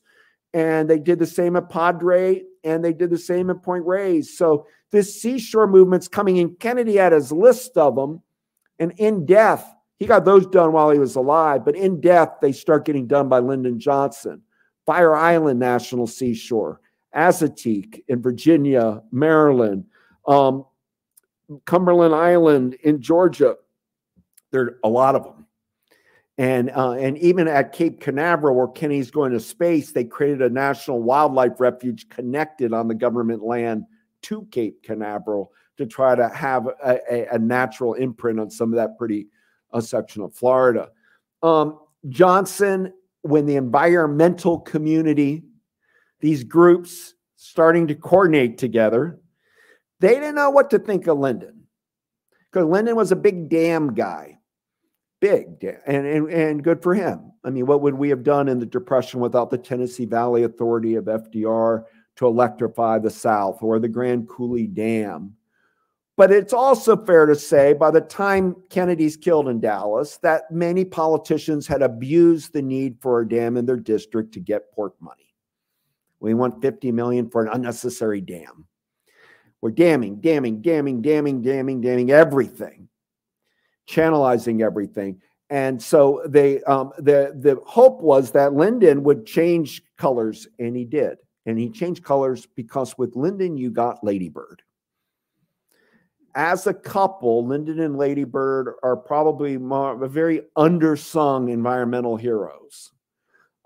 And 0.56 0.90
they 0.90 0.98
did 0.98 1.20
the 1.20 1.28
same 1.28 1.56
at 1.56 1.70
Padre 1.70 2.42
and 2.64 2.84
they 2.84 2.94
did 2.94 3.12
the 3.12 3.18
same 3.18 3.52
at 3.52 3.62
Point 3.62 3.86
Reyes. 3.86 4.36
So 4.36 4.66
this 4.92 5.22
seashore 5.22 5.68
movement's 5.68 6.08
coming 6.08 6.38
in. 6.38 6.56
Kennedy 6.56 6.96
had 6.96 7.12
his 7.12 7.32
list 7.32 7.78
of 7.78 7.96
them. 7.96 8.24
And 8.80 8.94
in 8.98 9.26
death, 9.26 9.72
he 10.00 10.06
got 10.06 10.26
those 10.26 10.48
done 10.48 10.72
while 10.72 10.90
he 10.90 10.98
was 10.98 11.16
alive, 11.16 11.66
but 11.66 11.76
in 11.76 12.00
death, 12.00 12.30
they 12.42 12.54
start 12.54 12.86
getting 12.86 13.06
done 13.06 13.28
by 13.28 13.40
Lyndon 13.40 13.80
Johnson. 13.80 14.42
Fire 14.90 15.16
Island 15.16 15.60
National 15.60 16.08
Seashore, 16.08 16.82
Assateague 17.16 18.02
in 18.08 18.24
Virginia, 18.24 19.04
Maryland, 19.12 19.86
um, 20.28 20.66
Cumberland 21.66 22.16
Island 22.16 22.74
in 22.82 23.00
Georgia. 23.00 23.58
There 24.50 24.64
are 24.64 24.80
a 24.84 24.90
lot 24.90 25.14
of 25.14 25.26
them. 25.26 25.46
And, 26.40 26.72
uh, 26.72 26.94
and 26.94 27.20
even 27.20 27.48
at 27.48 27.72
Cape 27.72 28.02
Canaveral, 28.02 28.56
where 28.56 28.68
Kenny's 28.70 29.12
going 29.12 29.32
to 29.34 29.40
space, 29.40 29.92
they 29.92 30.06
created 30.06 30.42
a 30.42 30.50
national 30.50 31.04
wildlife 31.04 31.60
refuge 31.60 32.10
connected 32.10 32.74
on 32.74 32.88
the 32.88 32.96
government 32.96 33.44
land 33.44 33.84
to 34.24 34.48
Cape 34.50 34.82
Canaveral 34.82 35.52
to 35.78 35.86
try 35.86 36.16
to 36.16 36.30
have 36.30 36.66
a, 36.66 37.00
a, 37.12 37.36
a 37.36 37.38
natural 37.38 37.94
imprint 37.94 38.40
on 38.40 38.50
some 38.50 38.74
of 38.74 38.78
that 38.78 38.98
pretty 38.98 39.28
uh, 39.72 39.82
section 39.82 40.24
of 40.24 40.34
Florida. 40.34 40.90
Um, 41.44 41.78
Johnson, 42.08 42.92
when 43.22 43.46
the 43.46 43.56
environmental 43.56 44.60
community, 44.60 45.44
these 46.20 46.44
groups 46.44 47.14
starting 47.36 47.88
to 47.88 47.96
coordinate 47.96 48.58
together, 48.58 49.20
they 50.00 50.16
didn't 50.16 50.36
know 50.36 50.50
what 50.50 50.70
to 50.70 50.80
think 50.80 51.08
of 51.08 51.18
Lyndon 51.18 51.64
because 52.52 52.68
Lyndon 52.68 52.96
was 52.96 53.12
a 53.12 53.18
big 53.18 53.50
dam 53.50 53.94
guy. 53.94 54.38
Big 55.22 55.66
and, 55.86 56.08
and 56.08 56.30
and 56.32 56.64
good 56.64 56.82
for 56.82 56.94
him. 56.94 57.34
I 57.44 57.50
mean, 57.50 57.66
what 57.66 57.82
would 57.82 57.96
we 57.96 58.10
have 58.10 58.24
done 58.24 58.48
in 58.48 58.60
the 58.60 58.66
Depression 58.66 59.20
without 59.20 59.50
the 59.50 59.58
Tennessee 59.58 60.06
Valley 60.06 60.44
Authority 60.44 60.96
of 60.96 61.06
FDR 61.06 61.84
to 62.16 62.26
electrify 62.26 63.00
the 63.00 63.10
South 63.10 63.62
or 63.62 63.80
the 63.80 63.90
Grand 63.90 64.30
Coulee 64.30 64.68
Dam? 64.68 65.36
But 66.20 66.34
it's 66.34 66.52
also 66.52 66.98
fair 66.98 67.28
to 67.28 67.34
say, 67.34 67.72
by 67.72 67.92
the 67.92 68.02
time 68.02 68.58
Kennedy's 68.70 69.16
killed 69.16 69.48
in 69.48 69.62
Dallas, 69.62 70.18
that 70.18 70.52
many 70.52 70.84
politicians 70.84 71.66
had 71.66 71.82
abused 71.82 72.52
the 72.52 72.62
need 72.62 72.98
for 73.00 73.22
a 73.22 73.30
dam 73.30 73.56
in 73.56 73.66
their 73.66 73.78
district 73.78 74.34
to 74.34 74.42
get 74.42 74.70
pork 74.74 74.96
money. 75.00 75.34
We 76.20 76.34
want 76.34 76.62
50 76.62 76.92
million 76.92 77.30
for 77.30 77.46
an 77.46 77.54
unnecessary 77.54 78.20
dam. 78.20 78.68
We're 79.62 79.72
damming, 79.72 80.20
damming, 80.20 80.62
damming, 80.62 81.02
damming, 81.02 81.42
damming, 81.42 81.80
damming 81.80 82.12
everything, 82.12 82.90
channelizing 83.88 84.62
everything. 84.62 85.22
And 85.50 85.82
so 85.82 86.24
they, 86.28 86.62
um, 86.64 86.92
the 86.98 87.34
the 87.34 87.62
hope 87.66 88.02
was 88.02 88.32
that 88.32 88.52
Lyndon 88.52 89.04
would 89.04 89.26
change 89.26 89.84
colors, 89.98 90.50
and 90.60 90.76
he 90.76 90.84
did. 90.84 91.18
And 91.46 91.58
he 91.58 91.70
changed 91.70 92.04
colors 92.04 92.46
because 92.58 92.98
with 92.98 93.16
Lyndon 93.16 93.56
you 93.56 93.72
got 93.72 94.04
Ladybird. 94.04 94.64
As 96.40 96.68
a 96.68 96.74
couple, 96.74 97.46
Lyndon 97.46 97.82
and 97.82 97.98
Ladybird 97.98 98.76
are 98.82 98.96
probably 98.96 99.58
more, 99.58 100.08
very 100.08 100.44
undersung 100.58 101.52
environmental 101.52 102.16
heroes. 102.16 102.94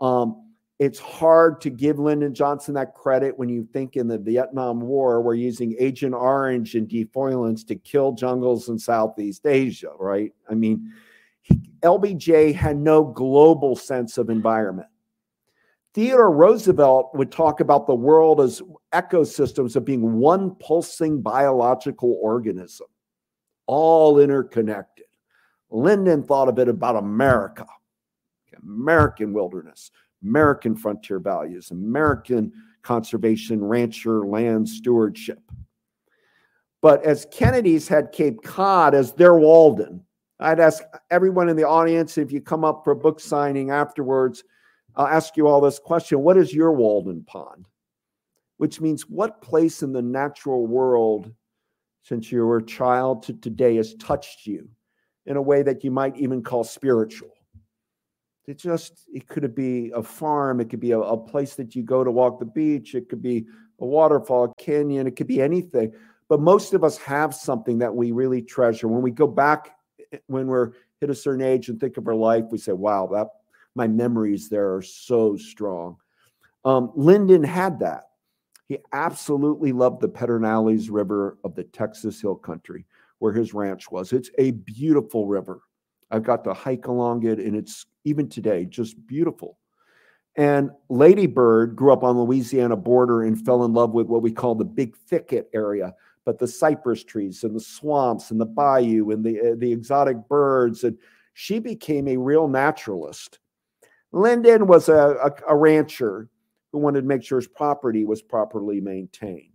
Um, 0.02 0.50
it's 0.80 0.98
hard 0.98 1.62
to 1.62 1.70
give 1.70 2.00
Lyndon 2.00 2.34
Johnson 2.34 2.74
that 2.74 2.96
credit 2.96 3.38
when 3.38 3.48
you 3.48 3.68
think 3.74 3.96
in 3.96 4.08
the 4.08 4.18
Vietnam 4.18 4.80
War, 4.82 5.22
we're 5.22 5.36
using 5.36 5.76
Agent 5.78 6.16
Orange 6.16 6.74
and 6.74 6.90
defoliants 6.90 7.64
to 7.68 7.76
kill 7.76 8.14
jungles 8.14 8.68
in 8.70 8.80
Southeast 8.80 9.46
Asia, 9.46 9.92
right? 10.00 10.34
I 10.50 10.56
mean, 10.56 10.92
LBJ 11.84 12.56
had 12.56 12.78
no 12.78 13.04
global 13.04 13.76
sense 13.76 14.18
of 14.18 14.32
environment. 14.32 14.88
Theodore 15.94 16.32
Roosevelt 16.32 17.12
would 17.14 17.32
talk 17.32 17.60
about 17.60 17.86
the 17.86 17.94
world 17.94 18.42
as 18.42 18.62
ecosystems 18.94 19.76
of 19.76 19.86
being 19.86 20.14
one 20.14 20.56
pulsing 20.56 21.22
biological 21.22 22.18
organism, 22.20 22.88
all 23.68 24.20
interconnected. 24.20 25.06
Lyndon 25.70 26.24
thought 26.24 26.48
of 26.48 26.58
it 26.58 26.68
about 26.68 26.96
America, 26.96 27.68
American 28.64 29.34
wilderness, 29.34 29.92
American 30.24 30.76
frontier 30.76 31.20
values, 31.20 31.70
American 31.72 32.52
conservation, 32.82 33.64
rancher, 33.64 34.26
land 34.26 34.68
stewardship. 34.68 35.40
But 36.82 37.04
as 37.06 37.28
Kennedy's 37.32 37.88
had 37.88 38.12
Cape 38.12 38.42
Cod 38.44 38.94
as 38.94 39.14
their 39.14 39.36
Walden, 39.36 40.04
I'd 40.40 40.60
ask 40.60 40.84
everyone 41.12 41.50
in 41.50 41.56
the 41.56 41.68
audience 41.68 42.18
if 42.18 42.32
you 42.32 42.42
come 42.42 42.66
up 42.66 42.84
for 42.84 42.92
a 42.92 42.96
book 42.96 43.20
signing 43.20 43.70
afterwards, 43.70 44.44
I'll 44.96 45.08
ask 45.08 45.36
you 45.38 45.48
all 45.48 45.62
this 45.62 45.80
question 45.80 46.20
What 46.22 46.38
is 46.38 46.54
your 46.54 46.72
Walden 46.72 47.24
Pond? 47.24 47.68
Which 48.58 48.80
means, 48.80 49.10
what 49.10 49.42
place 49.42 49.84
in 49.84 49.92
the 49.94 50.02
natural 50.02 50.68
world, 50.68 51.34
since 52.04 52.32
you 52.32 52.46
were 52.46 52.58
a 52.58 52.66
child 52.66 53.24
to 53.24 53.34
today, 53.34 53.76
has 53.78 53.96
touched 53.96 54.46
you 54.46 54.70
in 55.26 55.38
a 55.38 55.42
way 55.42 55.64
that 55.64 55.84
you 55.84 55.92
might 55.92 56.18
even 56.18 56.44
call 56.44 56.64
spiritual? 56.64 57.32
It 58.46 58.58
just, 58.58 59.06
it 59.14 59.28
could 59.28 59.56
be 59.56 59.92
a 59.96 60.04
farm, 60.04 60.60
it 60.60 60.70
could 60.70 60.82
be 60.82 60.92
a, 60.92 61.00
a 61.00 61.18
place 61.18 61.56
that 61.56 61.76
you 61.76 61.84
go 61.84 62.04
to 62.04 62.12
walk 62.12 62.40
the 62.40 62.46
beach, 62.46 62.94
it 62.94 63.08
could 63.10 63.22
be 63.22 63.46
a 63.80 63.86
waterfall, 63.86 64.46
a 64.46 64.62
canyon, 64.62 65.08
it 65.08 65.16
could 65.16 65.28
be 65.28 65.42
anything. 65.42 65.94
But 66.28 66.42
most 66.42 66.74
of 66.74 66.84
us 66.84 66.98
have 66.98 67.34
something 67.34 67.80
that 67.80 67.96
we 67.96 68.12
really 68.12 68.42
treasure. 68.42 68.88
When 68.88 69.02
we 69.02 69.12
go 69.12 69.28
back, 69.28 69.78
eh, 70.12 70.18
when 70.28 70.48
we're 70.48 70.72
hit 71.00 71.10
a 71.10 71.16
certain 71.16 71.42
age 71.42 71.70
and 71.70 71.80
think 71.80 71.98
of 71.98 72.08
our 72.08 72.16
life, 72.16 72.46
we 72.52 72.58
say, 72.58 72.74
wow, 72.74 73.08
that 73.14 73.28
my 73.76 73.88
memories 73.88 74.50
there 74.50 74.76
are 74.76 74.82
so 74.82 75.36
strong. 75.38 75.98
Um, 76.66 76.92
Lyndon 76.96 77.44
had 77.44 77.80
that. 77.80 78.06
He 78.68 78.78
absolutely 78.94 79.72
loved 79.72 80.02
the 80.02 80.10
Pedernales 80.10 80.88
River 80.90 81.38
of 81.44 81.56
the 81.56 81.64
Texas 81.64 82.22
Hill 82.22 82.36
Country, 82.36 82.86
where 83.20 83.34
his 83.34 83.54
ranch 83.54 83.92
was. 83.92 84.14
It's 84.14 84.30
a 84.38 84.52
beautiful 84.52 85.28
river. 85.28 85.62
I've 86.12 86.24
got 86.24 86.44
to 86.46 86.54
hike 86.54 86.88
along 86.88 87.26
it, 87.26 87.40
and 87.40 87.56
it's 87.56 87.86
even 88.06 88.30
today 88.30 88.66
just 88.66 89.06
beautiful. 89.08 89.58
And 90.36 90.72
Lady 90.90 91.28
Bird 91.28 91.76
grew 91.76 91.94
up 91.94 92.04
on 92.04 92.16
the 92.16 92.24
Louisiana 92.24 92.76
border 92.76 93.24
and 93.24 93.44
fell 93.44 93.66
in 93.66 93.74
love 93.74 93.92
with 93.92 94.08
what 94.08 94.22
we 94.22 94.32
call 94.32 94.56
the 94.56 94.66
Big 94.66 94.96
Thicket 94.96 95.50
area, 95.54 95.94
but 96.26 96.40
the 96.40 96.48
cypress 96.48 97.04
trees 97.04 97.44
and 97.44 97.56
the 97.56 97.60
swamps 97.60 98.32
and 98.32 98.40
the 98.40 98.46
bayou 98.46 99.12
and 99.12 99.24
the 99.24 99.52
uh, 99.52 99.56
the 99.58 99.72
exotic 99.72 100.18
birds. 100.28 100.84
And 100.84 100.98
she 101.34 101.60
became 101.60 102.08
a 102.08 102.18
real 102.18 102.48
naturalist. 102.48 103.40
Lyndon 104.14 104.68
was 104.68 104.88
a, 104.90 105.18
a, 105.24 105.54
a 105.54 105.56
rancher 105.56 106.30
who 106.72 106.80
wanted 106.80 107.02
to 107.02 107.08
make 107.08 107.24
sure 107.24 107.40
his 107.40 107.48
property 107.48 108.06
was 108.06 108.22
properly 108.22 108.80
maintained. 108.80 109.50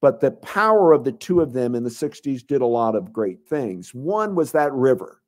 But 0.00 0.20
the 0.20 0.30
power 0.30 0.92
of 0.92 1.04
the 1.04 1.12
two 1.12 1.40
of 1.40 1.52
them 1.52 1.74
in 1.74 1.84
the 1.84 1.90
60s 1.90 2.46
did 2.46 2.62
a 2.62 2.66
lot 2.66 2.96
of 2.96 3.12
great 3.12 3.46
things. 3.46 3.94
One 3.94 4.34
was 4.34 4.52
that 4.52 4.72
river. 4.72 5.20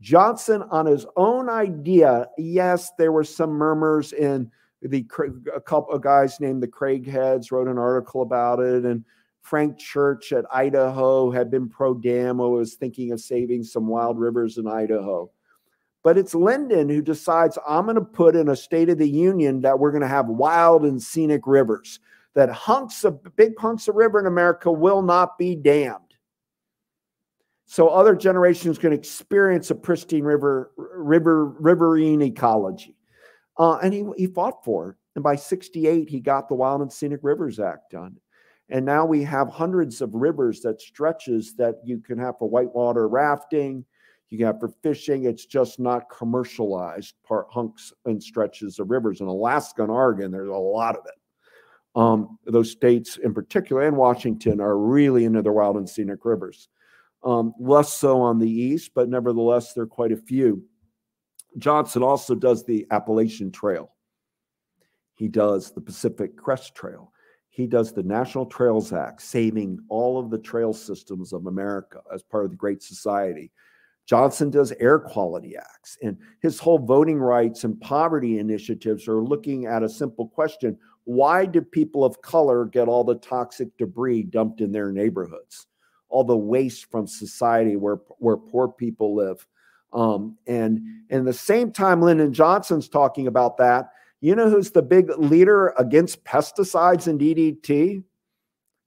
Johnson, 0.00 0.64
on 0.70 0.86
his 0.86 1.06
own 1.16 1.48
idea, 1.48 2.26
yes, 2.36 2.90
there 2.98 3.12
were 3.12 3.24
some 3.24 3.50
murmurs 3.50 4.12
in 4.12 4.50
the 4.82 5.06
a 5.54 5.60
couple 5.60 5.94
of 5.94 6.02
guys 6.02 6.40
named 6.40 6.62
the 6.62 6.68
Craigheads 6.68 7.52
wrote 7.52 7.68
an 7.68 7.78
article 7.78 8.22
about 8.22 8.60
it, 8.60 8.84
and 8.84 9.04
Frank 9.42 9.78
Church 9.78 10.32
at 10.32 10.46
Idaho 10.52 11.30
had 11.30 11.50
been 11.50 11.68
pro 11.68 11.94
dam 11.94 12.38
was 12.38 12.74
thinking 12.74 13.12
of 13.12 13.20
saving 13.20 13.62
some 13.62 13.86
wild 13.86 14.18
rivers 14.18 14.56
in 14.56 14.66
Idaho. 14.66 15.30
But 16.02 16.16
it's 16.16 16.34
Lyndon 16.34 16.88
who 16.88 17.02
decides 17.02 17.58
I'm 17.66 17.84
going 17.84 17.96
to 17.96 18.00
put 18.00 18.34
in 18.34 18.48
a 18.48 18.56
State 18.56 18.88
of 18.88 18.98
the 18.98 19.08
Union 19.08 19.60
that 19.60 19.78
we're 19.78 19.90
going 19.90 20.02
to 20.02 20.08
have 20.08 20.28
wild 20.28 20.84
and 20.84 21.02
scenic 21.02 21.42
rivers, 21.46 22.00
that 22.34 22.48
hunks 22.48 23.04
of 23.04 23.20
big 23.36 23.58
hunks 23.58 23.88
of 23.88 23.96
river 23.96 24.18
in 24.18 24.26
America 24.26 24.70
will 24.70 25.02
not 25.02 25.36
be 25.36 25.54
dammed 25.56 26.10
so 27.70 27.86
other 27.86 28.16
generations 28.16 28.78
can 28.78 28.92
experience 28.92 29.70
a 29.70 29.76
pristine 29.76 30.24
river 30.24 30.72
river 30.76 31.44
riverine 31.60 32.20
ecology. 32.20 32.96
Uh, 33.56 33.76
and 33.76 33.94
he, 33.94 34.04
he 34.16 34.26
fought 34.26 34.64
for 34.64 34.90
it 34.90 34.96
and 35.14 35.22
by 35.22 35.36
68 35.36 36.08
he 36.08 36.18
got 36.18 36.48
the 36.48 36.54
wild 36.56 36.80
and 36.80 36.92
scenic 36.92 37.20
rivers 37.22 37.60
act 37.60 37.92
done. 37.92 38.16
And 38.70 38.84
now 38.84 39.06
we 39.06 39.22
have 39.22 39.48
hundreds 39.48 40.00
of 40.00 40.16
rivers 40.16 40.62
that 40.62 40.80
stretches 40.80 41.54
that 41.58 41.76
you 41.84 42.00
can 42.00 42.18
have 42.18 42.34
for 42.40 42.50
whitewater 42.50 43.08
rafting 43.08 43.84
you 44.38 44.46
have 44.46 44.60
for 44.60 44.72
fishing 44.82 45.24
it's 45.24 45.46
just 45.46 45.80
not 45.80 46.08
commercialized 46.10 47.14
part 47.26 47.46
hunks 47.50 47.92
and 48.04 48.22
stretches 48.22 48.78
of 48.78 48.90
rivers 48.90 49.20
in 49.20 49.26
alaska 49.26 49.82
and 49.82 49.90
oregon 49.90 50.30
there's 50.30 50.48
a 50.48 50.52
lot 50.52 50.96
of 50.96 51.04
it 51.06 51.14
um, 51.96 52.38
those 52.46 52.70
states 52.70 53.16
in 53.16 53.34
particular 53.34 53.82
and 53.82 53.96
washington 53.96 54.60
are 54.60 54.78
really 54.78 55.24
into 55.24 55.42
their 55.42 55.52
wild 55.52 55.76
and 55.76 55.88
scenic 55.88 56.24
rivers 56.24 56.68
um, 57.22 57.54
less 57.58 57.92
so 57.92 58.20
on 58.20 58.38
the 58.38 58.50
east, 58.50 58.92
but 58.94 59.08
nevertheless, 59.08 59.72
there 59.72 59.84
are 59.84 59.88
quite 59.88 60.12
a 60.12 60.16
few. 60.16 60.64
Johnson 61.58 62.02
also 62.02 62.34
does 62.34 62.64
the 62.64 62.86
Appalachian 62.90 63.50
Trail. 63.50 63.92
He 65.14 65.28
does 65.28 65.72
the 65.72 65.80
Pacific 65.80 66.36
Crest 66.36 66.74
Trail. 66.74 67.12
He 67.50 67.66
does 67.66 67.92
the 67.92 68.04
National 68.04 68.46
Trails 68.46 68.92
Act, 68.92 69.20
saving 69.20 69.80
all 69.88 70.18
of 70.18 70.30
the 70.30 70.38
trail 70.38 70.72
systems 70.72 71.32
of 71.32 71.46
America 71.46 72.00
as 72.14 72.22
part 72.22 72.44
of 72.44 72.50
the 72.50 72.56
Great 72.56 72.82
Society. 72.82 73.50
Johnson 74.10 74.50
does 74.50 74.72
air 74.80 74.98
quality 74.98 75.56
acts, 75.56 75.96
and 76.02 76.18
his 76.42 76.58
whole 76.58 76.78
voting 76.78 77.18
rights 77.18 77.64
and 77.64 77.80
poverty 77.80 78.40
initiatives 78.40 79.06
are 79.06 79.22
looking 79.22 79.66
at 79.66 79.82
a 79.82 79.88
simple 79.88 80.28
question 80.28 80.76
why 81.04 81.46
do 81.46 81.62
people 81.62 82.04
of 82.04 82.20
color 82.20 82.66
get 82.66 82.86
all 82.86 83.04
the 83.04 83.14
toxic 83.16 83.68
debris 83.78 84.24
dumped 84.24 84.60
in 84.60 84.70
their 84.70 84.92
neighborhoods? 84.92 85.66
all 86.10 86.24
the 86.24 86.36
waste 86.36 86.90
from 86.90 87.06
society 87.06 87.76
where 87.76 88.00
where 88.18 88.36
poor 88.36 88.68
people 88.68 89.14
live. 89.14 89.46
Um, 89.92 90.36
and, 90.46 90.80
and 91.08 91.26
the 91.26 91.32
same 91.32 91.72
time 91.72 92.02
Lyndon 92.02 92.32
Johnson's 92.32 92.88
talking 92.88 93.26
about 93.26 93.56
that, 93.56 93.90
you 94.20 94.34
know 94.36 94.50
who's 94.50 94.70
the 94.70 94.82
big 94.82 95.10
leader 95.18 95.72
against 95.78 96.24
pesticides 96.24 97.06
and 97.06 97.18
DDT? 97.18 98.04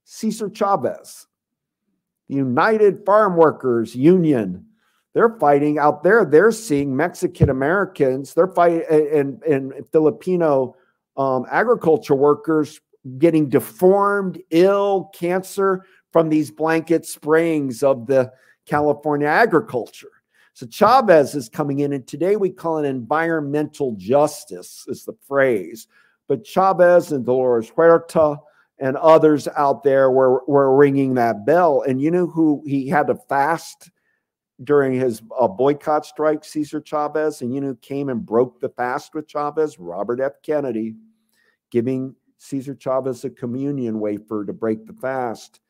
Cesar 0.04 0.50
Chavez, 0.50 1.26
the 2.28 2.36
United 2.36 3.04
Farm 3.04 3.36
Workers 3.36 3.96
Union. 3.96 4.66
They're 5.14 5.38
fighting 5.38 5.78
out 5.78 6.02
there. 6.02 6.24
They're 6.24 6.52
seeing 6.52 6.94
Mexican 6.94 7.48
Americans. 7.48 8.34
They're 8.34 8.48
fighting 8.48 8.82
and, 8.90 9.42
and 9.44 9.72
Filipino 9.92 10.76
um, 11.16 11.46
agriculture 11.50 12.16
workers 12.16 12.80
getting 13.18 13.48
deformed, 13.48 14.42
ill, 14.50 15.10
cancer 15.14 15.84
from 16.12 16.28
these 16.28 16.50
blanket 16.50 17.06
sprayings 17.06 17.82
of 17.82 18.06
the 18.06 18.32
California 18.66 19.28
agriculture. 19.28 20.08
So 20.54 20.66
Chavez 20.66 21.34
is 21.34 21.48
coming 21.48 21.80
in, 21.80 21.92
and 21.92 22.06
today 22.06 22.36
we 22.36 22.50
call 22.50 22.78
it 22.78 22.86
environmental 22.86 23.94
justice, 23.96 24.84
is 24.88 25.04
the 25.04 25.16
phrase. 25.26 25.88
But 26.28 26.44
Chavez 26.44 27.12
and 27.12 27.24
Dolores 27.24 27.70
Huerta 27.70 28.38
and 28.78 28.96
others 28.96 29.48
out 29.56 29.82
there 29.82 30.10
were, 30.10 30.42
were 30.46 30.74
ringing 30.76 31.14
that 31.14 31.44
bell. 31.44 31.82
And 31.86 32.00
you 32.00 32.10
know 32.10 32.26
who 32.26 32.62
he 32.66 32.88
had 32.88 33.08
to 33.08 33.16
fast 33.28 33.90
during 34.62 34.92
his 34.92 35.22
uh, 35.38 35.48
boycott 35.48 36.06
strike, 36.06 36.44
Cesar 36.44 36.80
Chavez? 36.80 37.42
And 37.42 37.54
you 37.54 37.60
know 37.60 37.74
came 37.80 38.08
and 38.08 38.24
broke 38.24 38.60
the 38.60 38.68
fast 38.68 39.14
with 39.14 39.26
Chavez? 39.26 39.78
Robert 39.78 40.20
F. 40.20 40.34
Kennedy, 40.42 40.94
giving 41.70 42.14
Cesar 42.38 42.74
Chavez 42.74 43.24
a 43.24 43.30
communion 43.30 44.00
wafer 44.00 44.44
to 44.44 44.52
break 44.52 44.86
the 44.86 44.92
fast. 44.92 45.60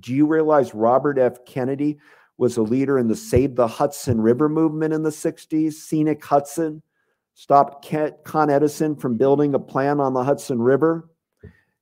Do 0.00 0.14
you 0.14 0.26
realize 0.26 0.74
Robert 0.74 1.18
F. 1.18 1.44
Kennedy 1.44 1.98
was 2.38 2.56
a 2.56 2.62
leader 2.62 2.98
in 2.98 3.08
the 3.08 3.16
Save 3.16 3.56
the 3.56 3.66
Hudson 3.66 4.20
River 4.20 4.48
movement 4.48 4.94
in 4.94 5.02
the 5.02 5.10
60s? 5.10 5.74
Scenic 5.74 6.24
Hudson 6.24 6.82
stopped 7.34 7.92
Con 8.24 8.50
Edison 8.50 8.96
from 8.96 9.16
building 9.16 9.54
a 9.54 9.58
plant 9.58 10.00
on 10.00 10.14
the 10.14 10.24
Hudson 10.24 10.60
River 10.60 11.08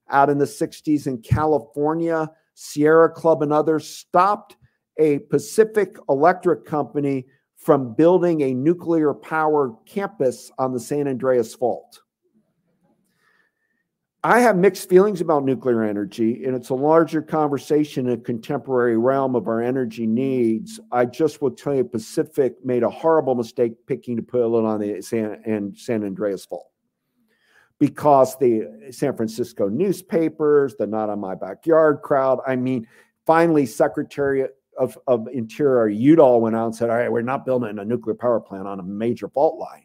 out 0.09 0.30
in 0.30 0.38
the 0.38 0.44
60s 0.44 1.07
in 1.07 1.18
California. 1.18 2.30
Sierra 2.55 3.11
Club 3.11 3.42
and 3.42 3.53
others 3.53 3.88
stopped 3.88 4.57
a 4.99 5.20
Pacific 5.20 5.97
Electric 6.09 6.64
Company 6.64 7.26
from 7.57 7.95
building 7.95 8.43
a 8.43 8.55
nuclear 8.55 9.12
power 9.12 9.74
campus 9.86 10.51
on 10.59 10.72
the 10.72 10.80
San 10.80 11.07
Andreas 11.07 11.55
Fault. 11.55 12.01
I 14.22 14.41
have 14.41 14.57
mixed 14.57 14.88
feelings 14.88 15.22
about 15.22 15.45
nuclear 15.45 15.82
energy, 15.82 16.45
and 16.45 16.55
it's 16.55 16.68
a 16.68 16.74
larger 16.74 17.22
conversation 17.22 18.07
in 18.07 18.18
a 18.18 18.22
contemporary 18.22 18.99
realm 18.99 19.34
of 19.34 19.49
our 19.49 19.62
energy 19.62 20.07
needs. 20.07 20.78
I 20.93 21.07
just 21.07 21.41
will 21.41 21.53
tell 21.53 21.74
you, 21.74 21.84
Pacific 21.84 22.62
made 22.62 22.82
a 22.82 22.91
horrible 22.91 23.34
mistake 23.34 23.72
picking 23.86 24.16
to 24.16 24.22
put 24.22 24.41
it 24.41 24.64
on 24.64 24.78
the 24.78 25.01
San 25.01 25.41
and 25.47 25.76
San 25.76 26.05
Andreas 26.05 26.45
Fault 26.45 26.70
because 27.78 28.36
the 28.36 28.88
San 28.91 29.16
Francisco 29.16 29.68
newspapers, 29.68 30.76
the 30.76 30.86
Not 30.86 31.09
on 31.09 31.18
My 31.18 31.34
Backyard 31.34 32.03
crowd, 32.03 32.41
I 32.47 32.57
mean, 32.57 32.86
finally, 33.24 33.64
Secretary 33.64 34.47
of, 34.81 34.99
of 35.07 35.28
Interior 35.28 35.89
Udall 35.89 36.41
went 36.41 36.57
out 36.57 36.66
and 36.66 36.74
said, 36.74 36.91
All 36.91 36.97
right, 36.97 37.12
we're 37.12 37.22
not 37.22 37.45
building 37.45 37.78
a 37.78 37.85
nuclear 37.85 38.14
power 38.14 38.41
plant 38.41 38.66
on 38.66 38.81
a 38.81 38.83
major 38.83 39.28
fault 39.28 39.59
line. 39.59 39.85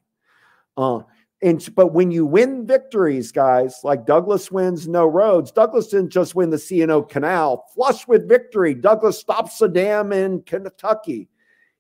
Uh, 0.78 1.04
and 1.41 1.68
but 1.76 1.93
when 1.93 2.12
you 2.12 2.26
win 2.26 2.66
victories, 2.66 3.32
guys, 3.32 3.82
like 3.84 4.06
Douglas 4.06 4.52
wins 4.52 4.88
no 4.88 5.06
roads, 5.06 5.52
Douglas 5.52 5.88
didn't 5.88 6.10
just 6.10 6.34
win 6.34 6.50
the 6.50 6.58
C&O 6.58 7.04
Canal, 7.04 7.66
flush 7.76 8.08
with 8.08 8.28
victory. 8.28 8.74
Douglas 8.74 9.20
stops 9.20 9.62
a 9.62 9.68
dam 9.68 10.14
in 10.14 10.41
Kentucky. 10.43 11.30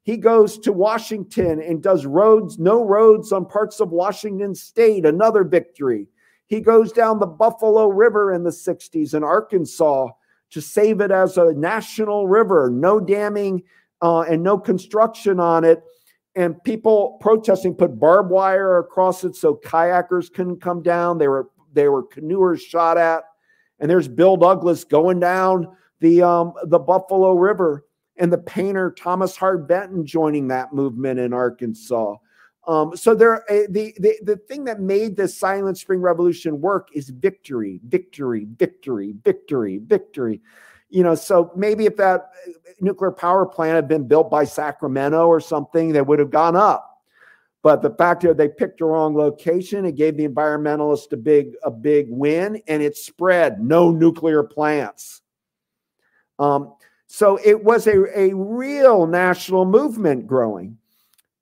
He 0.03 0.17
goes 0.17 0.59
to 0.59 0.71
Washington 0.71 1.61
and 1.61 1.81
does 1.81 2.05
roads, 2.05 2.59
no 2.59 2.83
roads 2.83 3.31
on 3.31 3.45
parts 3.45 3.79
of 3.79 3.89
Washington 3.89 4.53
state, 4.53 5.05
another 5.05 5.43
victory. 5.43 6.07
He 6.45 6.61
goes 6.61 6.91
down 6.91 7.19
the 7.19 7.25
Buffalo 7.25 7.87
River 7.87 8.33
in 8.33 8.43
the 8.43 8.51
60s 8.51 9.15
in 9.15 9.23
Arkansas 9.23 10.09
to 10.55 10.61
save 10.61 11.01
it 11.01 11.11
as 11.11 11.37
a 11.37 11.51
national 11.51 12.29
river, 12.29 12.69
no 12.71 12.97
damming 12.97 13.61
uh, 14.01 14.21
and 14.21 14.41
no 14.41 14.57
construction 14.57 15.37
on 15.37 15.65
it. 15.65 15.83
And 16.37 16.63
people 16.63 17.17
protesting 17.19 17.75
put 17.75 17.99
barbed 17.99 18.31
wire 18.31 18.77
across 18.77 19.25
it 19.25 19.35
so 19.35 19.59
kayakers 19.65 20.31
couldn't 20.31 20.61
come 20.61 20.81
down. 20.81 21.17
They 21.17 21.27
were 21.27 21.49
they 21.73 21.89
were 21.89 22.07
canoers 22.07 22.61
shot 22.61 22.97
at. 22.97 23.23
And 23.79 23.91
there's 23.91 24.07
Bill 24.07 24.37
Douglas 24.37 24.85
going 24.85 25.19
down 25.19 25.67
the 25.99 26.21
um, 26.21 26.53
the 26.67 26.79
Buffalo 26.79 27.33
River 27.33 27.85
and 28.15 28.31
the 28.31 28.37
painter 28.37 28.95
Thomas 28.97 29.35
Hart 29.35 29.67
Benton 29.67 30.05
joining 30.05 30.47
that 30.47 30.71
movement 30.71 31.19
in 31.19 31.33
Arkansas. 31.33 32.15
Um, 32.67 32.97
so 32.97 33.13
there, 33.13 33.49
uh, 33.51 33.67
the, 33.69 33.93
the 33.99 34.17
the 34.23 34.37
thing 34.37 34.63
that 34.65 34.79
made 34.79 35.15
the 35.15 35.27
Silent 35.27 35.77
Spring 35.77 36.01
Revolution 36.01 36.59
work 36.59 36.89
is 36.93 37.09
victory, 37.09 37.79
victory, 37.87 38.47
victory, 38.57 39.13
victory, 39.23 39.79
victory. 39.83 40.41
You 40.89 41.03
know, 41.03 41.15
so 41.15 41.51
maybe 41.55 41.85
if 41.85 41.95
that 41.97 42.31
uh, 42.47 42.51
nuclear 42.79 43.11
power 43.11 43.45
plant 43.45 43.75
had 43.75 43.87
been 43.87 44.07
built 44.07 44.31
by 44.31 44.45
Sacramento 44.45 45.27
or 45.27 45.39
something, 45.39 45.91
they 45.91 46.01
would 46.01 46.19
have 46.19 46.31
gone 46.31 46.55
up. 46.55 47.03
But 47.61 47.81
the 47.81 47.89
fact 47.91 48.21
that 48.23 48.37
they 48.37 48.47
picked 48.47 48.79
the 48.79 48.85
wrong 48.85 49.15
location, 49.15 49.85
it 49.85 49.95
gave 49.95 50.17
the 50.17 50.27
environmentalists 50.27 51.11
a 51.11 51.17
big 51.17 51.53
a 51.63 51.71
big 51.71 52.07
win, 52.09 52.61
and 52.67 52.81
it 52.81 52.97
spread. 52.97 53.61
No 53.61 53.91
nuclear 53.91 54.43
plants. 54.43 55.21
Um, 56.39 56.73
so 57.07 57.39
it 57.43 57.63
was 57.63 57.87
a, 57.87 58.19
a 58.19 58.33
real 58.33 59.05
national 59.05 59.65
movement 59.65 60.27
growing. 60.27 60.77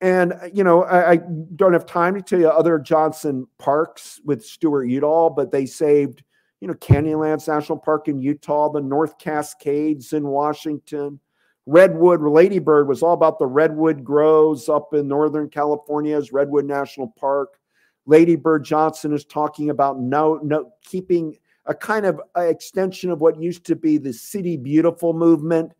And, 0.03 0.33
uh, 0.33 0.49
you 0.53 0.65
know, 0.65 0.83
I, 0.83 1.11
I, 1.11 1.19
don't 1.55 1.71
have 1.71 1.85
time 1.85 2.13
to 2.15 2.21
tell 2.21 2.37
you 2.37 2.49
other 2.49 2.77
Johnson 2.77 3.47
parks 3.57 4.19
with 4.25 4.43
Stewart 4.43 4.89
Udall, 4.89 5.29
but 5.29 5.49
they 5.49 5.65
saved, 5.65 6.23
you 6.59 6.67
know, 6.67 6.73
Canyonlands 6.73 7.47
National 7.47 7.77
Park 7.77 8.09
in 8.09 8.19
Utah, 8.19 8.69
the 8.69 8.81
North 8.81 9.17
Cascades 9.17 10.11
in 10.11 10.27
Washington. 10.27 11.21
Redwood, 11.65 12.21
Ladybird 12.21 12.89
was 12.89 13.01
all 13.01 13.13
about 13.13 13.39
the 13.39 13.45
redwood 13.45 14.03
groves 14.03 14.67
up 14.67 14.93
in 14.93 15.07
Northern 15.07 15.47
California's 15.49 16.33
Redwood 16.33 16.65
National 16.65 17.07
Park. 17.17 17.57
Ladybird 18.05 18.65
Johnson 18.65 19.13
is 19.13 19.23
talking 19.23 19.69
about 19.69 20.01
no, 20.01 20.37
no 20.43 20.73
keeping 20.83 21.37
a 21.65 21.73
kind 21.73 22.05
of 22.05 22.19
extension 22.35 23.09
of 23.09 23.21
what 23.21 23.41
used 23.41 23.65
to 23.67 23.77
be 23.77 23.97
the 23.97 24.11
city 24.11 24.57
beautiful 24.57 25.13
movement 25.13 25.71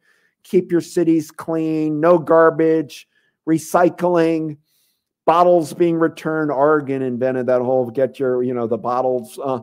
keep 0.43 0.71
your 0.71 0.80
cities 0.80 1.30
clean 1.30 1.99
no 1.99 2.17
garbage 2.17 3.05
recycling 3.48 4.58
bottles 5.26 5.74
being 5.74 5.98
returned 5.98 6.52
oregon 6.52 7.02
invented 7.02 7.46
that 7.46 7.62
whole 7.62 7.89
get 7.89 8.20
your 8.20 8.44
you 8.44 8.54
know 8.54 8.68
the 8.68 8.78
bottles 8.78 9.39
uh, 9.44 9.60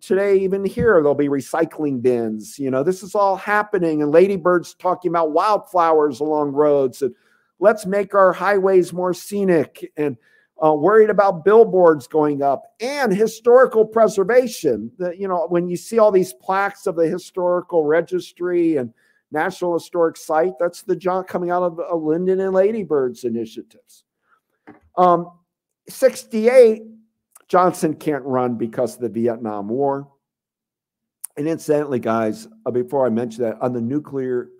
today 0.00 0.36
even 0.36 0.64
here 0.64 0.94
there'll 0.94 1.14
be 1.14 1.28
recycling 1.28 2.00
bins 2.00 2.58
you 2.58 2.70
know 2.70 2.82
this 2.82 3.02
is 3.02 3.14
all 3.14 3.36
happening 3.36 4.02
and 4.02 4.12
ladybirds 4.12 4.74
talking 4.74 5.10
about 5.10 5.32
wildflowers 5.32 6.20
along 6.20 6.52
roads 6.52 7.02
and 7.02 7.14
let's 7.60 7.86
make 7.86 8.14
our 8.14 8.32
highways 8.32 8.92
more 8.92 9.14
scenic 9.14 9.92
and 9.96 10.16
uh, 10.62 10.74
worried 10.74 11.10
about 11.10 11.44
billboards 11.44 12.06
going 12.06 12.42
up 12.42 12.74
and 12.80 13.12
historical 13.12 13.84
preservation. 13.84 14.90
The, 14.98 15.16
you 15.16 15.26
know, 15.26 15.46
when 15.48 15.68
you 15.68 15.76
see 15.76 15.98
all 15.98 16.12
these 16.12 16.34
plaques 16.34 16.86
of 16.86 16.96
the 16.96 17.08
historical 17.08 17.86
registry 17.86 18.76
and 18.76 18.92
National 19.32 19.74
Historic 19.74 20.16
Site, 20.16 20.54
that's 20.58 20.82
the 20.82 20.96
John 20.96 21.24
coming 21.24 21.50
out 21.50 21.62
of 21.62 21.78
uh, 21.78 21.94
Lyndon 21.94 22.40
and 22.40 22.54
Ladybird's 22.54 23.24
initiatives. 23.24 24.04
Um, 24.96 25.30
68, 25.88 26.82
Johnson 27.48 27.94
can't 27.94 28.24
run 28.24 28.56
because 28.56 28.96
of 28.96 29.02
the 29.02 29.08
Vietnam 29.08 29.68
War. 29.68 30.08
And 31.36 31.48
incidentally, 31.48 32.00
guys, 32.00 32.48
uh, 32.66 32.70
before 32.70 33.06
I 33.06 33.10
mention 33.10 33.44
that, 33.44 33.60
on 33.60 33.72
the 33.72 33.80
nuclear 33.80 34.50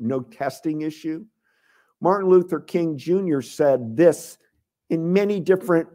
no 0.00 0.20
testing 0.20 0.82
issue, 0.82 1.24
Martin 2.00 2.28
Luther 2.28 2.60
King 2.60 2.98
Jr. 2.98 3.40
said 3.40 3.96
this 3.96 4.38
in 4.90 5.12
many 5.12 5.40
different 5.40 5.88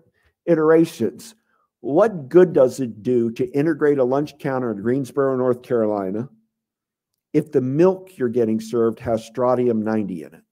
iterations. 0.45 1.35
What 1.81 2.29
good 2.29 2.53
does 2.53 2.79
it 2.79 3.03
do 3.03 3.31
to 3.31 3.47
integrate 3.51 3.99
a 3.99 4.03
lunch 4.03 4.37
counter 4.37 4.71
in 4.71 4.81
Greensboro, 4.81 5.35
North 5.35 5.61
Carolina, 5.61 6.29
if 7.33 7.51
the 7.51 7.61
milk 7.61 8.17
you're 8.17 8.29
getting 8.29 8.59
served 8.59 8.99
has 8.99 9.23
strontium 9.25 9.81
90 9.81 10.23
in 10.23 10.33
it, 10.33 10.43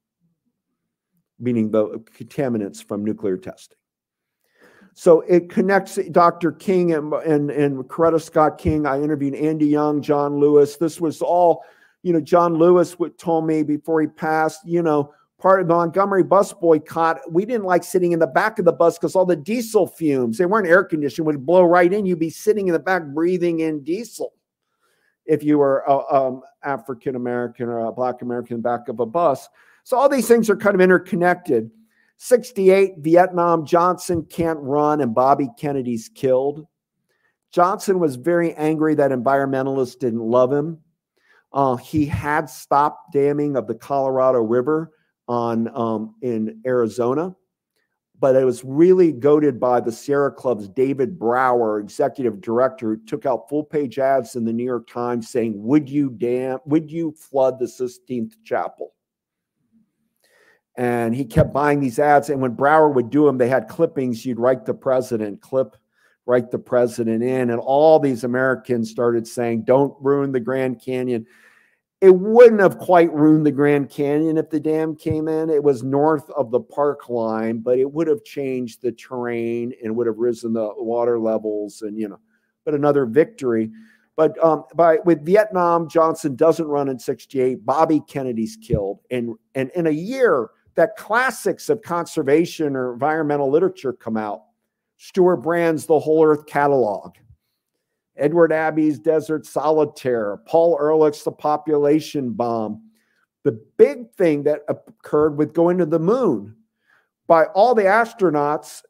meaning 1.39 1.71
the 1.71 2.03
contaminants 2.17 2.83
from 2.83 3.03
nuclear 3.03 3.37
testing? 3.37 3.77
So 4.93 5.21
it 5.21 5.49
connects 5.49 5.99
Dr. 6.11 6.51
King 6.51 6.93
and, 6.93 7.13
and, 7.13 7.51
and 7.51 7.83
Coretta 7.83 8.19
Scott 8.19 8.57
King. 8.57 8.87
I 8.87 8.99
interviewed 8.99 9.35
Andy 9.35 9.67
Young, 9.67 10.01
John 10.01 10.39
Lewis. 10.39 10.77
This 10.77 10.99
was 10.99 11.21
all, 11.21 11.63
you 12.01 12.13
know, 12.13 12.19
John 12.19 12.55
Lewis 12.55 12.97
would 12.97 13.19
told 13.19 13.45
me 13.45 13.61
before 13.61 14.01
he 14.01 14.07
passed, 14.07 14.61
you 14.65 14.81
know, 14.81 15.13
part 15.39 15.61
of 15.61 15.67
the 15.67 15.73
Montgomery 15.75 16.23
bus 16.23 16.51
boycott, 16.51 17.19
we 17.31 17.45
didn't 17.45 17.65
like 17.65 17.83
sitting 17.83 18.11
in 18.11 18.17
the 18.17 18.25
back 18.25 18.57
of 18.57 18.65
the 18.65 18.73
bus 18.73 18.97
because 18.97 19.15
all 19.15 19.25
the 19.25 19.35
diesel 19.35 19.85
fumes, 19.85 20.39
they 20.39 20.47
weren't 20.47 20.67
air 20.67 20.83
conditioned, 20.83 21.27
would 21.27 21.45
blow 21.45 21.63
right 21.63 21.93
in. 21.93 22.07
You'd 22.07 22.17
be 22.17 22.31
sitting 22.31 22.67
in 22.67 22.73
the 22.73 22.79
back 22.79 23.05
breathing 23.05 23.59
in 23.59 23.83
diesel 23.83 24.33
if 25.27 25.43
you 25.43 25.57
were 25.57 25.89
um, 26.13 26.41
African 26.63 27.15
American 27.15 27.67
or 27.67 27.79
a 27.79 27.91
Black 27.91 28.21
American 28.21 28.61
back 28.61 28.87
of 28.87 28.99
a 28.99 29.05
bus. 29.05 29.47
So 29.83 29.97
all 29.97 30.09
these 30.09 30.27
things 30.27 30.49
are 30.49 30.57
kind 30.57 30.75
of 30.75 30.81
interconnected. 30.81 31.69
68, 32.17 32.95
Vietnam, 32.97 33.65
Johnson 33.65 34.25
can't 34.29 34.59
run 34.59 35.01
and 35.01 35.13
Bobby 35.13 35.49
Kennedy's 35.57 36.09
killed. 36.09 36.65
Johnson 37.51 37.99
was 37.99 38.15
very 38.15 38.53
angry 38.55 38.95
that 38.95 39.11
environmentalists 39.11 39.97
didn't 39.97 40.21
love 40.21 40.51
him. 40.51 40.79
Uh, 41.53 41.75
he 41.75 42.05
had 42.05 42.49
stopped 42.49 43.13
damming 43.13 43.55
of 43.55 43.67
the 43.67 43.75
Colorado 43.75 44.39
River 44.39 44.91
on 45.27 45.69
um, 45.75 46.15
in 46.21 46.61
Arizona, 46.65 47.35
but 48.19 48.35
it 48.35 48.45
was 48.45 48.63
really 48.63 49.11
goaded 49.11 49.59
by 49.59 49.79
the 49.79 49.91
Sierra 49.91 50.31
Club's 50.31 50.67
David 50.67 51.19
Brower, 51.19 51.79
executive 51.79 52.41
director, 52.41 52.89
who 52.89 53.05
took 53.05 53.25
out 53.25 53.47
full 53.49 53.63
page 53.63 53.99
ads 53.99 54.35
in 54.35 54.43
the 54.43 54.53
New 54.53 54.63
York 54.63 54.89
Times 54.89 55.29
saying, 55.29 55.53
"Would 55.63 55.89
you 55.89 56.09
damn 56.09 56.59
Would 56.65 56.91
you 56.91 57.11
flood 57.11 57.59
the 57.59 57.67
Sistine 57.67 58.31
Chapel?" 58.43 58.93
And 60.75 61.15
he 61.15 61.25
kept 61.25 61.53
buying 61.53 61.79
these 61.79 61.97
ads. 61.97 62.29
And 62.29 62.39
when 62.39 62.53
Brower 62.53 62.89
would 62.89 63.09
do 63.09 63.25
them, 63.25 63.39
they 63.39 63.49
had 63.49 63.67
clippings. 63.67 64.23
You'd 64.25 64.39
write 64.39 64.63
the 64.63 64.75
president, 64.75 65.41
clip, 65.41 65.75
write 66.27 66.51
the 66.51 66.59
president 66.59 67.23
in. 67.23 67.49
And 67.49 67.59
all 67.59 67.99
these 67.99 68.23
Americans 68.23 68.91
started 68.91 69.27
saying, 69.27 69.63
don't 69.63 69.95
ruin 69.99 70.31
the 70.31 70.39
Grand 70.39 70.79
Canyon. 70.79 71.25
It 71.99 72.15
wouldn't 72.15 72.61
have 72.61 72.77
quite 72.77 73.11
ruined 73.11 73.45
the 73.45 73.51
Grand 73.51 73.89
Canyon 73.89 74.37
if 74.37 74.51
the 74.51 74.59
dam 74.59 74.95
came 74.95 75.27
in. 75.27 75.49
It 75.49 75.63
was 75.63 75.81
north 75.81 76.29
of 76.31 76.51
the 76.51 76.59
park 76.59 77.09
line, 77.09 77.59
but 77.59 77.79
it 77.79 77.91
would 77.91 78.07
have 78.07 78.23
changed 78.23 78.81
the 78.81 78.91
terrain 78.91 79.73
and 79.83 79.95
would 79.95 80.05
have 80.05 80.19
risen 80.19 80.53
the 80.53 80.69
water 80.77 81.19
levels 81.19 81.81
and, 81.81 81.97
you 81.97 82.07
know, 82.07 82.19
but 82.65 82.75
another 82.75 83.07
victory. 83.07 83.71
But 84.15 84.37
um, 84.43 84.65
by 84.75 84.97
with 85.05 85.25
Vietnam, 85.25 85.89
Johnson 85.89 86.35
doesn't 86.35 86.67
run 86.67 86.87
in 86.89 86.99
68. 86.99 87.65
Bobby 87.65 88.01
Kennedy's 88.07 88.57
killed. 88.57 88.99
And, 89.09 89.35
and 89.55 89.71
in 89.75 89.87
a 89.87 89.91
year 89.91 90.51
that 90.75 90.97
classics 90.97 91.69
of 91.69 91.81
conservation 91.81 92.75
or 92.75 92.93
environmental 92.93 93.49
literature 93.49 93.93
come 93.93 94.17
out, 94.17 94.43
Stewart 94.97 95.41
Brand's 95.41 95.87
The 95.87 95.99
Whole 95.99 96.23
Earth 96.23 96.45
Catalog, 96.45 97.15
Edward 98.17 98.51
Abbey's 98.51 98.99
Desert 98.99 99.45
Solitaire, 99.45 100.37
Paul 100.45 100.77
Ehrlich's 100.79 101.23
The 101.23 101.31
Population 101.31 102.31
Bomb. 102.31 102.81
The 103.43 103.59
big 103.77 104.11
thing 104.13 104.43
that 104.43 104.61
occurred 104.67 105.37
with 105.37 105.53
going 105.53 105.77
to 105.77 105.85
the 105.85 105.99
moon 105.99 106.55
by 107.27 107.45
all 107.45 107.75
the 107.75 107.83
astronauts 107.83 108.81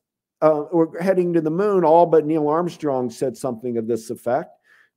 uh, 0.41 0.63
were 0.71 0.99
heading 0.99 1.33
to 1.33 1.41
the 1.41 1.51
moon, 1.51 1.83
all 1.83 2.05
but 2.05 2.25
Neil 2.25 2.47
Armstrong 2.47 3.09
said 3.09 3.35
something 3.35 3.77
of 3.77 3.87
this 3.87 4.09
effect. 4.09 4.51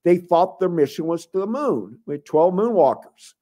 They 0.04 0.18
thought 0.18 0.60
their 0.60 0.68
mission 0.68 1.06
was 1.06 1.26
to 1.26 1.38
the 1.38 1.46
moon 1.46 1.98
with 2.06 2.24
12 2.24 2.54
moonwalkers. 2.54 3.34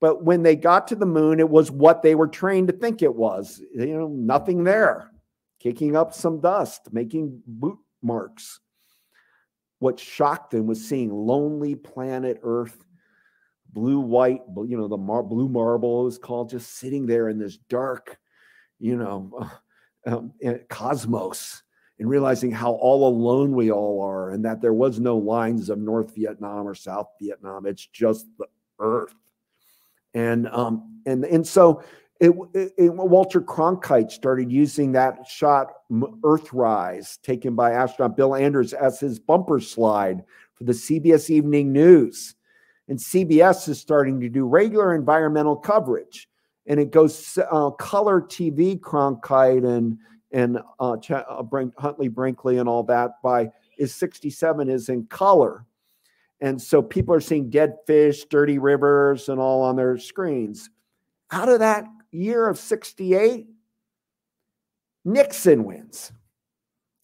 But 0.00 0.24
when 0.24 0.42
they 0.42 0.56
got 0.56 0.88
to 0.88 0.96
the 0.96 1.06
moon, 1.06 1.38
it 1.38 1.48
was 1.48 1.70
what 1.70 2.02
they 2.02 2.16
were 2.16 2.26
trained 2.26 2.68
to 2.68 2.74
think 2.74 3.02
it 3.02 3.14
was. 3.14 3.62
You 3.72 3.98
know, 3.98 4.08
nothing 4.08 4.64
there, 4.64 5.12
kicking 5.60 5.94
up 5.94 6.12
some 6.12 6.40
dust, 6.40 6.88
making 6.92 7.40
boot 7.46 7.78
marks 8.02 8.58
what 9.82 9.98
shocked 9.98 10.52
them 10.52 10.68
was 10.68 10.88
seeing 10.88 11.10
lonely 11.10 11.74
planet 11.74 12.38
Earth, 12.44 12.84
blue 13.72 13.98
white, 13.98 14.42
you 14.64 14.76
know, 14.76 14.86
the 14.86 14.96
mar- 14.96 15.24
blue 15.24 15.48
marble 15.48 16.06
is 16.06 16.18
called, 16.18 16.50
just 16.50 16.78
sitting 16.78 17.04
there 17.04 17.28
in 17.28 17.36
this 17.36 17.56
dark, 17.56 18.16
you 18.78 18.96
know, 18.96 19.50
um, 20.06 20.32
eh, 20.40 20.58
cosmos, 20.68 21.64
and 21.98 22.08
realizing 22.08 22.52
how 22.52 22.74
all 22.74 23.08
alone 23.08 23.56
we 23.56 23.72
all 23.72 24.00
are, 24.00 24.30
and 24.30 24.44
that 24.44 24.60
there 24.60 24.72
was 24.72 25.00
no 25.00 25.16
lines 25.16 25.68
of 25.68 25.78
North 25.78 26.14
Vietnam 26.14 26.68
or 26.68 26.76
South 26.76 27.08
Vietnam. 27.20 27.66
It's 27.66 27.84
just 27.86 28.26
the 28.38 28.46
Earth, 28.78 29.16
and 30.14 30.46
um, 30.46 31.00
and 31.06 31.24
and 31.24 31.44
so 31.44 31.82
it, 32.22 32.72
it, 32.76 32.94
Walter 32.94 33.40
Cronkite 33.40 34.12
started 34.12 34.52
using 34.52 34.92
that 34.92 35.26
shot, 35.26 35.72
Earthrise, 35.90 37.20
taken 37.22 37.56
by 37.56 37.72
astronaut 37.72 38.16
Bill 38.16 38.36
Anders, 38.36 38.72
as 38.72 39.00
his 39.00 39.18
bumper 39.18 39.58
slide 39.58 40.22
for 40.54 40.62
the 40.62 40.72
CBS 40.72 41.30
Evening 41.30 41.72
News. 41.72 42.36
And 42.86 42.96
CBS 42.96 43.68
is 43.68 43.80
starting 43.80 44.20
to 44.20 44.28
do 44.28 44.46
regular 44.46 44.94
environmental 44.94 45.56
coverage. 45.56 46.28
And 46.66 46.78
it 46.78 46.92
goes 46.92 47.38
uh, 47.50 47.70
color 47.70 48.20
TV, 48.20 48.78
Cronkite 48.78 49.66
and 49.66 49.98
and 50.30 50.60
uh, 50.78 50.96
Ch- 50.98 51.10
uh, 51.10 51.42
Brink, 51.42 51.74
Huntley 51.76 52.08
Brinkley 52.08 52.58
and 52.58 52.68
all 52.68 52.84
that 52.84 53.20
by 53.22 53.50
is 53.78 53.94
67 53.94 54.68
is 54.68 54.88
in 54.88 55.06
color. 55.06 55.66
And 56.40 56.60
so 56.60 56.80
people 56.82 57.14
are 57.14 57.20
seeing 57.20 57.50
dead 57.50 57.76
fish, 57.86 58.24
dirty 58.24 58.58
rivers, 58.58 59.28
and 59.28 59.40
all 59.40 59.62
on 59.62 59.76
their 59.76 59.98
screens. 59.98 60.70
How 61.28 61.46
of 61.46 61.58
that 61.58 61.84
year 62.12 62.48
of 62.48 62.58
68, 62.58 63.46
Nixon 65.04 65.64
wins. 65.64 66.12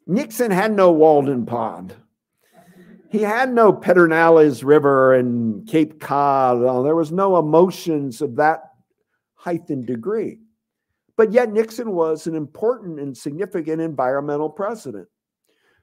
Nixon 0.07 0.51
had 0.51 0.73
no 0.73 0.93
Walden 0.93 1.45
Pond. 1.47 1.95
He 3.11 3.23
had 3.23 3.53
no 3.53 3.73
Pedernales 3.73 4.63
River 4.63 5.15
and 5.15 5.67
Cape 5.67 5.99
Cod. 5.99 6.63
Uh, 6.63 6.83
there 6.83 6.95
was 6.95 7.11
no 7.11 7.39
emotions 7.39 8.21
of 8.21 8.37
that 8.37 8.73
height 9.35 9.71
and 9.71 9.87
degree. 9.87 10.41
But 11.17 11.33
yet, 11.33 11.53
Nixon 11.53 11.93
was 11.93 12.27
an 12.27 12.35
important 12.35 13.01
and 13.01 13.17
significant 13.17 13.81
environmental 13.81 14.51
president 14.51 15.09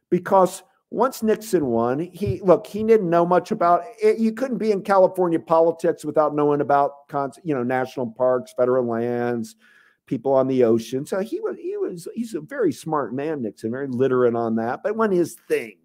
because 0.09 0.63
once 0.95 1.21
Nixon 1.21 1.65
won, 1.65 1.99
he 1.99 2.39
look, 2.41 2.65
he 2.65 2.81
didn't 2.81 3.09
know 3.09 3.25
much 3.25 3.51
about 3.51 3.83
it. 4.01 4.17
You 4.17 4.31
couldn't 4.31 4.59
be 4.59 4.71
in 4.71 4.81
California 4.81 5.37
politics 5.37 6.05
without 6.05 6.33
knowing 6.33 6.61
about 6.61 6.93
you 7.43 7.53
know 7.53 7.63
national 7.63 8.11
parks, 8.11 8.53
federal 8.55 8.85
lands, 8.85 9.57
people 10.05 10.31
on 10.31 10.47
the 10.47 10.63
ocean. 10.63 11.05
So 11.05 11.19
he 11.19 11.41
was 11.41 11.57
he 11.57 11.75
was 11.75 12.07
he's 12.15 12.33
a 12.33 12.39
very 12.39 12.71
smart 12.71 13.13
man, 13.13 13.41
Nixon, 13.41 13.71
very 13.71 13.87
literate 13.87 14.37
on 14.37 14.55
that. 14.55 14.83
But 14.83 14.95
when 14.95 15.11
his 15.11 15.35
thing, 15.49 15.79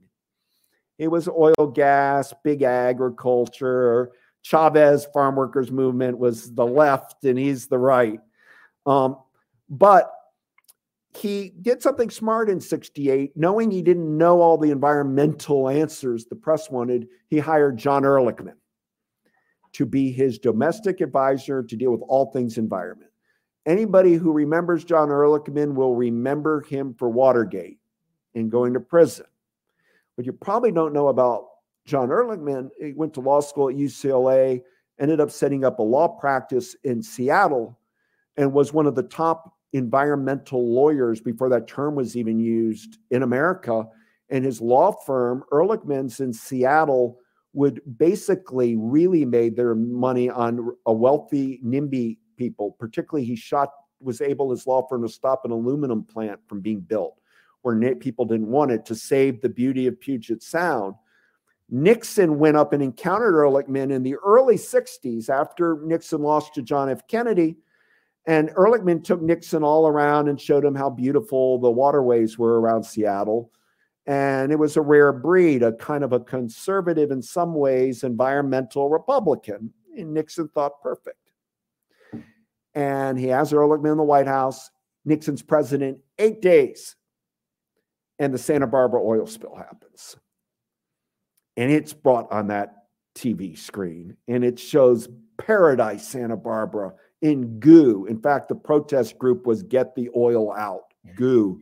it 0.97 1.09
was 1.09 1.27
oil, 1.27 1.73
gas, 1.75 2.33
big 2.45 2.63
agriculture. 2.63 4.13
Chavez 4.43 5.07
farm 5.07 5.35
workers 5.35 5.73
movement 5.73 6.19
was 6.19 6.55
the 6.55 6.65
left, 6.65 7.25
and 7.25 7.37
he's 7.37 7.67
the 7.67 7.79
right. 7.79 8.21
Um, 8.87 9.17
but 9.69 10.13
he 11.13 11.53
did 11.61 11.83
something 11.83 12.11
smart 12.11 12.49
in 12.49 12.61
68 12.61 13.37
knowing 13.37 13.71
he 13.71 13.83
didn't 13.83 14.17
know 14.17 14.41
all 14.41 14.57
the 14.57 14.71
environmental 14.71 15.69
answers 15.69 16.27
the 16.27 16.37
press 16.37 16.71
wanted 16.71 17.09
he 17.29 17.39
hired 17.39 17.77
john 17.77 18.03
ehrlichman 18.03 18.55
to 19.73 19.87
be 19.87 20.11
his 20.11 20.39
domestic 20.39 21.01
advisor 21.01 21.63
to 21.63 21.77
deal 21.77 21.93
with 21.93 22.03
all 22.09 22.31
things 22.33 22.59
environment. 22.59 23.11
Anybody 23.67 24.15
who 24.15 24.33
remembers 24.33 24.85
john 24.85 25.09
ehrlichman 25.09 25.75
will 25.75 25.95
remember 25.95 26.63
him 26.63 26.95
for 26.95 27.09
watergate 27.09 27.79
and 28.35 28.51
going 28.51 28.75
to 28.75 28.81
prison. 28.81 29.27
What 30.15 30.27
you 30.27 30.33
probably 30.33 30.73
don't 30.73 30.93
know 30.93 31.09
about 31.09 31.47
john 31.87 32.09
ehrlichman 32.09 32.71
he 32.81 32.93
went 32.93 33.15
to 33.15 33.21
law 33.21 33.41
school 33.41 33.69
at 33.69 33.77
ucla 33.77 34.61
ended 34.99 35.21
up 35.21 35.31
setting 35.31 35.65
up 35.65 35.79
a 35.79 35.83
law 35.83 36.07
practice 36.07 36.77
in 36.85 37.03
seattle 37.03 37.79
and 38.37 38.53
was 38.53 38.73
one 38.73 38.87
of 38.87 38.95
the 38.95 39.03
top 39.03 39.57
environmental 39.73 40.73
lawyers 40.75 41.21
before 41.21 41.49
that 41.51 41.69
term 41.69 41.95
was 41.95 42.17
even 42.17 42.39
used 42.39 42.99
in 43.11 43.23
America. 43.23 43.85
And 44.29 44.45
his 44.45 44.61
law 44.61 44.93
firm, 44.93 45.45
Ehrlichman's 45.53 46.21
in 46.21 46.33
Seattle, 46.33 47.19
would 47.53 47.81
basically 47.99 48.77
really 48.77 49.25
made 49.25 49.57
their 49.57 49.75
money 49.75 50.31
on 50.31 50.71
a 50.87 50.93
wealthy 50.93 51.61
NIMBY 51.65 52.19
people. 52.37 52.77
Particularly, 52.79 53.25
he 53.25 53.37
shot 53.37 53.71
was 54.01 54.21
able 54.21 54.51
his 54.51 54.67
law 54.67 54.87
firm 54.89 55.03
to 55.03 55.09
stop 55.09 55.45
an 55.45 55.51
aluminum 55.51 56.03
plant 56.03 56.41
from 56.49 56.61
being 56.61 56.81
built 56.81 57.21
where 57.63 57.95
people 57.97 58.25
didn't 58.25 58.47
want 58.47 58.71
it 58.71 58.85
to 58.87 58.95
save 58.95 59.41
the 59.41 59.49
beauty 59.49 59.87
of 59.87 60.01
Puget 60.01 60.43
Sound. 60.43 60.95
Nixon 61.69 62.39
went 62.39 62.57
up 62.57 62.73
and 62.73 62.83
encountered 62.83 63.35
Ehrlichman 63.35 63.93
in 63.93 64.03
the 64.03 64.17
early 64.17 64.57
60s 64.57 65.29
after 65.29 65.81
Nixon 65.85 66.23
lost 66.23 66.55
to 66.55 66.63
John 66.63 66.89
F. 66.89 67.07
Kennedy 67.07 67.57
and 68.27 68.51
Ehrlichman 68.51 69.03
took 69.03 69.23
Nixon 69.23 69.63
all 69.63 69.87
around 69.87 70.29
and 70.29 70.41
showed 70.41 70.65
him 70.65 70.75
how 70.75 70.91
beautiful 70.91 71.59
the 71.59 71.71
waterways 71.71 72.39
were 72.39 72.61
around 72.61 72.85
Seattle. 72.85 73.51
And 74.07 74.53
it 74.53 74.59
was 74.59 74.77
a 74.77 74.83
rare 74.83 75.13
breed, 75.13 75.63
a 75.63 75.73
kind 75.73 76.05
of 76.05 76.13
a 76.13 76.21
conservative, 76.21 77.11
in 77.11 77.23
some 77.23 77.55
ways, 77.55 78.03
environmental 78.03 78.89
Republican. 78.89 79.73
And 79.97 80.15
Nixon 80.15 80.49
thought 80.49 80.83
perfect. 80.83 81.17
And 82.75 83.19
he 83.19 83.29
has 83.29 83.53
Ehrlichman 83.53 83.93
in 83.93 83.97
the 83.99 84.05
White 84.05 84.27
House. 84.27 84.71
Nixon's 85.05 85.43
president 85.43 85.99
eight 86.19 86.43
days. 86.43 86.97
And 88.19 88.35
the 88.35 88.39
Santa 88.39 88.67
Barbara 88.67 89.03
oil 89.03 89.27
spill 89.27 89.57
happens. 89.57 90.17
And 91.57 91.71
it's 91.71 91.93
brought 91.93 92.31
on 92.31 92.49
that 92.49 92.75
TV 93.15 93.59
screen. 93.59 94.17
And 94.29 94.45
it 94.45 94.59
shows 94.59 95.09
paradise, 95.39 96.07
Santa 96.07 96.37
Barbara 96.37 96.93
in 97.23 97.59
goo. 97.61 98.07
In 98.07 98.21
fact, 98.21 98.49
the 98.49 98.55
protest 98.55 99.19
group 99.19 99.47
was 99.47 99.63
get 99.63 99.95
the 99.95 100.11
oil 100.17 100.53
out, 100.53 100.95
goo. 101.17 101.61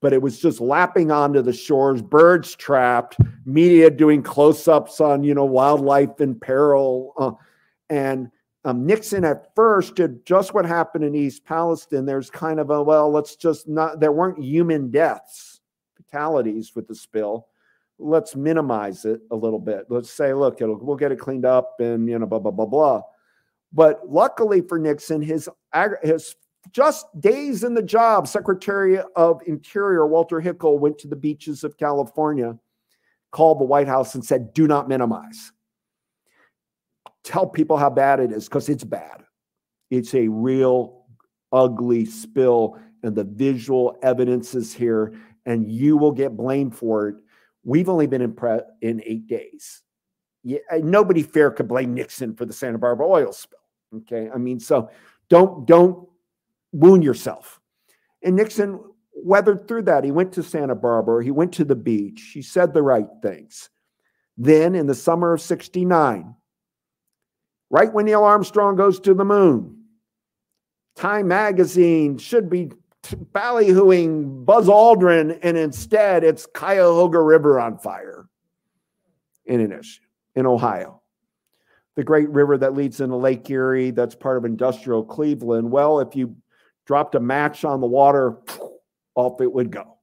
But 0.00 0.12
it 0.12 0.22
was 0.22 0.40
just 0.40 0.60
lapping 0.60 1.10
onto 1.10 1.42
the 1.42 1.52
shores, 1.52 2.00
birds 2.00 2.56
trapped, 2.56 3.18
media 3.44 3.90
doing 3.90 4.22
close 4.22 4.66
ups 4.66 5.00
on, 5.00 5.22
you 5.22 5.34
know, 5.34 5.44
wildlife 5.44 6.20
in 6.20 6.40
peril. 6.40 7.12
Uh, 7.18 7.32
and 7.90 8.30
um, 8.64 8.86
Nixon 8.86 9.24
at 9.24 9.54
first 9.54 9.96
did 9.96 10.24
just 10.24 10.54
what 10.54 10.64
happened 10.64 11.04
in 11.04 11.14
East 11.14 11.44
Palestine. 11.44 12.06
There's 12.06 12.30
kind 12.30 12.58
of 12.58 12.70
a, 12.70 12.82
well, 12.82 13.10
let's 13.10 13.36
just 13.36 13.68
not, 13.68 14.00
there 14.00 14.12
weren't 14.12 14.42
human 14.42 14.90
deaths, 14.90 15.60
fatalities 15.96 16.72
with 16.74 16.88
the 16.88 16.94
spill. 16.94 17.48
Let's 17.98 18.34
minimize 18.34 19.04
it 19.04 19.20
a 19.30 19.36
little 19.36 19.58
bit. 19.58 19.84
Let's 19.90 20.10
say, 20.10 20.32
look, 20.32 20.60
we'll 20.60 20.96
get 20.96 21.12
it 21.12 21.18
cleaned 21.18 21.44
up 21.44 21.76
and, 21.78 22.08
you 22.08 22.18
know, 22.18 22.26
blah, 22.26 22.38
blah, 22.38 22.50
blah, 22.50 22.64
blah. 22.64 23.02
But 23.72 24.00
luckily 24.08 24.60
for 24.60 24.78
Nixon, 24.78 25.22
his, 25.22 25.48
his 26.02 26.34
just 26.72 27.06
days 27.20 27.64
in 27.64 27.74
the 27.74 27.82
job, 27.82 28.26
Secretary 28.26 28.98
of 29.16 29.40
Interior 29.46 30.06
Walter 30.06 30.40
Hickel 30.40 30.78
went 30.78 30.98
to 30.98 31.08
the 31.08 31.16
beaches 31.16 31.64
of 31.64 31.76
California, 31.76 32.58
called 33.32 33.60
the 33.60 33.64
White 33.64 33.86
House 33.86 34.14
and 34.14 34.24
said, 34.24 34.52
do 34.52 34.66
not 34.66 34.88
minimize. 34.88 35.52
Tell 37.22 37.46
people 37.46 37.76
how 37.76 37.90
bad 37.90 38.18
it 38.18 38.32
is 38.32 38.48
because 38.48 38.68
it's 38.68 38.84
bad. 38.84 39.22
It's 39.90 40.14
a 40.14 40.26
real 40.28 41.06
ugly 41.52 42.06
spill 42.06 42.78
and 43.02 43.14
the 43.14 43.24
visual 43.24 43.98
evidence 44.02 44.54
is 44.54 44.74
here, 44.74 45.14
and 45.46 45.70
you 45.70 45.96
will 45.96 46.12
get 46.12 46.36
blamed 46.36 46.76
for 46.76 47.08
it. 47.08 47.16
We've 47.64 47.88
only 47.88 48.06
been 48.06 48.22
in, 48.22 48.34
pre- 48.34 48.60
in 48.82 49.02
eight 49.04 49.26
days. 49.26 49.82
Yeah, 50.42 50.58
nobody 50.78 51.22
fair 51.22 51.50
could 51.50 51.68
blame 51.68 51.94
Nixon 51.94 52.34
for 52.34 52.44
the 52.44 52.52
Santa 52.52 52.78
Barbara 52.78 53.06
oil 53.06 53.32
spill. 53.32 53.59
Okay, 53.94 54.30
I 54.32 54.38
mean, 54.38 54.60
so 54.60 54.90
don't 55.28 55.66
don't 55.66 56.08
wound 56.72 57.04
yourself. 57.04 57.60
And 58.22 58.36
Nixon 58.36 58.80
weathered 59.12 59.66
through 59.66 59.82
that. 59.82 60.04
He 60.04 60.10
went 60.10 60.32
to 60.34 60.42
Santa 60.42 60.74
Barbara. 60.74 61.24
He 61.24 61.30
went 61.30 61.52
to 61.54 61.64
the 61.64 61.76
beach. 61.76 62.30
He 62.32 62.42
said 62.42 62.72
the 62.72 62.82
right 62.82 63.08
things. 63.22 63.70
Then, 64.36 64.74
in 64.74 64.86
the 64.86 64.94
summer 64.94 65.32
of 65.32 65.40
'69, 65.40 66.34
right 67.70 67.92
when 67.92 68.04
Neil 68.06 68.24
Armstrong 68.24 68.76
goes 68.76 69.00
to 69.00 69.14
the 69.14 69.24
moon, 69.24 69.84
Time 70.96 71.28
magazine 71.28 72.18
should 72.18 72.50
be 72.50 72.70
ballyhooing 73.32 74.44
Buzz 74.44 74.66
Aldrin, 74.66 75.38
and 75.42 75.56
instead 75.56 76.24
it's 76.24 76.46
Cuyahoga 76.46 77.20
River 77.20 77.58
on 77.58 77.78
fire 77.78 78.28
in 79.46 79.60
an 79.60 79.72
issue 79.72 80.02
in 80.34 80.46
Ohio. 80.46 80.99
The 82.00 82.04
great 82.04 82.30
river 82.30 82.56
that 82.56 82.72
leads 82.72 83.02
into 83.02 83.16
Lake 83.16 83.50
Erie, 83.50 83.90
that's 83.90 84.14
part 84.14 84.38
of 84.38 84.46
industrial 84.46 85.04
Cleveland. 85.04 85.70
Well, 85.70 86.00
if 86.00 86.16
you 86.16 86.34
dropped 86.86 87.14
a 87.14 87.20
match 87.20 87.62
on 87.62 87.82
the 87.82 87.86
water, 87.86 88.38
off 89.14 89.42
it 89.42 89.52
would 89.52 89.70
go. 89.70 89.98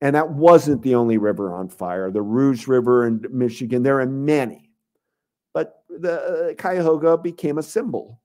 And 0.00 0.14
that 0.14 0.30
wasn't 0.30 0.80
the 0.82 0.94
only 0.94 1.18
river 1.18 1.52
on 1.56 1.70
fire. 1.70 2.12
The 2.12 2.22
Rouge 2.22 2.68
River 2.68 3.04
in 3.04 3.26
Michigan, 3.32 3.82
there 3.82 3.98
are 3.98 4.06
many. 4.06 4.70
But 5.52 5.82
the 5.88 6.50
uh, 6.50 6.54
Cuyahoga 6.54 7.18
became 7.18 7.58
a 7.58 7.64
symbol. 7.64 8.20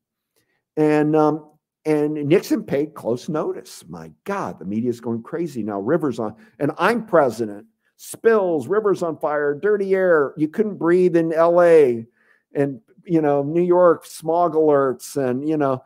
And 0.75 1.15
um, 1.15 1.49
and 1.83 2.13
Nixon 2.13 2.63
paid 2.63 2.93
close 2.93 3.27
notice. 3.27 3.85
My 3.89 4.11
God, 4.23 4.59
the 4.59 4.65
media 4.65 4.91
is 4.91 5.01
going 5.01 5.23
crazy 5.23 5.63
now. 5.63 5.79
Rivers 5.79 6.19
on, 6.19 6.35
and 6.59 6.73
I'm 6.77 7.07
president. 7.07 7.65
Spills, 7.95 8.67
rivers 8.67 9.01
on 9.01 9.17
fire, 9.17 9.55
dirty 9.55 9.95
air. 9.95 10.35
You 10.37 10.47
couldn't 10.47 10.75
breathe 10.75 11.15
in 11.15 11.29
LA 11.29 12.03
and, 12.57 12.81
you 13.05 13.21
know, 13.21 13.43
New 13.43 13.61
York, 13.61 14.05
smog 14.05 14.53
alerts. 14.53 15.15
And, 15.15 15.47
you 15.47 15.55
know, 15.55 15.83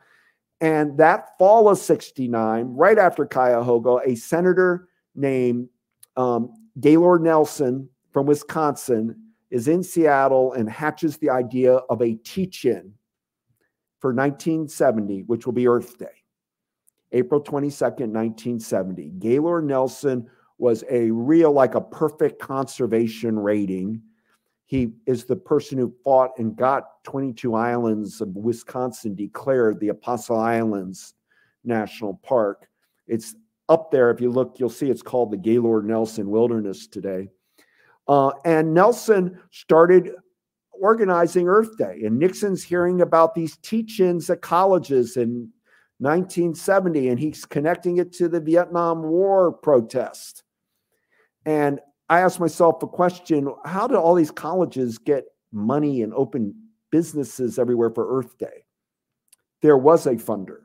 and 0.61 0.97
that 0.97 1.37
fall 1.37 1.69
of 1.69 1.77
69, 1.77 2.65
right 2.75 2.97
after 2.97 3.25
Cuyahoga, 3.25 3.99
a 4.05 4.15
senator 4.15 4.87
named 5.15 5.69
um, 6.15 6.53
Gaylord 6.79 7.23
Nelson 7.23 7.89
from 8.11 8.25
Wisconsin 8.25 9.15
is 9.49 9.67
in 9.67 9.83
Seattle 9.83 10.53
and 10.53 10.69
hatches 10.69 11.17
the 11.17 11.29
idea 11.29 11.75
of 11.75 12.01
a 12.01 12.15
teach 12.23 12.65
in 12.65 12.93
for 13.99 14.13
1970, 14.13 15.23
which 15.23 15.45
will 15.45 15.53
be 15.53 15.67
Earth 15.67 15.97
Day, 15.97 16.23
April 17.11 17.41
22nd, 17.41 18.09
1970. 18.09 19.11
Gaylord 19.19 19.65
Nelson 19.65 20.27
was 20.57 20.83
a 20.89 21.11
real, 21.11 21.51
like 21.51 21.75
a 21.75 21.81
perfect 21.81 22.39
conservation 22.41 23.37
rating. 23.37 24.01
He 24.71 24.93
is 25.05 25.25
the 25.25 25.35
person 25.35 25.77
who 25.77 25.93
fought 26.01 26.31
and 26.37 26.55
got 26.55 27.03
22 27.03 27.55
islands 27.55 28.21
of 28.21 28.29
Wisconsin 28.37 29.15
declared 29.15 29.81
the 29.81 29.89
Apostle 29.89 30.39
Islands 30.39 31.13
National 31.65 32.13
Park. 32.23 32.69
It's 33.05 33.35
up 33.67 33.91
there. 33.91 34.09
If 34.11 34.21
you 34.21 34.31
look, 34.31 34.61
you'll 34.61 34.69
see 34.69 34.89
it's 34.89 35.01
called 35.01 35.29
the 35.29 35.35
Gaylord 35.35 35.85
Nelson 35.85 36.29
Wilderness 36.29 36.87
today. 36.87 37.27
Uh, 38.07 38.31
and 38.45 38.73
Nelson 38.73 39.37
started 39.49 40.11
organizing 40.71 41.49
Earth 41.49 41.75
Day. 41.77 42.03
And 42.05 42.17
Nixon's 42.17 42.63
hearing 42.63 43.01
about 43.01 43.35
these 43.35 43.57
teach 43.57 43.99
ins 43.99 44.29
at 44.29 44.41
colleges 44.41 45.17
in 45.17 45.51
1970, 45.97 47.09
and 47.09 47.19
he's 47.19 47.43
connecting 47.43 47.97
it 47.97 48.13
to 48.13 48.29
the 48.29 48.39
Vietnam 48.39 49.03
War 49.03 49.51
protest. 49.51 50.43
And 51.45 51.81
I 52.11 52.19
asked 52.19 52.41
myself 52.41 52.83
a 52.83 52.87
question 52.87 53.49
how 53.63 53.87
do 53.87 53.95
all 53.95 54.15
these 54.15 54.31
colleges 54.31 54.97
get 54.97 55.23
money 55.53 56.01
and 56.01 56.13
open 56.13 56.53
businesses 56.91 57.57
everywhere 57.57 57.89
for 57.89 58.19
Earth 58.19 58.37
Day? 58.37 58.65
There 59.61 59.77
was 59.77 60.05
a 60.05 60.15
funder. 60.15 60.57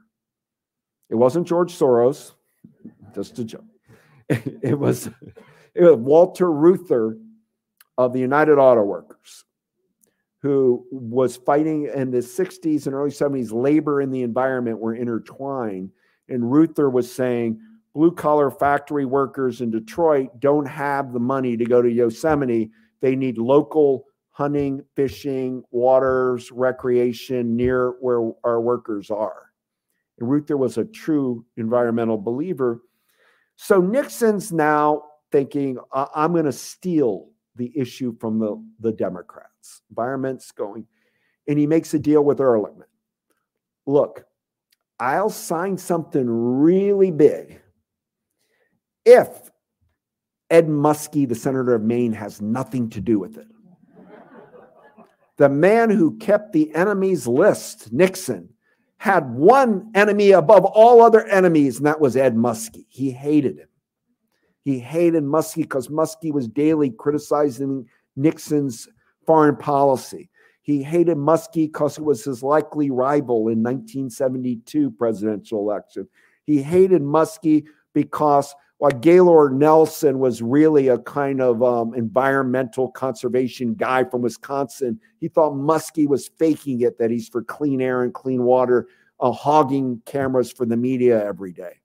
It 1.08 1.14
wasn't 1.14 1.46
George 1.46 1.72
Soros, 1.72 2.32
just 3.14 3.38
a 3.38 3.44
joke. 3.44 3.64
It 4.28 4.76
was, 4.76 5.08
it 5.72 5.84
was 5.84 5.96
Walter 5.98 6.50
Reuther 6.50 7.16
of 7.96 8.12
the 8.12 8.18
United 8.18 8.58
Auto 8.58 8.82
Workers 8.82 9.44
who 10.42 10.84
was 10.90 11.36
fighting 11.36 11.88
in 11.94 12.10
the 12.10 12.18
60s 12.18 12.86
and 12.86 12.94
early 12.94 13.10
70s, 13.10 13.52
labor 13.52 14.00
and 14.00 14.12
the 14.12 14.22
environment 14.22 14.80
were 14.80 14.96
intertwined. 14.96 15.92
And 16.28 16.50
Reuther 16.50 16.90
was 16.90 17.12
saying 17.12 17.60
blue 17.96 18.12
collar 18.12 18.50
factory 18.50 19.06
workers 19.06 19.62
in 19.62 19.70
Detroit 19.70 20.28
don't 20.38 20.66
have 20.66 21.14
the 21.14 21.18
money 21.18 21.56
to 21.56 21.64
go 21.64 21.80
to 21.80 21.90
Yosemite. 21.90 22.70
They 23.00 23.16
need 23.16 23.38
local 23.38 24.04
hunting, 24.32 24.84
fishing, 24.94 25.62
waters, 25.70 26.52
recreation 26.52 27.56
near 27.56 27.94
where 28.00 28.32
our 28.44 28.60
workers 28.60 29.10
are. 29.10 29.50
And 30.18 30.28
Reuther 30.28 30.58
was 30.58 30.76
a 30.76 30.84
true 30.84 31.46
environmental 31.56 32.18
believer. 32.18 32.82
So 33.56 33.80
Nixon's 33.80 34.52
now 34.52 35.04
thinking, 35.32 35.78
I'm 35.94 36.32
going 36.32 36.44
to 36.44 36.52
steal 36.52 37.30
the 37.54 37.72
issue 37.74 38.14
from 38.18 38.38
the, 38.38 38.62
the 38.78 38.92
Democrats 38.92 39.80
environment's 39.88 40.50
going. 40.50 40.86
And 41.48 41.58
he 41.58 41.66
makes 41.66 41.94
a 41.94 41.98
deal 41.98 42.22
with 42.22 42.40
Ehrlichman. 42.40 42.82
Look, 43.86 44.26
I'll 45.00 45.30
sign 45.30 45.78
something 45.78 46.26
really 46.28 47.10
big 47.10 47.62
if 49.06 49.50
Ed 50.50 50.68
Muskie, 50.68 51.28
the 51.28 51.34
senator 51.34 51.74
of 51.74 51.82
Maine, 51.82 52.12
has 52.12 52.42
nothing 52.42 52.90
to 52.90 53.00
do 53.00 53.18
with 53.18 53.38
it. 53.38 53.46
The 55.38 55.48
man 55.48 55.90
who 55.90 56.16
kept 56.18 56.52
the 56.52 56.74
enemies 56.74 57.26
list, 57.26 57.92
Nixon, 57.92 58.48
had 58.98 59.30
one 59.30 59.90
enemy 59.94 60.30
above 60.30 60.64
all 60.64 61.02
other 61.02 61.26
enemies, 61.26 61.76
and 61.76 61.86
that 61.86 62.00
was 62.00 62.16
Ed 62.16 62.34
Muskie. 62.34 62.86
He 62.88 63.10
hated 63.10 63.58
him. 63.58 63.68
He 64.62 64.78
hated 64.78 65.22
Muskie 65.22 65.62
because 65.62 65.88
Muskie 65.88 66.32
was 66.32 66.48
daily 66.48 66.90
criticizing 66.90 67.86
Nixon's 68.16 68.88
foreign 69.26 69.56
policy. 69.56 70.30
He 70.62 70.82
hated 70.82 71.18
Muskie 71.18 71.66
because 71.66 71.96
he 71.96 72.02
was 72.02 72.24
his 72.24 72.42
likely 72.42 72.90
rival 72.90 73.48
in 73.48 73.62
1972 73.62 74.90
presidential 74.92 75.60
election. 75.60 76.08
He 76.44 76.62
hated 76.62 77.02
Muskie 77.02 77.66
because 77.92 78.54
while 78.78 78.90
Gaylord 78.90 79.54
Nelson 79.54 80.18
was 80.18 80.42
really 80.42 80.88
a 80.88 80.98
kind 80.98 81.40
of 81.40 81.62
um, 81.62 81.94
environmental 81.94 82.90
conservation 82.90 83.74
guy 83.74 84.04
from 84.04 84.22
Wisconsin, 84.22 85.00
he 85.18 85.28
thought 85.28 85.54
Muskie 85.54 86.06
was 86.06 86.28
faking 86.28 86.82
it, 86.82 86.98
that 86.98 87.10
he's 87.10 87.28
for 87.28 87.42
clean 87.42 87.80
air 87.80 88.02
and 88.02 88.12
clean 88.12 88.42
water, 88.42 88.88
uh, 89.20 89.32
hogging 89.32 90.02
cameras 90.04 90.52
for 90.52 90.66
the 90.66 90.76
media 90.76 91.24
every 91.24 91.52
day. 91.52 91.80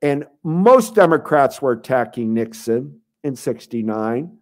And 0.00 0.26
most 0.42 0.96
Democrats 0.96 1.62
were 1.62 1.72
attacking 1.72 2.34
Nixon 2.34 3.00
in 3.22 3.36
69 3.36 4.36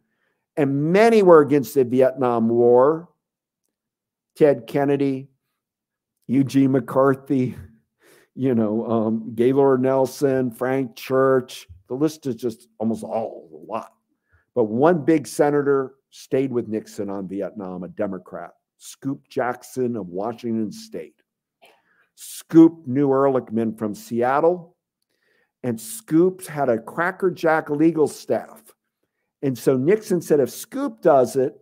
and 0.57 0.93
many 0.93 1.23
were 1.23 1.41
against 1.41 1.75
the 1.75 1.85
Vietnam 1.85 2.49
War. 2.49 3.09
Ted 4.37 4.67
Kennedy, 4.67 5.29
Eugene 6.27 6.73
McCarthy, 6.73 7.57
you 8.35 8.55
know, 8.55 8.87
um, 8.91 9.33
Gaylord 9.35 9.83
Nelson, 9.83 10.51
Frank 10.51 10.97
Church. 10.97 11.67
The 11.89 11.95
list 11.95 12.27
is 12.27 12.37
just 12.37 12.69
almost 12.79 13.03
all 13.03 13.49
a 13.53 13.71
lot. 13.73 13.93
But 14.55 14.65
one 14.65 15.05
big 15.05 15.27
senator 15.27 15.95
stayed 16.11 16.53
with 16.53 16.69
Nixon 16.69 17.11
on 17.11 17.29
Vietnam, 17.29 17.83
a 17.85 17.89
Democrat, 17.89 18.51
Scoop 18.79 19.29
Jackson 19.29 19.97
of 19.97 20.09
Washington 20.09 20.73
State. 20.73 21.15
Scoop 22.15 22.87
knew 22.87 23.09
Ehrlichman 23.09 23.79
from 23.79 23.95
Seattle, 23.95 24.77
and 25.63 25.81
Scoops 25.81 26.47
had 26.47 26.69
a 26.69 26.79
crackerjack 26.79 27.71
legal 27.71 28.09
staff 28.09 28.63
and 29.43 29.59
so 29.59 29.77
Nixon 29.77 30.21
said, 30.21 30.41
if 30.41 30.51
Scoop 30.51 31.01
does 31.01 31.37
it, 31.37 31.55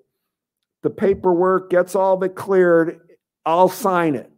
the 0.83 0.91
paperwork 0.91 1.71
gets 1.71 1.95
all 1.95 2.15
of 2.15 2.23
it 2.23 2.35
cleared, 2.35 3.01
I'll 3.45 3.69
sign 3.69 4.15
it. 4.15 4.31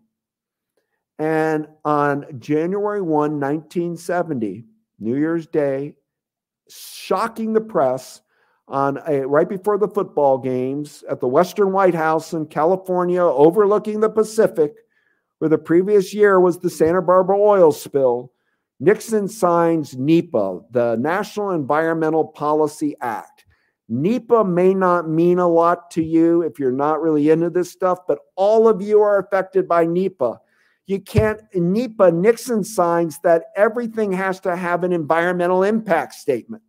And 1.21 1.69
on 1.85 2.25
January 2.39 3.03
1, 3.03 3.39
1970, 3.39 4.65
New 5.01 5.17
Year's 5.17 5.47
Day, 5.47 5.93
shocking 6.71 7.53
the 7.53 7.61
press 7.61 8.23
on 8.69 8.99
a, 9.07 9.27
right 9.27 9.49
before 9.49 9.77
the 9.77 9.89
football 9.89 10.39
games 10.39 11.05
at 11.11 11.21
the 11.21 11.29
Western 11.29 11.73
White 11.73 11.95
House 11.95 12.33
in 12.33 12.47
California, 12.47 13.23
overlooking 13.23 14.01
the 14.01 14.09
Pacific, 14.09 14.73
where 15.41 15.51
the 15.51 15.59
previous 15.59 16.15
year 16.15 16.41
was 16.41 16.59
the 16.59 16.71
Santa 16.71 17.03
Barbara 17.03 17.39
oil 17.39 17.71
spill. 17.71 18.33
Nixon 18.79 19.29
signs 19.29 19.95
NEPA, 19.99 20.61
the 20.71 20.97
National 20.97 21.51
Environmental 21.51 22.25
Policy 22.25 22.97
Act. 23.03 23.45
NEPA 23.91 24.45
may 24.47 24.73
not 24.73 25.07
mean 25.07 25.39
a 25.39 25.49
lot 25.49 25.91
to 25.91 26.03
you 26.03 26.41
if 26.41 26.59
you're 26.59 26.73
not 26.73 27.03
really 27.03 27.29
into 27.29 27.51
this 27.51 27.71
stuff, 27.71 27.99
but 28.09 28.21
all 28.37 28.67
of 28.69 28.81
you 28.81 29.03
are 29.03 29.19
affected 29.19 29.69
by 29.69 29.85
NEPA. 29.85 30.41
You 30.91 30.99
can't, 30.99 31.41
NEPA, 31.55 32.11
Nixon 32.11 32.65
signs 32.65 33.21
that 33.21 33.45
everything 33.55 34.11
has 34.11 34.41
to 34.41 34.57
have 34.57 34.83
an 34.83 34.93
environmental 34.93 35.63
impact 35.63 36.15
statement. 36.15 36.65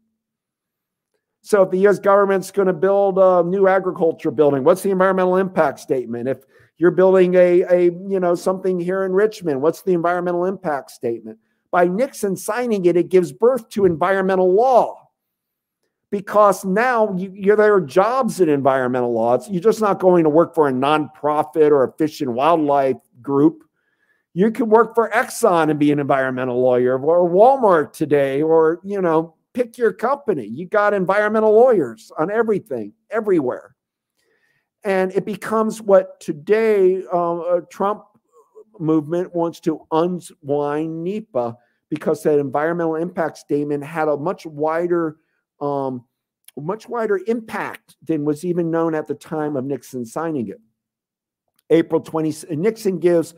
So 1.41 1.63
if 1.63 1.71
the 1.71 1.87
US 1.87 1.97
government's 1.97 2.51
going 2.51 2.67
to 2.67 2.73
build 2.73 3.17
a 3.17 3.41
new 3.41 3.67
agriculture 3.67 4.29
building, 4.29 4.63
what's 4.63 4.83
the 4.83 4.91
environmental 4.91 5.37
impact 5.37 5.79
statement? 5.79 6.29
If 6.29 6.45
you're 6.77 6.91
building 6.91 7.33
a, 7.33 7.63
a 7.63 7.85
you 7.85 8.19
know 8.19 8.35
something 8.35 8.79
here 8.79 9.05
in 9.05 9.11
Richmond, 9.11 9.59
what's 9.59 9.81
the 9.81 9.93
environmental 9.93 10.45
impact 10.45 10.91
statement? 10.91 11.39
By 11.71 11.87
Nixon 11.87 12.35
signing 12.35 12.85
it, 12.85 12.95
it 12.95 13.09
gives 13.09 13.31
birth 13.31 13.69
to 13.69 13.85
environmental 13.85 14.53
law. 14.53 14.99
Because 16.11 16.63
now 16.63 17.15
you, 17.17 17.55
there 17.55 17.73
are 17.73 17.81
jobs 17.81 18.39
in 18.39 18.49
environmental 18.49 19.13
law. 19.13 19.33
It's, 19.33 19.49
you're 19.49 19.63
just 19.63 19.81
not 19.81 19.99
going 19.99 20.25
to 20.25 20.29
work 20.29 20.53
for 20.53 20.67
a 20.67 20.71
nonprofit 20.71 21.71
or 21.71 21.85
a 21.85 21.91
fish 21.93 22.21
and 22.21 22.35
wildlife 22.35 23.01
group. 23.23 23.63
You 24.33 24.51
can 24.51 24.69
work 24.69 24.95
for 24.95 25.09
Exxon 25.09 25.69
and 25.69 25.79
be 25.79 25.91
an 25.91 25.99
environmental 25.99 26.61
lawyer, 26.61 26.97
or 26.97 27.29
Walmart 27.29 27.91
today, 27.91 28.41
or 28.41 28.79
you 28.83 29.01
know, 29.01 29.35
pick 29.53 29.77
your 29.77 29.91
company. 29.91 30.47
You 30.47 30.67
got 30.67 30.93
environmental 30.93 31.53
lawyers 31.53 32.11
on 32.17 32.31
everything, 32.31 32.93
everywhere. 33.09 33.75
And 34.83 35.11
it 35.11 35.25
becomes 35.25 35.81
what 35.81 36.19
today 36.19 37.03
uh, 37.11 37.61
Trump 37.69 38.03
movement 38.79 39.35
wants 39.35 39.59
to 39.61 39.85
unwind 39.91 41.03
NEPA 41.03 41.57
because 41.89 42.23
that 42.23 42.39
environmental 42.39 42.95
impact 42.95 43.37
statement 43.37 43.83
had 43.83 44.07
a 44.07 44.17
much 44.17 44.45
wider, 44.45 45.17
um, 45.59 46.05
much 46.57 46.87
wider 46.89 47.19
impact 47.27 47.97
than 48.03 48.25
was 48.25 48.43
even 48.43 48.71
known 48.71 48.95
at 48.95 49.07
the 49.07 49.13
time 49.13 49.55
of 49.55 49.65
Nixon 49.65 50.05
signing 50.05 50.47
it. 50.47 50.59
April 51.69 52.01
20, 52.01 52.55
Nixon 52.55 52.99
gives 52.99 53.35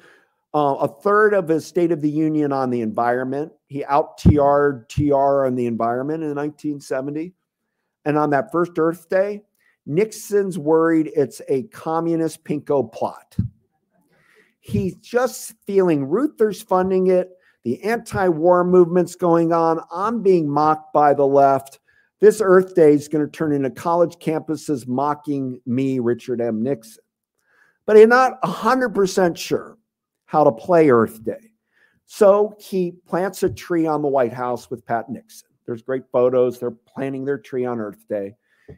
uh, 0.54 0.76
a 0.82 0.88
third 1.02 1.34
of 1.34 1.48
his 1.48 1.66
State 1.66 1.92
of 1.92 2.02
the 2.02 2.10
Union 2.10 2.52
on 2.52 2.70
the 2.70 2.82
environment. 2.82 3.52
He 3.68 3.84
out 3.86 4.18
TR'd 4.20 4.88
TR 4.88 5.46
on 5.46 5.56
the 5.56 5.66
environment 5.66 6.24
in 6.24 6.30
1970. 6.30 7.34
And 8.06 8.18
on 8.18 8.30
that 8.32 8.52
first 8.52 8.74
Earth 8.78 9.10
Day, 9.10 9.42
Nixon's 9.86 10.60
worried 10.60 11.12
it's 11.16 11.42
a 11.50 11.64
communist 11.64 12.44
pinko 12.44 12.92
plot. 12.92 13.36
He's 14.60 14.96
just 14.96 15.54
feeling 15.66 16.06
Reuther's 16.06 16.62
funding 16.62 17.08
it. 17.08 17.32
The 17.64 17.84
anti 17.84 18.28
war 18.28 18.64
movement's 18.64 19.16
going 19.16 19.52
on. 19.52 19.80
I'm 19.92 20.22
being 20.22 20.50
mocked 20.50 20.94
by 20.94 21.14
the 21.14 21.26
left. 21.26 21.80
This 22.20 22.42
Earth 22.44 22.76
Day 22.76 22.94
is 22.94 23.08
going 23.08 23.26
to 23.26 23.32
turn 23.32 23.52
into 23.52 23.70
college 23.70 24.16
campuses 24.20 24.88
mocking 24.88 25.60
me, 25.66 26.00
Richard 26.00 26.40
M. 26.40 26.62
Nixon. 26.62 27.04
But 27.86 27.98
I'm 27.98 28.10
not 28.10 28.42
100% 28.44 29.36
sure 29.36 29.78
how 30.34 30.44
to 30.44 30.52
play 30.52 30.90
Earth 30.90 31.24
Day. 31.24 31.52
So 32.08 32.56
he 32.60 32.94
plants 33.08 33.44
a 33.44 33.52
tree 33.52 33.86
on 33.86 34.02
the 34.02 34.08
White 34.08 34.34
House 34.34 34.68
with 34.68 34.84
Pat 34.84 35.08
Nixon. 35.08 35.48
There's 35.68 35.84
great 35.84 36.06
photos. 36.12 36.60
They're 36.60 36.72
planting 36.72 37.24
their 37.24 37.38
tree 37.38 37.66
on 37.66 37.80
Earth 37.80 38.04
Day. 38.10 38.34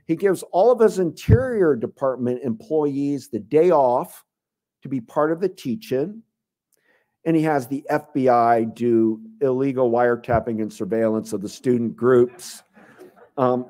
He 0.06 0.18
gives 0.18 0.44
all 0.52 0.70
of 0.70 0.82
his 0.82 1.00
Interior 1.00 1.78
Department 1.78 2.44
employees 2.44 3.30
the 3.30 3.40
day 3.40 3.72
off 3.72 4.26
to 4.82 4.90
be 4.90 5.00
part 5.00 5.32
of 5.32 5.40
the 5.40 5.48
teach 5.48 5.94
in. 5.94 6.22
And 7.24 7.38
he 7.38 7.44
has 7.44 7.68
the 7.68 7.86
FBI 7.90 8.76
do 8.76 9.22
illegal 9.40 9.90
wiretapping 9.90 10.62
and 10.62 10.72
surveillance 10.72 11.32
of 11.32 11.42
the 11.42 11.50
student 11.50 11.96
groups 11.96 12.64
um, 13.38 13.68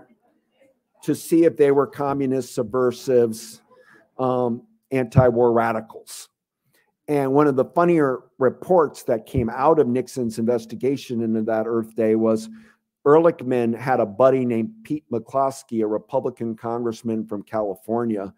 to 1.04 1.14
see 1.14 1.44
if 1.44 1.56
they 1.56 1.70
were 1.70 1.86
communist 1.86 2.56
subversives, 2.56 3.62
um, 4.18 4.64
anti 4.92 5.28
war 5.28 5.54
radicals. 5.54 6.30
And 7.08 7.34
one 7.34 7.48
of 7.48 7.56
the 7.56 7.66
funnier 7.66 8.24
reports 8.40 9.04
that 9.04 9.26
came 9.26 9.50
out 9.50 9.80
of 9.80 9.88
Nixon's 9.88 10.40
investigation 10.40 11.22
into 11.22 11.44
that 11.44 11.66
Earth 11.68 11.96
Day 11.96 12.16
was 12.16 12.50
Ehrlichman 13.06 13.78
had 13.78 14.00
a 14.00 14.06
buddy 14.06 14.46
named 14.46 14.72
Pete 14.84 15.06
McCloskey, 15.12 15.84
a 15.84 15.88
Republican 15.88 16.56
congressman 16.56 17.28
from 17.28 17.44
California. 17.44 18.34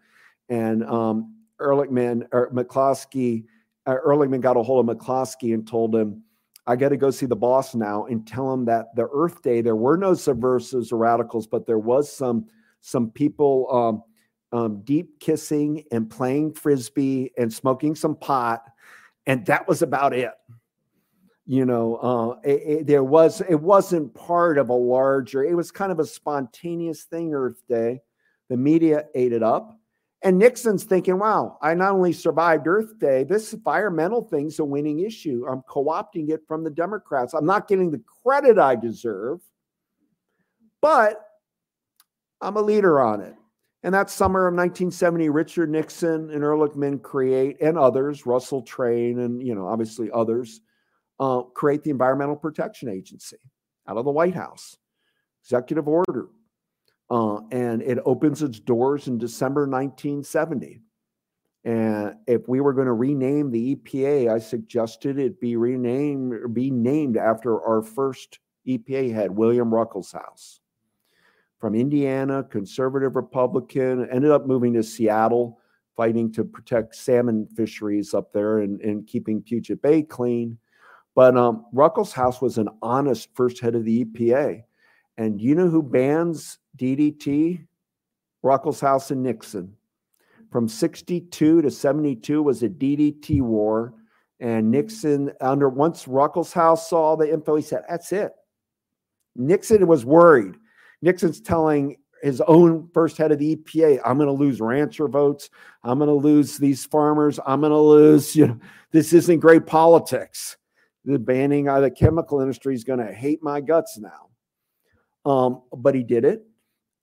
And 0.50 0.84
um, 0.84 1.34
Ehrlichman, 1.60 2.28
or 2.32 2.50
McCloskey, 2.50 3.44
uh, 3.86 3.96
Ehrlichman 4.06 4.42
got 4.42 4.58
a 4.58 4.62
hold 4.62 4.88
of 4.88 4.96
McCloskey 4.96 5.54
and 5.54 5.66
told 5.66 5.94
him, 5.94 6.22
I 6.66 6.76
got 6.76 6.90
to 6.90 6.98
go 6.98 7.10
see 7.10 7.24
the 7.24 7.34
boss 7.34 7.74
now 7.74 8.04
and 8.04 8.26
tell 8.26 8.52
him 8.52 8.66
that 8.66 8.94
the 8.94 9.08
Earth 9.10 9.40
Day, 9.40 9.62
there 9.62 9.76
were 9.76 9.96
no 9.96 10.12
subversives 10.12 10.92
or 10.92 10.98
radicals, 10.98 11.46
but 11.46 11.66
there 11.66 11.78
was 11.78 12.14
some 12.14 12.46
some 12.80 13.10
people 13.10 13.66
um, 13.72 14.02
um, 14.52 14.80
deep 14.82 15.20
kissing 15.20 15.84
and 15.92 16.10
playing 16.10 16.54
frisbee 16.54 17.32
and 17.36 17.52
smoking 17.52 17.94
some 17.94 18.16
pot, 18.16 18.64
and 19.26 19.44
that 19.46 19.68
was 19.68 19.82
about 19.82 20.12
it. 20.12 20.30
You 21.46 21.64
know, 21.64 21.96
uh, 21.96 22.40
it, 22.48 22.62
it, 22.66 22.86
there 22.86 23.04
was 23.04 23.40
it 23.48 23.60
wasn't 23.60 24.14
part 24.14 24.58
of 24.58 24.68
a 24.68 24.74
larger. 24.74 25.44
It 25.44 25.54
was 25.54 25.70
kind 25.70 25.92
of 25.92 25.98
a 25.98 26.04
spontaneous 26.04 27.04
thing. 27.04 27.32
Earth 27.34 27.62
Day, 27.68 28.00
the 28.48 28.56
media 28.56 29.06
ate 29.14 29.32
it 29.32 29.42
up, 29.42 29.78
and 30.22 30.38
Nixon's 30.38 30.84
thinking, 30.84 31.18
"Wow, 31.18 31.58
I 31.62 31.74
not 31.74 31.92
only 31.92 32.12
survived 32.12 32.66
Earth 32.66 32.98
Day. 32.98 33.24
This 33.24 33.52
environmental 33.52 34.22
thing's 34.22 34.58
a 34.58 34.64
winning 34.64 35.00
issue. 35.00 35.46
I'm 35.48 35.62
co-opting 35.62 36.30
it 36.30 36.40
from 36.46 36.64
the 36.64 36.70
Democrats. 36.70 37.34
I'm 37.34 37.46
not 37.46 37.68
getting 37.68 37.90
the 37.90 38.02
credit 38.22 38.58
I 38.58 38.76
deserve, 38.76 39.40
but." 40.80 41.24
I'm 42.40 42.56
a 42.56 42.62
leader 42.62 43.00
on 43.00 43.20
it. 43.20 43.34
And 43.82 43.94
that 43.94 44.10
summer 44.10 44.48
of 44.48 44.54
1970, 44.54 45.28
Richard 45.28 45.70
Nixon 45.70 46.30
and 46.30 46.42
Ehrlichman 46.42 47.00
create, 47.00 47.60
and 47.60 47.78
others, 47.78 48.26
Russell 48.26 48.62
Train, 48.62 49.20
and 49.20 49.40
you 49.46 49.54
know, 49.54 49.68
obviously 49.68 50.10
others, 50.12 50.60
uh, 51.20 51.42
create 51.42 51.84
the 51.84 51.90
Environmental 51.90 52.36
Protection 52.36 52.88
Agency 52.88 53.38
out 53.86 53.96
of 53.96 54.04
the 54.04 54.10
White 54.10 54.34
House, 54.34 54.76
executive 55.44 55.86
order, 55.86 56.26
uh, 57.10 57.38
and 57.52 57.82
it 57.82 57.98
opens 58.04 58.42
its 58.42 58.58
doors 58.58 59.06
in 59.06 59.16
December 59.16 59.62
1970. 59.62 60.80
And 61.64 62.14
if 62.26 62.48
we 62.48 62.60
were 62.60 62.72
going 62.72 62.86
to 62.86 62.92
rename 62.92 63.50
the 63.50 63.76
EPA, 63.76 64.32
I 64.32 64.38
suggested 64.38 65.18
it 65.18 65.40
be 65.40 65.56
renamed 65.56 66.52
be 66.52 66.70
named 66.70 67.16
after 67.16 67.62
our 67.62 67.82
first 67.82 68.40
EPA 68.66 69.14
head, 69.14 69.30
William 69.30 69.70
Ruckelshaus 69.70 70.58
from 71.58 71.74
Indiana, 71.74 72.44
conservative 72.44 73.16
Republican, 73.16 74.08
ended 74.10 74.30
up 74.30 74.46
moving 74.46 74.72
to 74.74 74.82
Seattle, 74.82 75.58
fighting 75.96 76.32
to 76.32 76.44
protect 76.44 76.94
salmon 76.94 77.48
fisheries 77.56 78.14
up 78.14 78.32
there 78.32 78.58
and, 78.58 78.80
and 78.80 79.06
keeping 79.06 79.42
Puget 79.42 79.82
Bay 79.82 80.02
clean. 80.02 80.56
But 81.16 81.36
um, 81.36 81.66
Ruckelshaus 81.74 82.40
was 82.40 82.58
an 82.58 82.68
honest 82.80 83.28
first 83.34 83.60
head 83.60 83.74
of 83.74 83.84
the 83.84 84.04
EPA. 84.04 84.62
And 85.16 85.40
you 85.40 85.56
know 85.56 85.68
who 85.68 85.82
bans 85.82 86.58
DDT? 86.76 87.66
Ruckelshaus 88.44 89.10
and 89.10 89.24
Nixon. 89.24 89.74
From 90.52 90.68
62 90.68 91.62
to 91.62 91.70
72 91.70 92.40
was 92.40 92.62
a 92.62 92.68
DDT 92.68 93.40
war. 93.42 93.94
And 94.38 94.70
Nixon, 94.70 95.32
under 95.40 95.68
once 95.68 96.04
Ruckelshaus 96.04 96.78
saw 96.78 97.16
the 97.16 97.32
info, 97.32 97.56
he 97.56 97.62
said, 97.62 97.82
That's 97.88 98.12
it. 98.12 98.30
Nixon 99.34 99.88
was 99.88 100.04
worried 100.04 100.54
Nixon's 101.02 101.40
telling 101.40 101.96
his 102.22 102.40
own 102.42 102.88
first 102.92 103.16
head 103.16 103.32
of 103.32 103.38
the 103.38 103.56
EPA, 103.56 104.00
I'm 104.04 104.16
going 104.16 104.26
to 104.26 104.32
lose 104.32 104.60
rancher 104.60 105.08
votes. 105.08 105.50
I'm 105.84 105.98
going 105.98 106.08
to 106.08 106.14
lose 106.14 106.56
these 106.56 106.84
farmers. 106.84 107.38
I'm 107.46 107.60
going 107.60 107.72
to 107.72 107.78
lose, 107.78 108.34
you 108.34 108.48
know, 108.48 108.58
this 108.90 109.12
isn't 109.12 109.40
great 109.40 109.66
politics. 109.66 110.56
The 111.04 111.18
banning 111.18 111.68
of 111.68 111.82
the 111.82 111.90
chemical 111.90 112.40
industry 112.40 112.74
is 112.74 112.84
going 112.84 112.98
to 112.98 113.12
hate 113.12 113.42
my 113.42 113.60
guts 113.60 113.98
now. 113.98 115.30
Um, 115.30 115.62
but 115.72 115.94
he 115.94 116.02
did 116.02 116.24
it. 116.24 116.44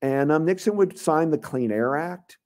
And 0.02 0.30
um, 0.30 0.44
Nixon 0.44 0.76
would 0.76 0.98
sign 0.98 1.30
the 1.30 1.38
Clean 1.38 1.72
Air 1.72 1.96
Act, 1.96 2.38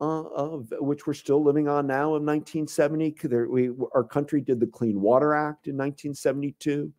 uh, 0.00 0.22
of, 0.22 0.72
which 0.78 1.06
we're 1.06 1.14
still 1.14 1.42
living 1.42 1.68
on 1.68 1.86
now 1.86 2.16
in 2.16 2.24
1970. 2.24 3.16
There, 3.24 3.48
we, 3.48 3.70
our 3.94 4.04
country 4.04 4.40
did 4.40 4.60
the 4.60 4.66
Clean 4.66 4.98
Water 5.00 5.34
Act 5.34 5.68
in 5.68 5.76
1972, 5.76 6.92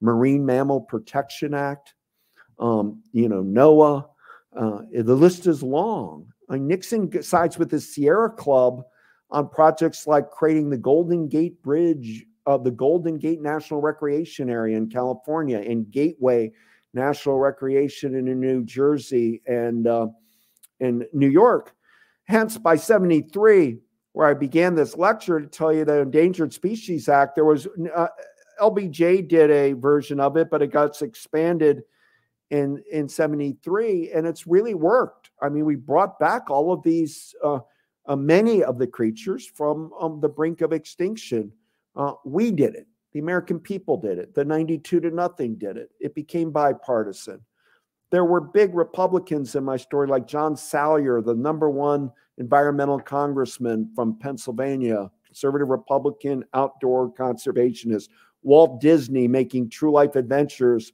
Marine 0.00 0.44
Mammal 0.44 0.80
Protection 0.80 1.54
Act 1.54 1.94
um, 2.58 3.02
you 3.12 3.28
know, 3.28 3.42
NOAA. 3.42 4.06
Uh, 4.56 4.82
the 4.92 5.14
list 5.14 5.46
is 5.46 5.62
long. 5.62 6.32
Uh, 6.48 6.56
Nixon 6.56 7.22
sides 7.22 7.58
with 7.58 7.70
the 7.70 7.80
Sierra 7.80 8.30
Club 8.30 8.82
on 9.30 9.48
projects 9.48 10.06
like 10.06 10.30
creating 10.30 10.70
the 10.70 10.76
Golden 10.76 11.28
Gate 11.28 11.60
Bridge 11.62 12.24
of 12.46 12.62
the 12.62 12.70
Golden 12.70 13.18
Gate 13.18 13.40
National 13.40 13.80
Recreation 13.80 14.50
Area 14.50 14.76
in 14.76 14.88
California 14.88 15.58
and 15.58 15.90
Gateway 15.90 16.52
National 16.92 17.38
Recreation 17.38 18.14
in 18.14 18.40
New 18.40 18.64
Jersey 18.64 19.42
and 19.46 19.86
uh, 19.86 20.08
in 20.80 21.06
New 21.12 21.28
York. 21.28 21.74
Hence, 22.24 22.56
by 22.56 22.76
73, 22.76 23.78
where 24.12 24.28
I 24.28 24.34
began 24.34 24.74
this 24.74 24.96
lecture 24.96 25.40
to 25.40 25.46
tell 25.46 25.72
you 25.72 25.84
the 25.84 26.00
Endangered 26.00 26.52
Species 26.52 27.08
Act, 27.08 27.34
there 27.34 27.44
was 27.44 27.66
uh, 27.94 28.06
LBJ 28.60 29.28
did 29.28 29.50
a 29.50 29.72
version 29.72 30.20
of 30.20 30.36
it, 30.36 30.48
but 30.50 30.62
it 30.62 30.68
got 30.68 31.00
expanded 31.02 31.82
in 32.54 32.82
in 32.92 33.08
73 33.08 34.12
and 34.12 34.26
it's 34.26 34.46
really 34.46 34.74
worked 34.74 35.30
i 35.42 35.48
mean 35.48 35.64
we 35.64 35.76
brought 35.76 36.18
back 36.18 36.50
all 36.50 36.72
of 36.72 36.82
these 36.82 37.34
uh, 37.42 37.58
uh, 38.06 38.16
many 38.16 38.62
of 38.62 38.78
the 38.78 38.86
creatures 38.86 39.46
from 39.46 39.90
um, 40.00 40.20
the 40.20 40.28
brink 40.28 40.60
of 40.60 40.72
extinction 40.72 41.52
Uh, 41.96 42.14
we 42.24 42.50
did 42.50 42.74
it. 42.74 42.86
The 43.12 43.20
American 43.20 43.60
people 43.60 43.96
did 43.96 44.18
it. 44.18 44.34
The 44.34 44.44
92 44.44 45.00
to 45.00 45.10
nothing 45.10 45.54
did 45.56 45.76
it. 45.76 45.90
It 46.00 46.14
became 46.14 46.50
bipartisan. 46.50 47.40
There 48.10 48.24
were 48.24 48.40
big 48.40 48.74
Republicans 48.74 49.54
in 49.54 49.64
my 49.64 49.76
story, 49.76 50.08
like 50.08 50.26
John 50.26 50.56
Saylor, 50.56 51.24
the 51.24 51.34
number 51.34 51.70
one 51.70 52.10
environmental 52.38 53.00
congressman 53.00 53.90
from 53.94 54.18
Pennsylvania, 54.18 55.10
conservative 55.24 55.68
Republican, 55.68 56.44
outdoor 56.52 57.12
conservationist. 57.12 58.08
Walt 58.42 58.80
Disney 58.80 59.28
making 59.28 59.70
true 59.70 59.92
life 59.92 60.16
adventures 60.16 60.92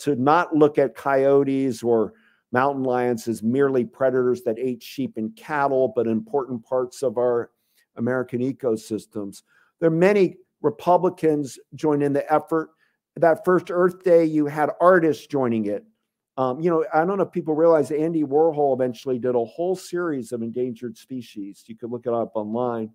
to 0.00 0.16
not 0.16 0.54
look 0.54 0.78
at 0.78 0.94
coyotes 0.94 1.82
or 1.82 2.12
mountain 2.52 2.82
lions 2.82 3.28
as 3.28 3.42
merely 3.42 3.84
predators 3.84 4.42
that 4.42 4.58
ate 4.58 4.82
sheep 4.82 5.16
and 5.16 5.34
cattle, 5.36 5.92
but 5.94 6.06
important 6.06 6.64
parts 6.64 7.02
of 7.02 7.16
our 7.16 7.50
American 7.96 8.40
ecosystems. 8.40 9.42
There 9.78 9.88
are 9.88 9.92
many 9.92 10.36
Republicans 10.62 11.58
join 11.74 12.02
in 12.02 12.12
the 12.12 12.30
effort. 12.32 12.70
That 13.16 13.44
first 13.44 13.70
Earth 13.70 14.02
Day, 14.02 14.24
you 14.24 14.46
had 14.46 14.70
artists 14.80 15.26
joining 15.26 15.66
it. 15.66 15.84
Um, 16.36 16.60
you 16.60 16.70
know, 16.70 16.84
I 16.94 17.04
don't 17.04 17.18
know 17.18 17.24
if 17.24 17.32
people 17.32 17.54
realize 17.54 17.90
Andy 17.90 18.22
Warhol 18.22 18.74
eventually 18.74 19.18
did 19.18 19.34
a 19.34 19.44
whole 19.44 19.76
series 19.76 20.32
of 20.32 20.42
endangered 20.42 20.96
species. 20.96 21.64
You 21.66 21.76
could 21.76 21.90
look 21.90 22.06
it 22.06 22.14
up 22.14 22.32
online. 22.34 22.90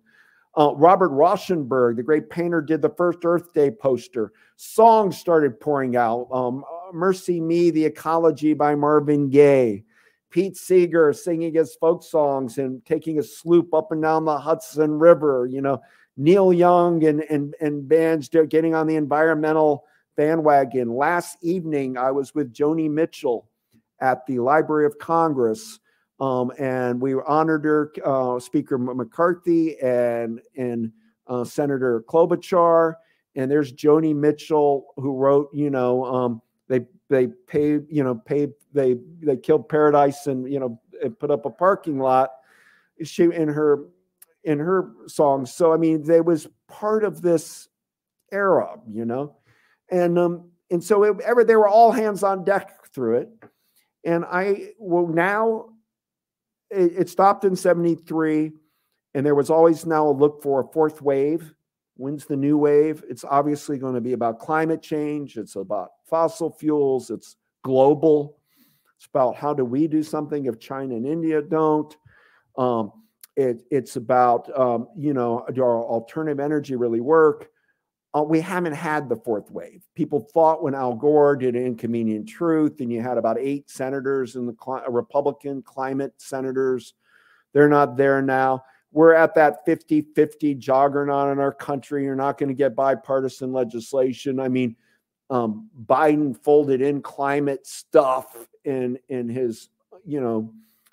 Uh, 0.58 0.72
Robert 0.74 1.10
Rauschenberg, 1.10 1.96
the 1.96 2.02
great 2.02 2.30
painter, 2.30 2.62
did 2.62 2.80
the 2.80 2.88
first 2.96 3.18
Earth 3.24 3.52
Day 3.52 3.70
poster. 3.70 4.32
Songs 4.56 5.18
started 5.18 5.60
pouring 5.60 5.96
out. 5.96 6.28
Um, 6.32 6.64
MercyMe, 6.94 7.72
The 7.72 7.84
Ecology 7.84 8.54
by 8.54 8.74
Marvin 8.74 9.28
Gaye. 9.28 9.84
Pete 10.30 10.56
Seeger 10.56 11.12
singing 11.12 11.54
his 11.54 11.76
folk 11.76 12.02
songs 12.02 12.58
and 12.58 12.84
taking 12.84 13.18
a 13.18 13.22
sloop 13.22 13.72
up 13.72 13.92
and 13.92 14.02
down 14.02 14.24
the 14.24 14.36
Hudson 14.36 14.98
River. 14.98 15.48
You 15.50 15.62
know, 15.62 15.80
Neil 16.16 16.52
Young 16.52 17.04
and, 17.04 17.22
and, 17.30 17.54
and 17.60 17.88
bands 17.88 18.28
getting 18.28 18.74
on 18.74 18.86
the 18.86 18.96
environmental 18.96 19.84
bandwagon. 20.16 20.94
Last 20.94 21.38
evening, 21.42 21.96
I 21.96 22.10
was 22.10 22.34
with 22.34 22.52
Joni 22.52 22.90
Mitchell 22.90 23.48
at 24.00 24.26
the 24.26 24.40
Library 24.40 24.86
of 24.86 24.98
Congress, 24.98 25.78
um, 26.20 26.50
and 26.58 27.00
we 27.00 27.14
honored 27.14 27.64
her, 27.64 27.92
uh, 28.04 28.38
Speaker 28.38 28.78
McCarthy 28.78 29.78
and, 29.80 30.40
and 30.56 30.92
uh, 31.26 31.44
Senator 31.44 32.02
Klobuchar. 32.08 32.94
And 33.36 33.50
there's 33.50 33.72
Joni 33.72 34.14
Mitchell, 34.16 34.86
who 34.96 35.14
wrote, 35.14 35.50
you 35.52 35.68
know, 35.68 36.04
um, 36.04 36.42
they 36.68 36.86
they 37.08 37.28
paid, 37.28 37.86
you 37.88 38.02
know, 38.02 38.14
paid 38.14 38.52
they 38.72 38.96
they 39.20 39.36
killed 39.36 39.68
Paradise 39.68 40.26
and 40.26 40.50
you 40.50 40.58
know 40.58 40.80
and 41.02 41.18
put 41.18 41.30
up 41.30 41.46
a 41.46 41.50
parking 41.50 41.98
lot. 41.98 42.30
She 43.02 43.24
in 43.24 43.48
her 43.48 43.84
in 44.44 44.58
her 44.58 44.92
songs. 45.06 45.52
So 45.52 45.72
I 45.72 45.76
mean, 45.76 46.02
they 46.02 46.20
was 46.20 46.48
part 46.68 47.04
of 47.04 47.22
this 47.22 47.68
era, 48.32 48.78
you 48.88 49.04
know, 49.04 49.36
and 49.90 50.18
um, 50.18 50.50
and 50.70 50.82
so 50.82 51.02
it, 51.04 51.20
ever 51.20 51.44
they 51.44 51.56
were 51.56 51.68
all 51.68 51.92
hands 51.92 52.22
on 52.22 52.44
deck 52.44 52.86
through 52.92 53.18
it. 53.18 53.28
And 54.04 54.24
I 54.24 54.70
well 54.78 55.06
now 55.06 55.66
it, 56.70 56.92
it 56.96 57.08
stopped 57.08 57.44
in 57.44 57.56
'73, 57.56 58.52
and 59.14 59.26
there 59.26 59.34
was 59.34 59.50
always 59.50 59.84
now 59.84 60.08
a 60.08 60.10
look 60.10 60.42
for 60.42 60.60
a 60.60 60.72
fourth 60.72 61.02
wave. 61.02 61.52
When's 61.96 62.26
the 62.26 62.36
new 62.36 62.58
wave? 62.58 63.04
It's 63.08 63.24
obviously 63.24 63.78
going 63.78 63.94
to 63.94 64.00
be 64.00 64.12
about 64.12 64.38
climate 64.38 64.82
change. 64.82 65.36
It's 65.36 65.56
about 65.56 65.90
fossil 66.04 66.50
fuels. 66.50 67.10
It's 67.10 67.36
global. 67.64 68.38
It's 68.96 69.06
about 69.06 69.36
how 69.36 69.54
do 69.54 69.64
we 69.64 69.86
do 69.88 70.02
something 70.02 70.46
if 70.46 70.58
China 70.58 70.94
and 70.94 71.06
India 71.06 71.42
don't. 71.42 71.94
Um, 72.56 72.92
it, 73.36 73.62
it's 73.70 73.96
about, 73.96 74.48
um, 74.58 74.88
you 74.96 75.12
know, 75.12 75.44
do 75.52 75.62
our 75.62 75.82
alternative 75.82 76.40
energy 76.40 76.76
really 76.76 77.00
work? 77.00 77.50
Uh, 78.14 78.22
we 78.22 78.40
haven't 78.40 78.72
had 78.72 79.08
the 79.08 79.16
fourth 79.16 79.50
wave. 79.50 79.82
People 79.94 80.20
thought 80.32 80.62
when 80.62 80.74
Al 80.74 80.94
Gore 80.94 81.36
did 81.36 81.54
Inconvenient 81.54 82.26
Truth, 82.26 82.80
and 82.80 82.90
you 82.90 83.02
had 83.02 83.18
about 83.18 83.38
eight 83.38 83.68
senators 83.68 84.36
in 84.36 84.46
the 84.46 84.54
Republican 84.88 85.60
climate 85.60 86.14
senators, 86.16 86.94
they're 87.52 87.68
not 87.68 87.96
there 87.98 88.22
now. 88.22 88.62
We're 88.96 89.12
at 89.12 89.34
that 89.34 89.62
50 89.66 90.06
50 90.14 90.54
juggernaut 90.54 91.30
in 91.30 91.38
our 91.38 91.52
country. 91.52 92.04
You're 92.04 92.16
not 92.16 92.38
going 92.38 92.48
to 92.48 92.54
get 92.54 92.74
bipartisan 92.74 93.52
legislation. 93.52 94.40
I 94.40 94.48
mean, 94.48 94.74
um, 95.28 95.68
Biden 95.84 96.34
folded 96.34 96.80
in 96.80 97.02
climate 97.02 97.66
stuff 97.66 98.48
in 98.64 98.98
in 99.10 99.28
his, 99.28 99.68
you 100.06 100.22
know, 100.22 100.50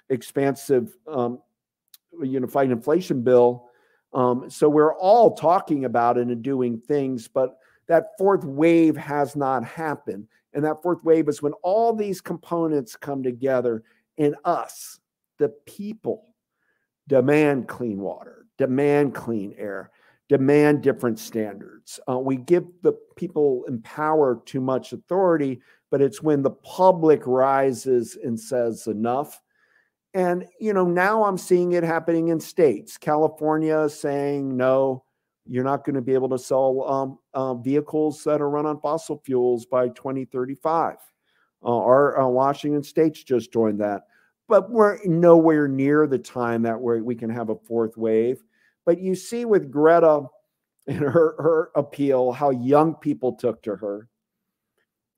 expansive 0.10 0.98
um, 1.08 1.40
unified 2.22 2.72
inflation 2.72 3.22
bill. 3.22 3.70
Um, 4.14 4.50
so 4.50 4.68
we're 4.68 4.96
all 4.96 5.34
talking 5.34 5.86
about 5.86 6.18
it 6.18 6.28
and 6.28 6.44
doing 6.44 6.82
things, 6.82 7.30
but 7.30 7.58
that 7.88 8.18
fourth 8.18 8.44
wave 8.44 8.98
has 8.98 9.38
not 9.38 9.64
happened. 9.64 10.28
And 10.52 10.66
that 10.66 10.84
fourth 10.84 11.02
wave 11.06 11.30
is 11.30 11.42
when 11.42 11.54
all 11.64 11.96
these 11.96 12.20
components 12.20 12.98
come 12.98 13.24
together 13.24 13.82
in 14.18 14.36
us, 14.44 15.00
the 15.38 15.48
people, 15.66 16.33
demand 17.08 17.68
clean 17.68 18.00
water, 18.00 18.46
demand 18.58 19.14
clean 19.16 19.54
air, 19.58 19.92
demand 20.30 20.82
different 20.82 21.20
standards. 21.20 22.00
Uh, 22.10 22.20
we 22.20 22.38
give 22.38 22.66
the 22.82 22.94
people 23.16 23.66
in 23.68 23.82
power 23.82 24.42
too 24.46 24.62
much 24.62 24.94
authority, 24.94 25.62
but 25.92 26.02
it's 26.02 26.22
when 26.22 26.42
the 26.42 26.52
public 26.52 27.26
rises 27.26 28.18
and 28.24 28.40
says 28.40 28.88
enough 28.88 29.42
and, 30.14 30.46
you 30.60 30.74
know, 30.74 30.86
now 30.86 31.24
I'm 31.24 31.38
seeing 31.38 31.72
it 31.72 31.84
happening 31.84 32.28
in 32.28 32.40
states. 32.40 32.98
California 32.98 33.90
saying, 33.90 34.56
no, 34.56 35.04
you're 35.48 35.64
not 35.64 35.84
going 35.84 35.96
to 35.96 36.02
be 36.02 36.14
able 36.14 36.30
to 36.30 36.38
sell 36.38 36.84
um, 36.84 37.20
uh, 37.34 37.56
vehicles 37.56 38.24
that 38.24 38.40
are 38.40 38.50
run 38.50 38.66
on 38.66 38.80
fossil 38.80 39.22
fuels 39.26 39.66
by 39.66 39.90
2035. 39.90 40.98
Uh, 41.64 41.68
our 41.68 42.20
uh, 42.20 42.28
Washington 42.28 42.84
states 42.84 43.24
just 43.24 43.52
joined 43.52 43.80
that. 43.80 44.04
But 44.54 44.70
we're 44.70 45.04
nowhere 45.04 45.68
near 45.68 46.06
the 46.06 46.20
time 46.20 46.62
that 46.62 46.80
we 46.80 47.16
can 47.16 47.32
have 47.32 47.50
a 47.50 47.56
fourth 47.56 47.98
wave. 47.98 48.44
But 48.86 49.00
you 49.00 49.16
see 49.16 49.46
with 49.46 49.72
Greta 49.72 50.26
and 50.88 51.00
her, 51.00 51.36
her 51.40 51.72
appeal, 51.76 52.32
how 52.32 52.52
young 52.52 52.94
people 52.94 53.34
took 53.34 53.64
to 53.64 53.76
her 53.76 54.10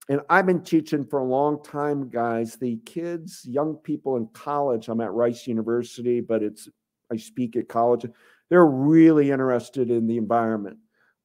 and 0.08 0.22
I've 0.30 0.46
been 0.46 0.64
teaching 0.64 1.04
for 1.04 1.20
a 1.20 1.26
long 1.26 1.62
time, 1.64 2.10
guys. 2.10 2.56
The 2.56 2.78
kids, 2.86 3.44
young 3.46 3.76
people 3.76 4.18
in 4.18 4.28
college, 4.28 4.88
I'm 4.88 5.02
at 5.02 5.12
Rice 5.12 5.48
University, 5.48 6.22
but 6.22 6.44
it's 6.44 6.70
I 7.12 7.18
speak 7.18 7.56
at 7.56 7.68
college. 7.68 8.06
They're 8.50 8.66
really 8.66 9.32
interested 9.32 9.90
in 9.90 10.08
the 10.08 10.18
environment 10.18 10.78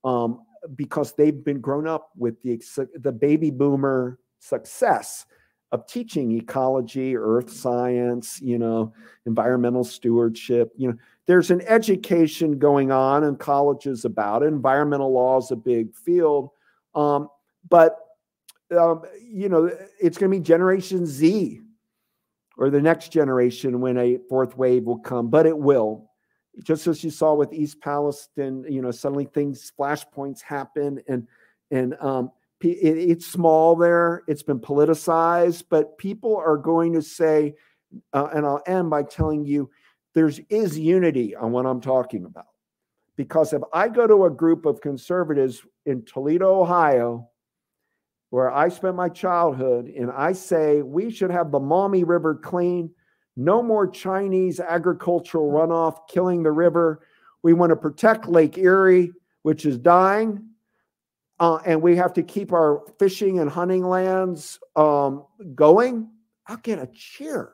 um, 0.02 0.40
because 0.74 1.12
they've 1.12 1.44
been 1.44 1.60
grown 1.60 1.86
up 1.86 2.10
with 2.16 2.42
the 2.42 2.60
the 2.94 3.12
baby 3.12 3.50
boomer 3.50 4.18
success 4.40 5.26
of 5.72 5.86
teaching 5.86 6.32
ecology, 6.32 7.16
earth 7.16 7.50
science, 7.50 8.40
you 8.40 8.58
know, 8.58 8.92
environmental 9.26 9.84
stewardship. 9.84 10.72
You 10.76 10.88
know, 10.88 10.94
there's 11.26 11.50
an 11.50 11.62
education 11.62 12.58
going 12.58 12.90
on 12.90 13.22
in 13.24 13.36
colleges 13.36 14.04
about 14.04 14.42
it. 14.42 14.46
Environmental 14.46 15.12
law 15.12 15.38
is 15.38 15.50
a 15.52 15.56
big 15.56 15.94
field, 15.94 16.50
um, 16.94 17.28
but 17.68 17.98
um, 18.76 19.02
you 19.22 19.48
know, 19.48 19.70
it's 20.00 20.18
going 20.18 20.30
to 20.30 20.38
be 20.38 20.42
Generation 20.42 21.06
Z 21.06 21.60
or 22.56 22.70
the 22.70 22.80
next 22.80 23.10
generation 23.10 23.80
when 23.80 23.96
a 23.96 24.18
fourth 24.28 24.56
wave 24.56 24.84
will 24.84 24.98
come, 24.98 25.28
but 25.28 25.46
it 25.46 25.56
will. 25.56 26.10
Just 26.62 26.86
as 26.86 27.02
you 27.02 27.10
saw 27.10 27.34
with 27.34 27.52
East 27.52 27.80
Palestine, 27.80 28.64
you 28.68 28.82
know, 28.82 28.90
suddenly 28.90 29.24
things, 29.24 29.72
flashpoints 29.78 30.42
happen, 30.42 31.00
and 31.08 31.26
and 31.70 31.96
um, 32.00 32.30
it's 32.60 33.26
small 33.26 33.76
there. 33.76 34.22
It's 34.26 34.42
been 34.42 34.60
politicized, 34.60 35.64
but 35.70 35.96
people 35.98 36.36
are 36.36 36.56
going 36.56 36.92
to 36.92 37.02
say, 37.02 37.54
uh, 38.12 38.28
and 38.34 38.44
I'll 38.46 38.62
end 38.66 38.90
by 38.90 39.02
telling 39.02 39.44
you, 39.44 39.70
there's 40.14 40.40
is 40.48 40.78
unity 40.78 41.34
on 41.36 41.52
what 41.52 41.66
I'm 41.66 41.80
talking 41.80 42.24
about. 42.24 42.46
Because 43.16 43.52
if 43.52 43.62
I 43.72 43.88
go 43.88 44.06
to 44.06 44.24
a 44.24 44.30
group 44.30 44.66
of 44.66 44.80
conservatives 44.80 45.62
in 45.86 46.04
Toledo, 46.04 46.62
Ohio, 46.62 47.28
where 48.30 48.50
I 48.50 48.68
spent 48.68 48.96
my 48.96 49.08
childhood, 49.08 49.86
and 49.86 50.10
I 50.10 50.32
say 50.32 50.82
we 50.82 51.10
should 51.10 51.30
have 51.30 51.50
the 51.50 51.60
Maumee 51.60 52.04
River 52.04 52.34
clean. 52.34 52.90
No 53.36 53.62
more 53.62 53.88
Chinese 53.88 54.60
agricultural 54.60 55.50
runoff 55.50 56.08
killing 56.08 56.42
the 56.42 56.52
river. 56.52 57.06
We 57.42 57.52
want 57.52 57.70
to 57.70 57.76
protect 57.76 58.28
Lake 58.28 58.58
Erie, 58.58 59.12
which 59.42 59.66
is 59.66 59.78
dying. 59.78 60.49
Uh, 61.40 61.58
and 61.64 61.80
we 61.80 61.96
have 61.96 62.12
to 62.12 62.22
keep 62.22 62.52
our 62.52 62.82
fishing 62.98 63.38
and 63.38 63.50
hunting 63.50 63.82
lands 63.82 64.60
um, 64.76 65.24
going. 65.54 66.08
I'll 66.46 66.58
get 66.58 66.78
a 66.78 66.86
cheer. 66.94 67.52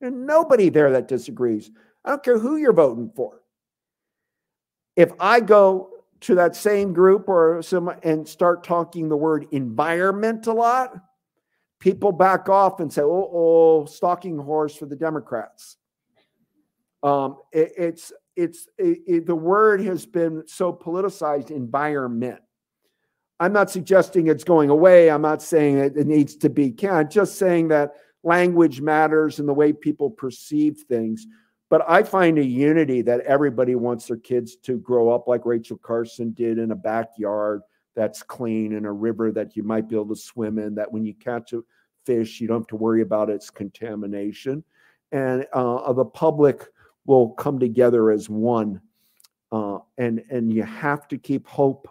And 0.00 0.26
nobody 0.26 0.70
there 0.70 0.90
that 0.90 1.06
disagrees. 1.06 1.70
I 2.04 2.10
don't 2.10 2.22
care 2.24 2.38
who 2.38 2.56
you're 2.56 2.72
voting 2.72 3.12
for. 3.14 3.42
If 4.96 5.12
I 5.20 5.38
go 5.40 5.90
to 6.20 6.34
that 6.34 6.56
same 6.56 6.92
group 6.92 7.28
or 7.28 7.62
some 7.62 7.92
and 8.02 8.26
start 8.26 8.64
talking 8.64 9.08
the 9.08 9.16
word 9.16 9.46
environment 9.52 10.46
a 10.48 10.52
lot, 10.52 10.96
people 11.78 12.12
back 12.12 12.48
off 12.48 12.80
and 12.80 12.92
say, 12.92 13.02
"Oh, 13.02 13.30
oh 13.32 13.84
stalking 13.86 14.38
horse 14.38 14.74
for 14.76 14.86
the 14.86 14.96
Democrats." 14.96 15.76
Um, 17.02 17.38
it, 17.52 17.72
it's 17.76 18.12
it's 18.36 18.68
it, 18.78 18.98
it- 19.06 19.26
the 19.26 19.34
word 19.34 19.80
has 19.82 20.06
been 20.06 20.44
so 20.46 20.72
politicized 20.72 21.50
environment. 21.50 22.40
I'm 23.40 23.52
not 23.52 23.70
suggesting 23.70 24.28
it's 24.28 24.44
going 24.44 24.70
away. 24.70 25.10
I'm 25.10 25.22
not 25.22 25.42
saying 25.42 25.78
it, 25.78 25.96
it 25.96 26.06
needs 26.06 26.36
to 26.36 26.48
be 26.48 26.70
can. 26.70 26.94
I'm 26.94 27.10
just 27.10 27.36
saying 27.38 27.68
that 27.68 27.94
language 28.22 28.80
matters 28.80 29.38
and 29.38 29.48
the 29.48 29.54
way 29.54 29.72
people 29.72 30.10
perceive 30.10 30.84
things. 30.88 31.26
But 31.70 31.84
I 31.88 32.02
find 32.02 32.38
a 32.38 32.44
unity 32.44 33.02
that 33.02 33.20
everybody 33.22 33.74
wants 33.74 34.06
their 34.06 34.16
kids 34.16 34.56
to 34.56 34.78
grow 34.78 35.10
up 35.10 35.26
like 35.26 35.44
Rachel 35.44 35.76
Carson 35.76 36.32
did 36.32 36.58
in 36.58 36.70
a 36.70 36.76
backyard 36.76 37.62
that's 37.96 38.22
clean 38.22 38.74
and 38.74 38.86
a 38.86 38.92
river 38.92 39.32
that 39.32 39.56
you 39.56 39.62
might 39.62 39.88
be 39.88 39.96
able 39.96 40.14
to 40.14 40.16
swim 40.16 40.58
in. 40.58 40.74
That 40.74 40.90
when 40.92 41.04
you 41.04 41.14
catch 41.14 41.52
a 41.52 41.62
fish, 42.06 42.40
you 42.40 42.48
don't 42.48 42.60
have 42.60 42.66
to 42.68 42.76
worry 42.76 43.02
about 43.02 43.30
its 43.30 43.50
contamination, 43.50 44.62
and 45.12 45.46
uh, 45.52 45.92
the 45.92 46.04
public 46.04 46.66
will 47.06 47.30
come 47.30 47.58
together 47.58 48.10
as 48.10 48.28
one. 48.28 48.80
Uh, 49.50 49.78
and 49.98 50.22
and 50.30 50.52
you 50.52 50.62
have 50.64 51.08
to 51.08 51.18
keep 51.18 51.46
hope, 51.46 51.88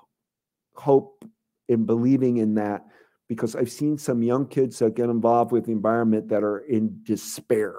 hope, 0.75 1.25
in 1.69 1.85
believing 1.85 2.38
in 2.38 2.56
that 2.56 2.85
because 3.27 3.56
I've 3.56 3.72
seen 3.72 3.98
some 3.98 4.22
young 4.22 4.48
kids 4.48 4.80
that 4.80 4.95
get 4.95 5.10
involved 5.10 5.52
with 5.52 5.65
the 5.65 5.72
environment 5.72 6.30
that 6.30 6.44
are 6.44 6.60
in 6.60 6.99
despair. 7.03 7.76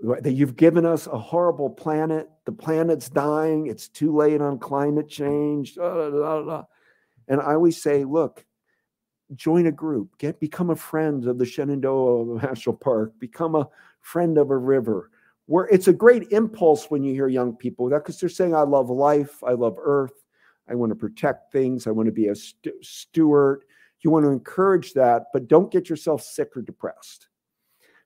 That 0.00 0.32
you've 0.32 0.56
given 0.56 0.84
us 0.84 1.06
a 1.06 1.18
horrible 1.18 1.70
planet. 1.70 2.28
The 2.44 2.52
planet's 2.52 3.08
dying. 3.08 3.66
It's 3.66 3.88
too 3.88 4.14
late 4.14 4.42
on 4.42 4.58
climate 4.58 5.08
change. 5.08 5.76
And 5.78 7.40
I 7.40 7.54
always 7.54 7.82
say, 7.82 8.04
look, 8.04 8.44
join 9.34 9.66
a 9.66 9.72
group, 9.72 10.16
get 10.18 10.38
become 10.38 10.70
a 10.70 10.76
friend 10.76 11.26
of 11.26 11.38
the 11.38 11.46
Shenandoah 11.46 12.42
National 12.42 12.76
Park, 12.76 13.18
become 13.18 13.54
a 13.54 13.68
friend 14.02 14.38
of 14.38 14.50
a 14.50 14.56
river. 14.56 15.10
Where 15.46 15.66
it's 15.66 15.88
a 15.88 15.92
great 15.92 16.32
impulse 16.32 16.90
when 16.90 17.04
you 17.04 17.12
hear 17.12 17.28
young 17.28 17.56
people 17.56 17.88
that 17.88 17.98
because 17.98 18.18
they're 18.18 18.28
saying, 18.28 18.54
I 18.54 18.62
love 18.62 18.90
life, 18.90 19.42
I 19.44 19.52
love 19.52 19.76
earth, 19.80 20.25
I 20.68 20.74
want 20.74 20.90
to 20.90 20.96
protect 20.96 21.52
things, 21.52 21.86
I 21.86 21.90
want 21.90 22.06
to 22.06 22.12
be 22.12 22.28
a 22.28 22.34
stu- 22.34 22.82
steward. 22.82 23.64
You 24.00 24.10
want 24.10 24.24
to 24.24 24.30
encourage 24.30 24.92
that, 24.92 25.24
but 25.32 25.48
don't 25.48 25.72
get 25.72 25.88
yourself 25.88 26.22
sick 26.22 26.56
or 26.56 26.62
depressed 26.62 27.28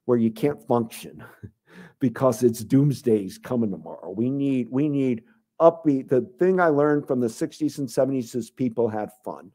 where 0.05 0.19
you 0.19 0.31
can't 0.31 0.67
function 0.67 1.23
because 2.01 2.43
it's 2.43 2.65
doomsday's 2.65 3.39
coming 3.39 3.71
tomorrow. 3.71 4.11
We 4.11 4.31
need 4.31 4.69
we 4.71 4.89
need 4.89 5.25
upbeat. 5.61 6.09
The 6.09 6.23
thing 6.39 6.61
I 6.61 6.69
learned 6.69 7.07
from 7.07 7.21
the 7.21 7.27
60s 7.27 7.79
and 7.79 7.89
70s 7.89 8.35
is 8.35 8.51
people 8.51 8.89
had 8.89 9.11
fun. 9.25 9.53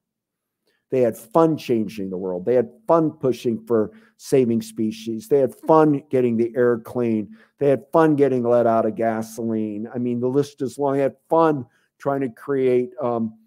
They 0.91 1.01
had 1.01 1.17
fun 1.17 1.57
changing 1.57 2.09
the 2.09 2.17
world. 2.17 2.45
They 2.45 2.53
had 2.53 2.69
fun 2.87 3.11
pushing 3.11 3.65
for 3.65 3.91
saving 4.17 4.61
species. 4.61 5.27
They 5.27 5.39
had 5.39 5.55
fun 5.67 6.03
getting 6.09 6.37
the 6.37 6.53
air 6.55 6.77
clean. 6.77 7.35
They 7.57 7.69
had 7.69 7.83
fun 7.91 8.15
getting 8.15 8.43
let 8.43 8.67
out 8.67 8.85
of 8.85 8.95
gasoline. 8.95 9.89
I 9.93 9.97
mean, 9.97 10.19
the 10.19 10.29
list 10.29 10.61
is 10.61 10.77
long. 10.77 10.93
They 10.93 11.01
had 11.01 11.17
fun 11.29 11.65
trying 11.97 12.21
to 12.21 12.29
create 12.29 12.91
um, 13.01 13.37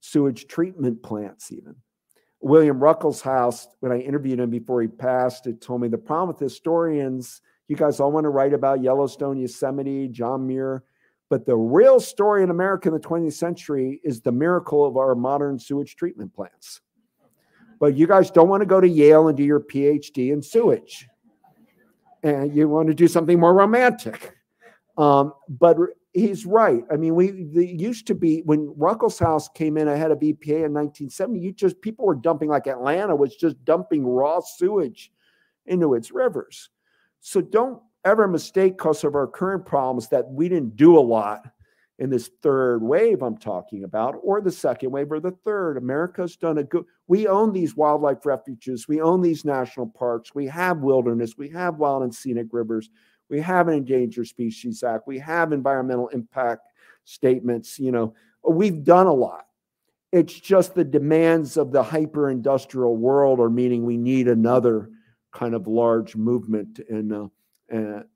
sewage 0.00 0.46
treatment 0.46 1.02
plants, 1.02 1.52
even. 1.52 1.74
William 2.40 2.78
Ruckelshaus, 2.78 3.66
when 3.80 3.90
I 3.90 4.00
interviewed 4.00 4.38
him 4.38 4.50
before 4.50 4.82
he 4.82 4.88
passed, 4.88 5.46
it 5.46 5.62
told 5.62 5.80
me 5.80 5.88
the 5.88 5.96
problem 5.96 6.28
with 6.28 6.38
historians, 6.38 7.40
you 7.68 7.76
guys 7.76 8.00
all 8.00 8.12
want 8.12 8.24
to 8.24 8.28
write 8.28 8.52
about 8.52 8.82
Yellowstone, 8.82 9.38
Yosemite, 9.38 10.08
John 10.08 10.46
Muir, 10.46 10.84
but 11.30 11.46
the 11.46 11.56
real 11.56 11.98
story 11.98 12.42
in 12.42 12.50
America 12.50 12.88
in 12.88 12.94
the 12.94 13.00
20th 13.00 13.32
century 13.32 14.00
is 14.04 14.20
the 14.20 14.32
miracle 14.32 14.84
of 14.84 14.96
our 14.96 15.14
modern 15.14 15.58
sewage 15.58 15.96
treatment 15.96 16.34
plants. 16.34 16.80
But 17.80 17.96
you 17.96 18.06
guys 18.06 18.30
don't 18.30 18.48
want 18.48 18.60
to 18.60 18.66
go 18.66 18.80
to 18.80 18.88
Yale 18.88 19.28
and 19.28 19.36
do 19.36 19.42
your 19.42 19.60
PhD 19.60 20.32
in 20.32 20.42
sewage. 20.42 21.08
And 22.22 22.54
you 22.54 22.68
want 22.68 22.88
to 22.88 22.94
do 22.94 23.08
something 23.08 23.40
more 23.40 23.54
romantic. 23.54 24.34
Um, 24.96 25.32
but 25.48 25.76
he's 26.14 26.46
right. 26.46 26.84
I 26.90 26.96
mean, 26.96 27.14
we 27.14 27.32
used 27.52 28.06
to 28.06 28.14
be 28.14 28.42
when 28.46 28.68
Ruckelshaus 28.78 29.52
came 29.52 29.76
in 29.76 29.88
ahead 29.88 30.12
of 30.12 30.20
EPA 30.20 30.64
in 30.64 30.72
1970. 30.72 31.40
You 31.40 31.52
just 31.52 31.80
people 31.80 32.06
were 32.06 32.14
dumping 32.14 32.48
like 32.48 32.66
Atlanta 32.66 33.14
was 33.14 33.34
just 33.36 33.62
dumping 33.64 34.06
raw 34.06 34.40
sewage 34.40 35.12
into 35.66 35.94
its 35.94 36.12
rivers. 36.12 36.70
So 37.20 37.40
don't 37.40 37.82
ever 38.04 38.28
mistake 38.28 38.78
because 38.78 39.02
of 39.02 39.14
our 39.14 39.26
current 39.26 39.66
problems 39.66 40.08
that 40.08 40.30
we 40.30 40.48
didn't 40.48 40.76
do 40.76 40.96
a 40.98 41.00
lot 41.00 41.46
in 41.98 42.10
this 42.10 42.30
third 42.42 42.82
wave 42.82 43.22
I'm 43.22 43.36
talking 43.36 43.84
about, 43.84 44.16
or 44.22 44.40
the 44.40 44.50
second 44.50 44.90
wave 44.90 45.12
or 45.12 45.20
the 45.20 45.30
third. 45.44 45.76
America's 45.76 46.36
done 46.36 46.58
a 46.58 46.64
good. 46.64 46.84
We 47.06 47.26
own 47.26 47.52
these 47.52 47.76
wildlife 47.76 48.24
refuges. 48.24 48.88
We 48.88 49.00
own 49.00 49.20
these 49.20 49.44
national 49.44 49.88
parks. 49.88 50.34
We 50.34 50.46
have 50.46 50.78
wilderness. 50.78 51.36
We 51.36 51.48
have 51.50 51.76
wild 51.76 52.02
and 52.02 52.14
scenic 52.14 52.48
rivers. 52.52 52.90
We 53.28 53.40
have 53.40 53.68
an 53.68 53.74
Endangered 53.74 54.26
Species 54.26 54.82
Act. 54.82 55.06
We 55.06 55.18
have 55.18 55.52
environmental 55.52 56.08
impact 56.08 56.68
statements. 57.04 57.78
You 57.78 57.92
know, 57.92 58.14
we've 58.48 58.84
done 58.84 59.06
a 59.06 59.12
lot. 59.12 59.46
It's 60.12 60.38
just 60.38 60.74
the 60.74 60.84
demands 60.84 61.56
of 61.56 61.72
the 61.72 61.82
hyper 61.82 62.30
industrial 62.30 62.96
world 62.96 63.40
are 63.40 63.50
meaning 63.50 63.84
we 63.84 63.96
need 63.96 64.28
another 64.28 64.90
kind 65.32 65.54
of 65.54 65.66
large 65.66 66.14
movement. 66.14 66.78
And, 66.88 67.12
uh, 67.12 67.28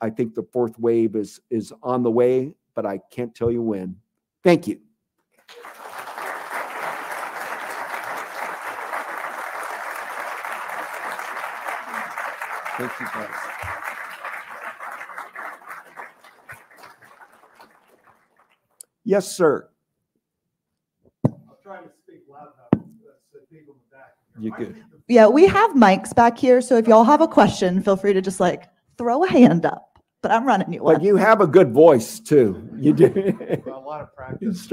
I 0.00 0.10
think 0.10 0.34
the 0.34 0.46
fourth 0.52 0.78
wave 0.78 1.16
is, 1.16 1.40
is 1.50 1.72
on 1.82 2.02
the 2.04 2.10
way, 2.10 2.54
but 2.74 2.86
I 2.86 3.00
can't 3.10 3.34
tell 3.34 3.50
you 3.50 3.62
when. 3.62 3.96
Thank 4.44 4.68
you. 4.68 4.78
Thank 12.78 13.00
you, 13.00 13.06
guys. 13.06 13.47
Yes, 19.08 19.34
sir. 19.34 19.66
I'm 21.26 21.32
trying 21.62 21.84
to 21.84 21.90
speak 22.04 22.24
loud 22.30 22.42
enough 22.42 22.68
uh, 22.74 23.10
so 23.32 23.38
people 23.50 23.72
in 23.72 23.80
the 23.90 23.96
back. 23.96 24.16
can 24.34 24.42
hear. 24.42 24.50
You 24.50 24.54
I 24.54 24.58
good. 24.58 24.74
think 24.74 24.90
the- 24.92 25.14
Yeah, 25.14 25.28
we 25.28 25.46
have 25.46 25.70
mics 25.70 26.14
back 26.14 26.36
here, 26.36 26.60
so 26.60 26.76
if 26.76 26.86
y'all 26.86 27.04
have 27.04 27.22
a 27.22 27.26
question, 27.26 27.82
feel 27.82 27.96
free 27.96 28.12
to 28.12 28.20
just 28.20 28.38
like 28.38 28.64
throw 28.98 29.24
a 29.24 29.28
hand 29.30 29.64
up. 29.64 29.98
But 30.20 30.30
I'm 30.32 30.44
running 30.46 30.70
you 30.74 30.80
But 30.80 30.96
one. 30.96 31.00
you 31.00 31.16
have 31.16 31.40
a 31.40 31.46
good 31.46 31.72
voice 31.72 32.20
too. 32.20 32.68
You 32.76 32.92
do. 32.92 33.62
well, 33.64 33.78
A 33.78 33.80
lot 33.80 34.02
of 34.02 34.14
practice. 34.14 34.70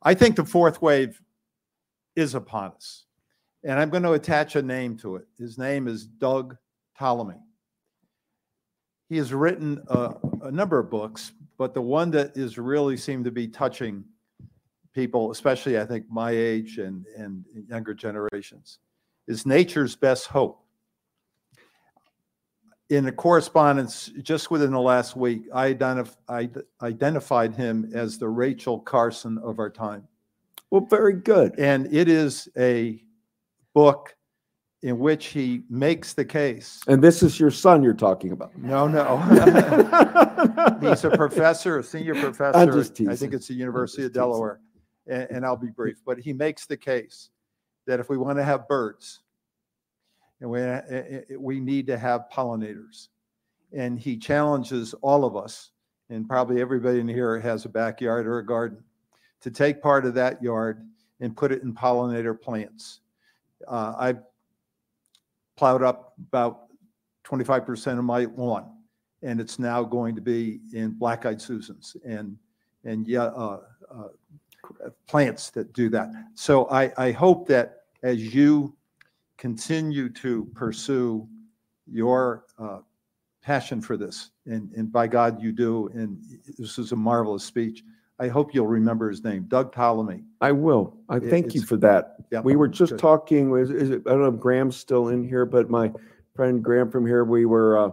I 0.00 0.14
think 0.14 0.36
the 0.36 0.44
fourth 0.44 0.80
wave 0.80 1.20
is 2.14 2.36
upon 2.36 2.70
us. 2.70 3.04
And 3.64 3.80
I'm 3.80 3.90
going 3.90 4.04
to 4.04 4.12
attach 4.12 4.54
a 4.54 4.62
name 4.62 4.96
to 4.98 5.16
it. 5.16 5.26
His 5.38 5.58
name 5.58 5.88
is 5.88 6.06
Doug 6.06 6.56
Tallamy. 7.00 7.40
He 9.08 9.16
has 9.16 9.34
written 9.34 9.82
a, 9.88 10.14
a 10.42 10.52
number 10.52 10.78
of 10.78 10.88
books, 10.88 11.32
but 11.58 11.74
the 11.74 11.82
one 11.82 12.10
that 12.12 12.36
is 12.36 12.56
really 12.56 12.96
seemed 12.96 13.24
to 13.24 13.32
be 13.32 13.48
touching 13.48 14.04
people, 14.94 15.32
especially 15.32 15.78
I 15.78 15.84
think 15.84 16.06
my 16.08 16.30
age 16.30 16.78
and, 16.78 17.04
and 17.16 17.44
younger 17.68 17.92
generations, 17.94 18.78
is 19.26 19.44
Nature's 19.44 19.96
Best 19.96 20.28
Hope. 20.28 20.64
In 22.90 23.06
a 23.06 23.12
correspondence 23.12 24.10
just 24.22 24.50
within 24.50 24.70
the 24.70 24.80
last 24.80 25.14
week, 25.14 25.42
I, 25.52 25.74
identif- 25.74 26.16
I 26.28 26.48
identified 26.80 27.54
him 27.54 27.90
as 27.92 28.16
the 28.16 28.28
Rachel 28.28 28.78
Carson 28.78 29.36
of 29.38 29.58
our 29.58 29.68
time. 29.68 30.08
Well, 30.70 30.86
very 30.88 31.14
good. 31.14 31.58
And 31.58 31.92
it 31.92 32.08
is 32.08 32.48
a 32.56 33.02
book 33.74 34.16
in 34.82 34.98
which 34.98 35.26
he 35.26 35.62
makes 35.68 36.14
the 36.14 36.24
case. 36.24 36.80
And 36.86 37.02
this 37.02 37.22
is 37.22 37.40
your 37.40 37.50
son 37.50 37.82
you're 37.82 37.94
talking 37.94 38.32
about. 38.32 38.56
No, 38.56 38.86
no. 38.86 39.18
He's 40.80 41.04
a 41.04 41.10
professor, 41.10 41.78
a 41.78 41.82
senior 41.82 42.14
professor. 42.14 42.56
I 43.10 43.16
think 43.16 43.34
it's 43.34 43.48
the 43.48 43.54
University 43.54 44.04
of 44.04 44.12
Delaware. 44.12 44.60
And, 45.08 45.26
and 45.30 45.46
I'll 45.46 45.56
be 45.56 45.70
brief, 45.70 46.00
but 46.06 46.18
he 46.18 46.32
makes 46.32 46.66
the 46.66 46.76
case 46.76 47.30
that 47.86 47.98
if 47.98 48.08
we 48.08 48.16
want 48.16 48.38
to 48.38 48.44
have 48.44 48.68
birds, 48.68 49.20
and 50.40 50.50
we, 50.50 50.60
eh, 50.60 50.80
eh, 50.88 51.20
we 51.36 51.58
need 51.58 51.86
to 51.88 51.98
have 51.98 52.26
pollinators. 52.32 53.08
And 53.72 53.98
he 53.98 54.16
challenges 54.16 54.94
all 55.02 55.24
of 55.24 55.36
us, 55.36 55.70
and 56.08 56.28
probably 56.28 56.60
everybody 56.60 57.00
in 57.00 57.08
here 57.08 57.38
has 57.40 57.64
a 57.64 57.68
backyard 57.68 58.26
or 58.26 58.38
a 58.38 58.46
garden, 58.46 58.84
to 59.40 59.50
take 59.50 59.82
part 59.82 60.04
of 60.04 60.14
that 60.14 60.42
yard 60.42 60.86
and 61.20 61.36
put 61.36 61.50
it 61.50 61.62
in 61.62 61.74
pollinator 61.74 62.40
plants. 62.40 63.00
Uh, 63.66 63.94
I've 63.98 64.18
plowed 65.58 65.82
up 65.82 66.14
about 66.28 66.68
25% 67.26 67.98
of 67.98 68.04
my 68.04 68.26
lawn, 68.36 68.70
and 69.22 69.40
it's 69.40 69.58
now 69.58 69.82
going 69.82 70.14
to 70.14 70.20
be 70.20 70.60
in 70.72 70.90
black-eyed 70.90 71.42
Susans 71.42 71.96
and, 72.04 72.38
and 72.84 73.08
yeah, 73.08 73.24
uh, 73.24 73.60
uh, 73.90 74.08
plants 75.08 75.50
that 75.50 75.72
do 75.72 75.90
that. 75.90 76.10
So 76.34 76.70
I, 76.70 76.92
I 76.96 77.10
hope 77.10 77.48
that 77.48 77.80
as 78.04 78.32
you 78.32 78.76
continue 79.36 80.08
to 80.10 80.44
pursue 80.54 81.28
your 81.90 82.44
uh, 82.58 82.78
passion 83.42 83.80
for 83.80 83.96
this, 83.96 84.30
and, 84.46 84.70
and 84.76 84.92
by 84.92 85.08
God 85.08 85.42
you 85.42 85.50
do, 85.50 85.90
and 85.92 86.22
this 86.56 86.78
is 86.78 86.92
a 86.92 86.96
marvelous 86.96 87.42
speech, 87.42 87.82
I 88.20 88.28
hope 88.28 88.52
you'll 88.54 88.66
remember 88.66 89.08
his 89.08 89.22
name, 89.22 89.44
Doug 89.48 89.72
Tallamy. 89.72 90.24
I 90.40 90.52
will. 90.52 90.96
I 91.08 91.16
It- 91.18 91.30
thank 91.30 91.54
you 91.54 91.60
it's- 91.60 91.68
for 91.68 91.76
that. 91.78 92.16
Yeah, 92.30 92.40
We 92.40 92.56
were 92.56 92.68
just 92.68 92.92
good. 92.92 92.98
talking, 92.98 93.50
was, 93.50 93.70
is 93.70 93.90
it, 93.90 94.02
I 94.06 94.10
don't 94.10 94.20
know 94.22 94.28
if 94.34 94.40
Graham's 94.40 94.76
still 94.76 95.08
in 95.08 95.22
here, 95.24 95.46
but 95.46 95.70
my 95.70 95.92
friend 96.34 96.62
Graham 96.62 96.90
from 96.90 97.06
here, 97.06 97.24
we 97.24 97.46
were, 97.46 97.78
uh, 97.78 97.90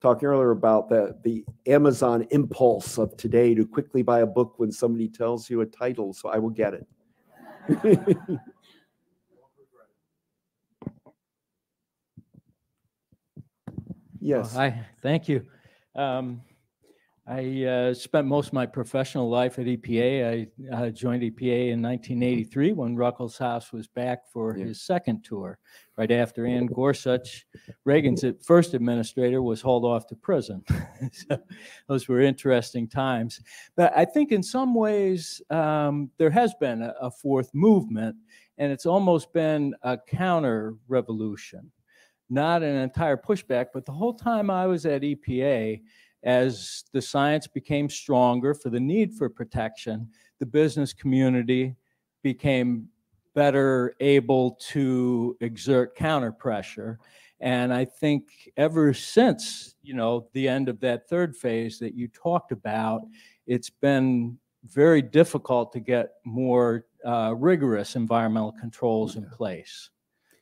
talking 0.00 0.26
earlier 0.26 0.50
about 0.50 0.88
the, 0.88 1.16
the 1.22 1.44
Amazon 1.66 2.26
impulse 2.30 2.98
of 2.98 3.16
today 3.16 3.54
to 3.54 3.64
quickly 3.66 4.02
buy 4.02 4.20
a 4.20 4.26
book 4.26 4.54
when 4.58 4.70
somebody 4.72 5.08
tells 5.08 5.48
you 5.48 5.60
a 5.62 5.66
title, 5.66 6.12
so 6.12 6.28
I 6.28 6.38
will 6.38 6.50
get 6.50 6.74
it. 6.74 6.86
Yes. 14.20 14.54
Well, 14.54 14.70
Hi, 14.70 14.86
thank 15.02 15.28
you. 15.28 15.44
Um, 15.94 16.40
I 17.26 17.64
uh, 17.64 17.94
spent 17.94 18.26
most 18.26 18.48
of 18.48 18.52
my 18.52 18.66
professional 18.66 19.30
life 19.30 19.60
at 19.60 19.66
EPA. 19.66 20.48
I 20.72 20.74
uh, 20.74 20.90
joined 20.90 21.22
EPA 21.22 21.70
in 21.70 21.80
1983 21.80 22.72
when 22.72 22.96
Ruckelshaus 22.96 23.72
was 23.72 23.86
back 23.86 24.26
for 24.32 24.56
Yeah. 24.56 24.64
his 24.64 24.82
second 24.82 25.22
tour, 25.22 25.60
right 25.96 26.10
after 26.10 26.46
Anne 26.46 26.66
Gorsuch, 26.66 27.46
Reagan's 27.84 28.24
first 28.44 28.74
administrator, 28.74 29.40
was 29.40 29.60
hauled 29.60 29.84
off 29.84 30.06
to 30.08 30.16
prison. 30.16 30.64
So 31.12 31.36
Those 31.88 32.08
were 32.08 32.20
interesting 32.20 32.88
times. 32.88 33.40
But 33.76 33.92
I 33.96 34.04
think 34.04 34.32
in 34.32 34.42
some 34.42 34.74
ways, 34.74 35.40
um, 35.50 36.10
there 36.18 36.30
has 36.30 36.54
been 36.54 36.82
a 36.82 36.94
a 37.00 37.10
fourth 37.10 37.50
movement, 37.54 38.16
and 38.58 38.72
it's 38.72 38.86
almost 38.86 39.32
been 39.32 39.74
a 39.82 39.96
counter 39.96 40.74
revolution 40.88 41.70
not 42.30 42.62
an 42.62 42.76
entire 42.76 43.16
pushback, 43.16 43.66
but 43.74 43.84
the 43.84 43.92
whole 43.92 44.14
time 44.14 44.48
I 44.48 44.66
was 44.66 44.86
at 44.86 45.02
EPA, 45.02 45.82
as 46.22 46.84
the 46.92 47.02
science 47.02 47.46
became 47.46 47.88
stronger 47.88 48.54
for 48.54 48.70
the 48.70 48.80
need 48.80 49.14
for 49.14 49.28
protection, 49.28 50.08
the 50.38 50.46
business 50.46 50.92
community 50.92 51.74
became 52.22 52.88
better 53.34 53.94
able 54.00 54.52
to 54.72 55.36
exert 55.40 55.96
counter 55.96 56.32
pressure. 56.32 56.98
And 57.40 57.74
I 57.74 57.84
think 57.84 58.52
ever 58.56 58.94
since, 58.94 59.74
you 59.82 59.94
know, 59.94 60.28
the 60.32 60.46
end 60.46 60.68
of 60.68 60.78
that 60.80 61.08
third 61.08 61.36
phase 61.36 61.78
that 61.80 61.94
you 61.94 62.08
talked 62.08 62.52
about, 62.52 63.02
it's 63.46 63.70
been 63.70 64.38
very 64.64 65.02
difficult 65.02 65.72
to 65.72 65.80
get 65.80 66.14
more 66.24 66.86
uh, 67.04 67.34
rigorous 67.36 67.96
environmental 67.96 68.52
controls 68.60 69.16
in 69.16 69.28
place. 69.28 69.90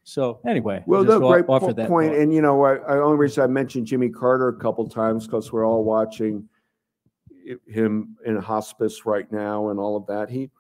So 0.03 0.41
anyway, 0.47 0.83
Well, 0.87 1.05
no, 1.05 1.21
great 1.21 1.47
point. 1.47 2.15
And 2.15 2.33
you 2.33 2.43
know, 2.43 2.65
I, 2.65 2.77
I 2.77 2.99
only 2.99 3.19
reason 3.19 3.45
I 3.45 3.47
mentioned 3.47 3.87
Jimmy 3.87 4.09
Carter 4.09 4.49
a 4.49 4.59
couple 4.59 4.89
times 4.89 5.27
because 5.27 5.53
we're 5.53 5.67
all 5.67 5.85
watching 5.85 6.49
him 7.67 8.17
in 8.25 8.37
hospice 8.37 9.05
right 9.07 9.31
now 9.31 9.69
and 9.71 9.79
all 9.79 9.97
of 9.97 10.07
that. 10.07 10.31
He, 10.31 10.51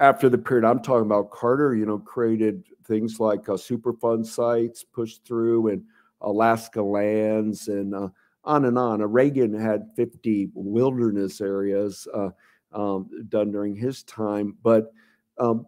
after 0.00 0.28
the 0.28 0.38
period 0.38 0.64
I'm 0.64 0.80
talking 0.80 1.06
about, 1.06 1.30
Carter, 1.30 1.74
you 1.74 1.86
know, 1.86 1.98
created 1.98 2.64
things 2.84 3.18
like 3.18 3.48
uh, 3.48 3.52
Superfund 3.52 4.26
sites 4.26 4.84
pushed 4.84 5.24
through 5.26 5.68
and 5.68 5.82
Alaska 6.20 6.82
lands 6.82 7.68
and 7.68 7.94
uh, 7.94 8.08
on 8.44 8.64
and 8.64 8.78
on. 8.78 9.02
Uh, 9.02 9.06
Reagan 9.06 9.58
had 9.58 9.88
50 9.96 10.50
wilderness 10.54 11.40
areas 11.40 12.06
uh, 12.14 12.30
um, 12.72 13.08
done 13.28 13.50
during 13.50 13.74
his 13.74 14.02
time, 14.04 14.56
but 14.62 14.92
um, 15.38 15.66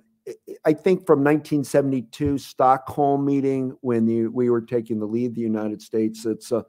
I- 0.64 0.72
think 0.72 1.06
from 1.06 1.22
1972 1.22 2.38
Stockholm 2.38 3.24
meeting 3.24 3.76
when 3.80 4.06
the, 4.06 4.26
we 4.26 4.50
were 4.50 4.60
taking 4.60 4.98
the 4.98 5.06
lead, 5.06 5.34
the 5.34 5.40
United 5.40 5.82
States, 5.82 6.26
it's 6.26 6.52
uh, 6.52 6.62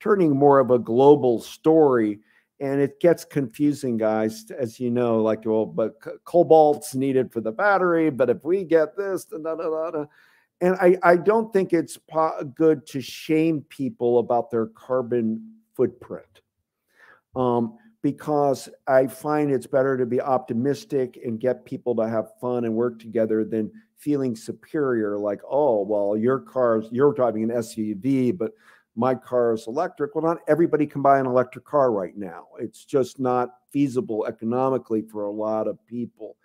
turning 0.00 0.36
more 0.36 0.58
of 0.58 0.70
a 0.70 0.78
global 0.78 1.40
story, 1.40 2.20
and 2.60 2.80
it 2.80 3.00
gets 3.00 3.24
confusing, 3.24 3.96
guys, 3.96 4.46
as 4.56 4.78
you 4.78 4.90
know. 4.90 5.22
Like, 5.22 5.44
well, 5.44 5.66
but 5.66 5.94
cobalt's 6.24 6.94
needed 6.94 7.32
for 7.32 7.40
the 7.40 7.52
battery, 7.52 8.10
but 8.10 8.30
if 8.30 8.44
we 8.44 8.64
get 8.64 8.96
this, 8.96 9.24
da, 9.24 9.38
da, 9.38 9.54
da, 9.54 9.90
da, 9.90 10.04
and 10.60 10.76
I, 10.76 10.96
I 11.02 11.16
don't 11.16 11.52
think 11.52 11.72
it's 11.72 11.98
good 12.54 12.86
to 12.86 13.00
shame 13.00 13.62
people 13.68 14.20
about 14.20 14.50
their 14.50 14.66
carbon 14.66 15.56
footprint. 15.74 16.40
Um, 17.34 17.78
because 18.02 18.68
I 18.88 19.06
find 19.06 19.50
it's 19.50 19.66
better 19.66 19.96
to 19.96 20.04
be 20.04 20.20
optimistic 20.20 21.20
and 21.24 21.40
get 21.40 21.64
people 21.64 21.94
to 21.96 22.08
have 22.08 22.38
fun 22.40 22.64
and 22.64 22.74
work 22.74 22.98
together 22.98 23.44
than 23.44 23.70
feeling 23.96 24.34
superior, 24.34 25.16
like, 25.16 25.40
oh, 25.48 25.82
well, 25.82 26.16
your 26.16 26.40
car's, 26.40 26.86
you're 26.90 27.14
driving 27.14 27.44
an 27.44 27.50
SUV, 27.50 28.36
but 28.36 28.52
my 28.96 29.14
car 29.14 29.54
is 29.54 29.66
electric. 29.68 30.14
Well, 30.14 30.24
not 30.24 30.38
everybody 30.48 30.86
can 30.86 31.00
buy 31.00 31.20
an 31.20 31.26
electric 31.26 31.64
car 31.64 31.92
right 31.92 32.16
now. 32.16 32.48
It's 32.58 32.84
just 32.84 33.20
not 33.20 33.50
feasible 33.70 34.26
economically 34.26 35.02
for 35.02 35.24
a 35.24 35.30
lot 35.30 35.68
of 35.68 35.78
people. 35.86 36.36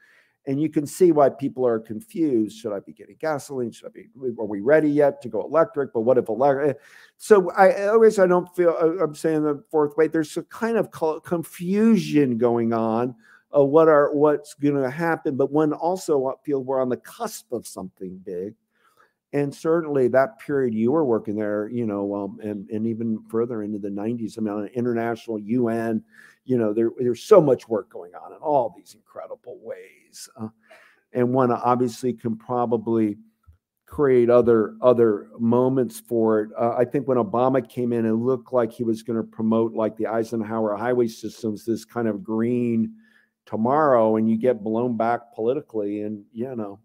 And 0.47 0.61
you 0.61 0.69
can 0.69 0.87
see 0.87 1.11
why 1.11 1.27
people 1.27 1.67
are 1.67 1.77
confused. 1.77 2.57
Should 2.57 2.71
I 2.71 2.79
be 2.79 2.93
getting 2.93 3.17
gasoline? 3.19 3.69
Should 3.69 3.87
I 3.87 3.89
be, 3.89 4.07
are 4.39 4.45
we 4.45 4.61
ready 4.61 4.89
yet 4.89 5.21
to 5.21 5.29
go 5.29 5.41
electric? 5.41 5.91
But 5.91 6.01
what 6.01 6.17
if 6.17 6.29
electric? 6.29 6.69
Eh, 6.69 6.79
so 7.17 7.51
I 7.51 7.87
always, 7.87 8.17
I 8.17 8.27
don't 8.27 8.47
feel, 8.55 8.75
I'm 8.77 9.13
saying 9.13 9.43
the 9.43 9.61
fourth 9.69 9.97
way, 9.97 10.07
there's 10.07 10.37
a 10.37 10.43
kind 10.43 10.77
of 10.77 10.89
confusion 11.23 12.37
going 12.37 12.71
on 12.71 13.13
of 13.51 13.67
what 13.69 13.89
are, 13.89 14.13
what's 14.13 14.53
going 14.53 14.81
to 14.81 14.89
happen. 14.89 15.35
But 15.35 15.51
one 15.51 15.73
also 15.73 16.27
uh, 16.27 16.33
feel 16.45 16.63
we're 16.63 16.81
on 16.81 16.89
the 16.89 16.97
cusp 16.97 17.51
of 17.51 17.67
something 17.67 18.17
big. 18.23 18.55
And 19.33 19.53
certainly 19.53 20.07
that 20.09 20.39
period 20.39 20.73
you 20.73 20.91
were 20.91 21.03
working 21.03 21.35
there, 21.35 21.67
you 21.67 21.85
know, 21.85 22.15
um, 22.15 22.39
and, 22.41 22.69
and 22.69 22.87
even 22.87 23.21
further 23.29 23.63
into 23.63 23.77
the 23.77 23.89
90s, 23.89 24.37
I 24.37 24.41
mean, 24.41 24.69
international 24.73 25.37
UN, 25.39 26.01
you 26.45 26.57
know, 26.57 26.73
there, 26.73 26.91
there's 26.97 27.23
so 27.23 27.41
much 27.41 27.67
work 27.67 27.89
going 27.89 28.13
on 28.15 28.31
in 28.31 28.39
all 28.39 28.73
these 28.75 28.95
incredible 28.95 29.59
ways. 29.61 30.29
Uh, 30.39 30.47
and 31.11 31.33
one 31.33 31.51
obviously 31.51 32.13
can 32.13 32.37
probably 32.37 33.17
create 33.85 34.29
other 34.29 34.75
other 34.81 35.29
moments 35.39 35.99
for 35.99 36.41
it. 36.41 36.49
Uh, 36.57 36.75
I 36.77 36.85
think 36.85 37.07
when 37.07 37.17
Obama 37.17 37.67
came 37.67 37.93
in, 37.93 38.05
it 38.05 38.11
looked 38.13 38.53
like 38.53 38.71
he 38.71 38.83
was 38.83 39.01
going 39.01 39.17
to 39.17 39.23
promote 39.23 39.73
like 39.73 39.95
the 39.97 40.07
Eisenhower 40.07 40.75
highway 40.75 41.07
systems, 41.07 41.65
this 41.65 41.85
kind 41.85 42.07
of 42.07 42.23
green 42.23 42.93
tomorrow, 43.45 44.17
and 44.17 44.29
you 44.29 44.37
get 44.37 44.63
blown 44.63 44.97
back 44.97 45.33
politically, 45.33 46.01
and 46.01 46.23
you 46.33 46.53
know, 46.55 46.79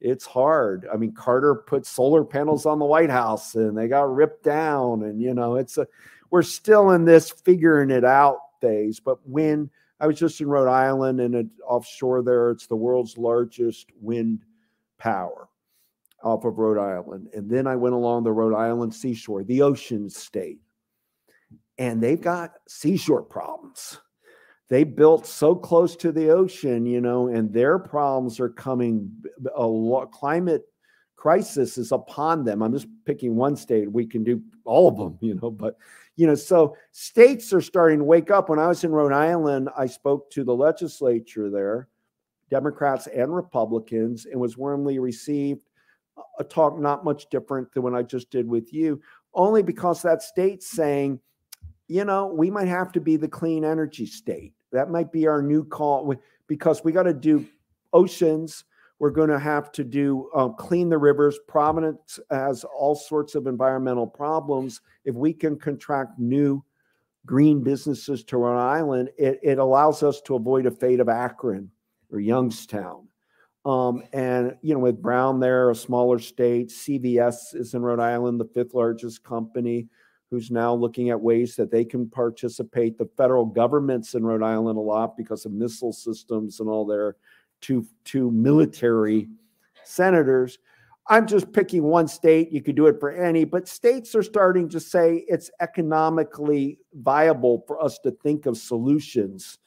it's 0.00 0.26
hard. 0.26 0.88
I 0.92 0.96
mean, 0.96 1.12
Carter 1.12 1.54
put 1.54 1.86
solar 1.86 2.24
panels 2.24 2.66
on 2.66 2.78
the 2.78 2.84
White 2.84 3.10
House, 3.10 3.54
and 3.54 3.76
they 3.76 3.88
got 3.88 4.12
ripped 4.14 4.44
down, 4.44 5.02
and 5.02 5.20
you 5.20 5.34
know, 5.34 5.56
it's 5.56 5.78
a 5.78 5.86
we're 6.30 6.42
still 6.42 6.90
in 6.92 7.04
this 7.04 7.30
figuring 7.30 7.90
it 7.90 8.04
out 8.04 8.38
phase. 8.60 9.00
But 9.00 9.18
when 9.28 9.70
I 9.98 10.06
was 10.06 10.18
just 10.18 10.40
in 10.40 10.48
Rhode 10.48 10.70
Island 10.70 11.20
and 11.20 11.34
it, 11.34 11.46
offshore 11.66 12.22
there, 12.22 12.50
it's 12.50 12.66
the 12.66 12.76
world's 12.76 13.18
largest 13.18 13.88
wind 14.00 14.44
power 14.98 15.48
off 16.22 16.44
of 16.44 16.58
Rhode 16.58 16.78
Island. 16.78 17.28
And 17.34 17.50
then 17.50 17.66
I 17.66 17.76
went 17.76 17.94
along 17.94 18.24
the 18.24 18.32
Rhode 18.32 18.54
Island 18.54 18.94
seashore, 18.94 19.42
the 19.44 19.62
ocean 19.62 20.08
state, 20.08 20.60
and 21.78 22.00
they've 22.00 22.20
got 22.20 22.52
seashore 22.68 23.22
problems. 23.22 23.98
They 24.70 24.84
built 24.84 25.26
so 25.26 25.56
close 25.56 25.96
to 25.96 26.12
the 26.12 26.30
ocean, 26.30 26.86
you 26.86 27.00
know, 27.00 27.26
and 27.26 27.52
their 27.52 27.78
problems 27.78 28.38
are 28.38 28.48
coming. 28.48 29.10
A 29.56 29.66
lot, 29.66 30.12
climate 30.12 30.62
crisis 31.16 31.76
is 31.76 31.90
upon 31.92 32.44
them. 32.44 32.62
I'm 32.62 32.72
just 32.72 32.86
picking 33.04 33.34
one 33.34 33.56
state. 33.56 33.90
We 33.90 34.06
can 34.06 34.22
do 34.24 34.40
all 34.64 34.88
of 34.88 34.96
them, 34.96 35.18
you 35.20 35.34
know, 35.34 35.50
but 35.50 35.76
you 36.16 36.26
know, 36.26 36.36
so 36.36 36.76
states 36.92 37.52
are 37.52 37.60
starting 37.60 37.98
to 37.98 38.04
wake 38.04 38.30
up. 38.30 38.48
When 38.48 38.58
I 38.60 38.68
was 38.68 38.84
in 38.84 38.92
Rhode 38.92 39.12
Island, 39.12 39.68
I 39.76 39.86
spoke 39.86 40.30
to 40.30 40.44
the 40.44 40.54
legislature 40.54 41.50
there, 41.50 41.88
Democrats 42.48 43.08
and 43.08 43.34
Republicans, 43.34 44.26
and 44.26 44.40
was 44.40 44.56
warmly 44.56 44.98
received. 44.98 45.66
A 46.38 46.44
talk 46.44 46.78
not 46.78 47.04
much 47.04 47.28
different 47.30 47.72
than 47.72 47.82
what 47.82 47.94
I 47.94 48.02
just 48.02 48.30
did 48.30 48.46
with 48.46 48.72
you, 48.72 49.00
only 49.34 49.62
because 49.62 50.02
that 50.02 50.22
state's 50.22 50.68
saying, 50.68 51.18
you 51.88 52.04
know, 52.04 52.26
we 52.26 52.50
might 52.50 52.68
have 52.68 52.92
to 52.92 53.00
be 53.00 53.16
the 53.16 53.28
clean 53.28 53.64
energy 53.64 54.06
state. 54.06 54.52
That 54.72 54.90
might 54.90 55.12
be 55.12 55.26
our 55.26 55.42
new 55.42 55.64
call 55.64 56.14
because 56.46 56.84
we 56.84 56.92
got 56.92 57.04
to 57.04 57.14
do 57.14 57.46
oceans. 57.92 58.64
We're 58.98 59.10
going 59.10 59.30
to 59.30 59.38
have 59.38 59.72
to 59.72 59.84
do 59.84 60.30
um, 60.34 60.54
clean 60.58 60.90
the 60.90 60.98
rivers. 60.98 61.38
Providence 61.48 62.20
has 62.30 62.64
all 62.64 62.94
sorts 62.94 63.34
of 63.34 63.46
environmental 63.46 64.06
problems. 64.06 64.80
If 65.04 65.14
we 65.14 65.32
can 65.32 65.58
contract 65.58 66.18
new 66.18 66.62
green 67.26 67.62
businesses 67.62 68.24
to 68.24 68.36
Rhode 68.36 68.58
Island, 68.60 69.10
it, 69.18 69.40
it 69.42 69.58
allows 69.58 70.02
us 70.02 70.20
to 70.22 70.34
avoid 70.34 70.66
a 70.66 70.70
fate 70.70 71.00
of 71.00 71.08
Akron 71.08 71.70
or 72.12 72.20
Youngstown. 72.20 73.08
Um, 73.64 74.02
and 74.12 74.56
you 74.62 74.74
know, 74.74 74.80
with 74.80 75.02
Brown 75.02 75.38
there, 75.40 75.70
a 75.70 75.74
smaller 75.74 76.18
state, 76.18 76.68
CVS 76.68 77.54
is 77.54 77.74
in 77.74 77.82
Rhode 77.82 78.00
Island, 78.00 78.40
the 78.40 78.46
fifth 78.46 78.74
largest 78.74 79.22
company, 79.22 79.88
who's 80.30 80.50
now 80.50 80.72
looking 80.72 81.10
at 81.10 81.20
ways 81.20 81.56
that 81.56 81.70
they 81.70 81.84
can 81.84 82.08
participate. 82.08 82.96
The 82.96 83.08
federal 83.16 83.44
government's 83.44 84.14
in 84.14 84.24
Rhode 84.24 84.42
Island 84.42 84.78
a 84.78 84.80
lot 84.80 85.16
because 85.16 85.44
of 85.44 85.52
missile 85.52 85.92
systems 85.92 86.60
and 86.60 86.68
all 86.68 86.86
their 86.86 87.16
two 87.60 87.86
two 88.04 88.30
military 88.30 89.28
senators. 89.84 90.58
I'm 91.08 91.26
just 91.26 91.52
picking 91.52 91.82
one 91.82 92.06
state. 92.06 92.52
You 92.52 92.62
could 92.62 92.76
do 92.76 92.86
it 92.86 93.00
for 93.00 93.10
any, 93.10 93.44
but 93.44 93.66
states 93.66 94.14
are 94.14 94.22
starting 94.22 94.68
to 94.68 94.78
say 94.78 95.24
it's 95.26 95.50
economically 95.60 96.78
viable 96.94 97.64
for 97.66 97.82
us 97.82 97.98
to 98.00 98.12
think 98.12 98.46
of 98.46 98.56
solutions. 98.56 99.58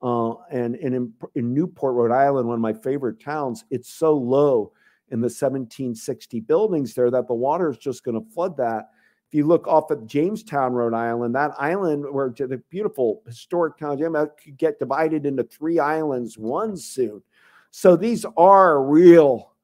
Uh, 0.00 0.34
and 0.50 0.76
and 0.76 0.94
in, 0.94 1.12
in 1.34 1.52
Newport, 1.52 1.94
Rhode 1.94 2.12
Island, 2.12 2.46
one 2.46 2.54
of 2.54 2.60
my 2.60 2.72
favorite 2.72 3.20
towns, 3.20 3.64
it's 3.70 3.92
so 3.92 4.14
low 4.14 4.72
in 5.10 5.20
the 5.20 5.26
1760 5.26 6.40
buildings 6.40 6.94
there 6.94 7.10
that 7.10 7.26
the 7.26 7.34
water 7.34 7.70
is 7.70 7.76
just 7.76 8.04
going 8.04 8.18
to 8.18 8.30
flood 8.32 8.56
that. 8.56 8.90
If 9.32 9.36
you 9.38 9.46
look 9.46 9.66
off 9.66 9.90
of 9.90 10.06
Jamestown, 10.06 10.74
Rhode 10.74 10.92
Island, 10.92 11.34
that 11.36 11.54
island 11.58 12.04
where 12.12 12.28
to 12.28 12.46
the 12.46 12.58
beautiful 12.68 13.22
historic 13.26 13.78
town, 13.78 13.96
Jamestown 13.96 14.28
could 14.44 14.58
get 14.58 14.78
divided 14.78 15.24
into 15.24 15.42
three 15.44 15.78
islands 15.78 16.36
one 16.36 16.76
soon. 16.76 17.22
So 17.70 17.96
these 17.96 18.26
are 18.36 18.82
real, 18.82 19.54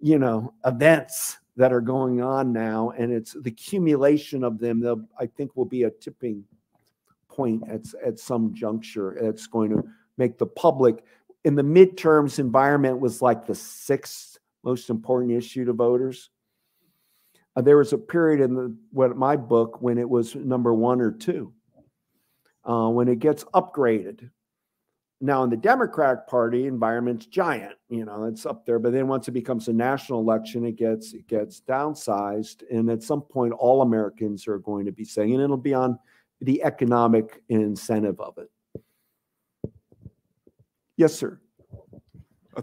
you 0.00 0.18
know, 0.18 0.52
events 0.64 1.38
that 1.56 1.72
are 1.72 1.80
going 1.80 2.20
on 2.20 2.52
now, 2.52 2.94
and 2.98 3.12
it's 3.12 3.34
the 3.34 3.50
accumulation 3.50 4.42
of 4.42 4.58
them. 4.58 4.80
That 4.80 5.06
I 5.20 5.26
think 5.26 5.54
will 5.54 5.66
be 5.66 5.84
a 5.84 5.90
tipping 5.90 6.42
point 7.28 7.62
at 7.70 7.82
at 8.04 8.18
some 8.18 8.54
juncture. 8.54 9.12
It's 9.12 9.46
going 9.46 9.70
to 9.70 9.84
make 10.16 10.36
the 10.36 10.46
public 10.46 11.04
in 11.44 11.54
the 11.54 11.62
midterms 11.62 12.40
environment 12.40 12.98
was 12.98 13.22
like 13.22 13.46
the 13.46 13.54
sixth 13.54 14.40
most 14.64 14.90
important 14.90 15.30
issue 15.30 15.64
to 15.64 15.72
voters. 15.72 16.30
Uh, 17.56 17.62
there 17.62 17.78
was 17.78 17.92
a 17.92 17.98
period 17.98 18.40
in 18.40 18.54
the 18.54 18.76
what 18.92 19.16
my 19.16 19.34
book 19.34 19.80
when 19.80 19.98
it 19.98 20.08
was 20.08 20.34
number 20.34 20.74
one 20.74 21.00
or 21.00 21.10
two. 21.10 21.52
Uh, 22.64 22.88
when 22.88 23.08
it 23.08 23.20
gets 23.20 23.44
upgraded, 23.54 24.28
now 25.20 25.44
in 25.44 25.50
the 25.50 25.56
Democratic 25.56 26.26
Party, 26.26 26.66
environment's 26.66 27.24
giant. 27.26 27.74
You 27.88 28.04
know, 28.04 28.24
it's 28.24 28.44
up 28.44 28.66
there. 28.66 28.78
But 28.78 28.92
then 28.92 29.08
once 29.08 29.28
it 29.28 29.32
becomes 29.32 29.68
a 29.68 29.72
national 29.72 30.20
election, 30.20 30.66
it 30.66 30.76
gets 30.76 31.14
it 31.14 31.26
gets 31.26 31.62
downsized, 31.62 32.62
and 32.70 32.90
at 32.90 33.02
some 33.02 33.22
point, 33.22 33.54
all 33.54 33.82
Americans 33.82 34.46
are 34.46 34.58
going 34.58 34.84
to 34.84 34.92
be 34.92 35.04
saying, 35.04 35.32
and 35.32 35.42
it'll 35.42 35.56
be 35.56 35.74
on 35.74 35.98
the 36.42 36.62
economic 36.62 37.42
incentive 37.48 38.20
of 38.20 38.36
it. 38.36 38.50
Yes, 40.98 41.14
sir. 41.14 41.40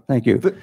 Thank 0.07 0.28
you. 0.28 0.38
The- 0.38 0.61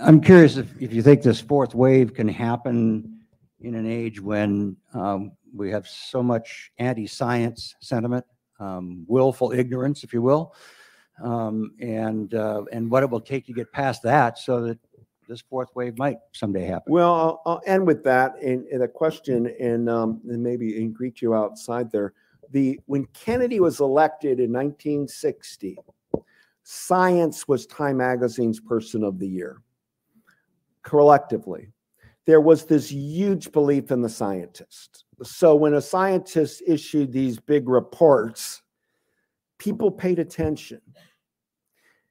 I'm 0.00 0.20
curious 0.20 0.56
if, 0.56 0.80
if 0.80 0.92
you 0.92 1.02
think 1.02 1.22
this 1.22 1.40
fourth 1.40 1.74
wave 1.74 2.14
can 2.14 2.28
happen 2.28 3.17
in 3.60 3.74
an 3.74 3.86
age 3.86 4.20
when 4.20 4.76
um, 4.94 5.32
we 5.54 5.70
have 5.70 5.86
so 5.86 6.22
much 6.22 6.70
anti-science 6.78 7.74
sentiment, 7.80 8.24
um, 8.60 9.04
willful 9.08 9.52
ignorance, 9.52 10.04
if 10.04 10.12
you 10.12 10.22
will, 10.22 10.54
um, 11.22 11.72
and, 11.80 12.34
uh, 12.34 12.62
and 12.72 12.90
what 12.90 13.02
it 13.02 13.10
will 13.10 13.20
take 13.20 13.46
to 13.46 13.52
get 13.52 13.70
past 13.72 14.02
that 14.02 14.38
so 14.38 14.60
that 14.60 14.78
this 15.28 15.40
fourth 15.42 15.68
wave 15.74 15.98
might 15.98 16.18
someday 16.32 16.64
happen. 16.64 16.92
Well, 16.92 17.14
I'll, 17.14 17.42
I'll 17.44 17.62
end 17.66 17.86
with 17.86 18.02
that 18.04 18.40
in, 18.40 18.66
in 18.70 18.82
a 18.82 18.88
question, 18.88 19.54
and, 19.60 19.88
um, 19.88 20.20
and 20.28 20.42
maybe 20.42 20.82
and 20.82 20.94
greet 20.94 21.20
you 21.20 21.34
outside 21.34 21.92
there. 21.92 22.14
The 22.50 22.80
when 22.86 23.04
Kennedy 23.12 23.60
was 23.60 23.80
elected 23.80 24.40
in 24.40 24.50
1960, 24.50 25.76
Science 26.62 27.46
was 27.46 27.66
Time 27.66 27.98
Magazine's 27.98 28.58
Person 28.58 29.04
of 29.04 29.18
the 29.18 29.28
Year. 29.28 29.62
Collectively, 30.82 31.68
there 32.28 32.42
was 32.42 32.66
this 32.66 32.92
huge 32.92 33.50
belief 33.52 33.90
in 33.90 34.02
the 34.02 34.08
scientist. 34.08 35.04
So 35.22 35.54
when 35.54 35.72
a 35.72 35.80
scientist 35.80 36.62
issued 36.66 37.10
these 37.10 37.40
big 37.40 37.70
reports, 37.70 38.60
people 39.58 39.90
paid 39.90 40.18
attention 40.18 40.82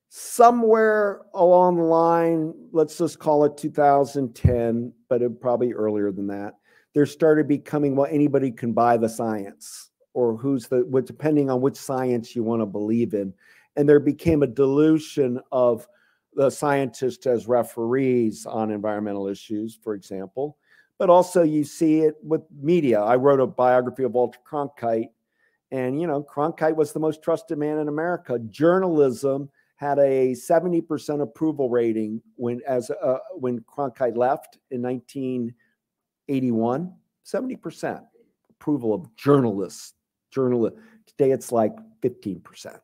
somewhere 0.09 1.21
along 1.35 1.75
the 1.75 1.83
line, 1.83 2.51
let's 2.71 2.97
just 2.97 3.19
call 3.19 3.43
it 3.43 3.57
2010, 3.57 4.91
but 5.07 5.21
it 5.21 5.39
probably 5.39 5.71
earlier 5.71 6.11
than 6.11 6.25
that, 6.25 6.55
there 6.95 7.05
started 7.05 7.47
becoming 7.47 7.95
well, 7.95 8.07
anybody 8.09 8.49
can 8.49 8.73
buy 8.73 8.97
the 8.97 9.07
science 9.07 9.91
or 10.15 10.35
who's 10.35 10.67
the 10.67 10.83
what 10.87 11.05
depending 11.05 11.51
on 11.51 11.61
which 11.61 11.75
science 11.75 12.35
you 12.35 12.41
want 12.41 12.59
to 12.59 12.65
believe 12.65 13.13
in. 13.13 13.31
And 13.75 13.87
there 13.87 13.99
became 13.99 14.41
a 14.41 14.47
dilution 14.47 15.39
of 15.51 15.87
the 16.37 16.49
scientists 16.51 17.25
as 17.25 17.47
referees 17.47 18.45
on 18.45 18.71
environmental 18.71 19.27
issues, 19.27 19.77
for 19.83 19.95
example. 19.95 20.57
But 20.99 21.09
also 21.09 21.41
you 21.41 21.63
see 21.63 22.01
it 22.01 22.13
with 22.23 22.43
media. 22.61 23.01
I 23.01 23.15
wrote 23.15 23.39
a 23.39 23.47
biography 23.47 24.03
of 24.03 24.11
Walter 24.13 24.37
Cronkite, 24.49 25.09
and 25.71 25.99
you 25.99 26.05
know, 26.05 26.23
Cronkite 26.23 26.75
was 26.75 26.93
the 26.93 26.99
most 26.99 27.23
trusted 27.23 27.57
man 27.57 27.79
in 27.79 27.87
America. 27.87 28.37
Journalism 28.39 29.49
had 29.77 29.97
a 29.97 30.33
70% 30.33 31.21
approval 31.21 31.69
rating 31.69 32.21
when 32.35 32.61
as 32.67 32.91
uh, 32.91 33.17
when 33.33 33.61
Cronkite 33.61 34.15
left 34.15 34.59
in 34.69 34.83
1981. 34.83 36.93
70% 37.25 38.03
approval 38.51 38.93
of 38.93 39.15
journalists. 39.15 39.95
Journalists. 40.31 40.79
Today 41.07 41.31
it's 41.31 41.51
like 41.51 41.73
15%. 42.01 42.79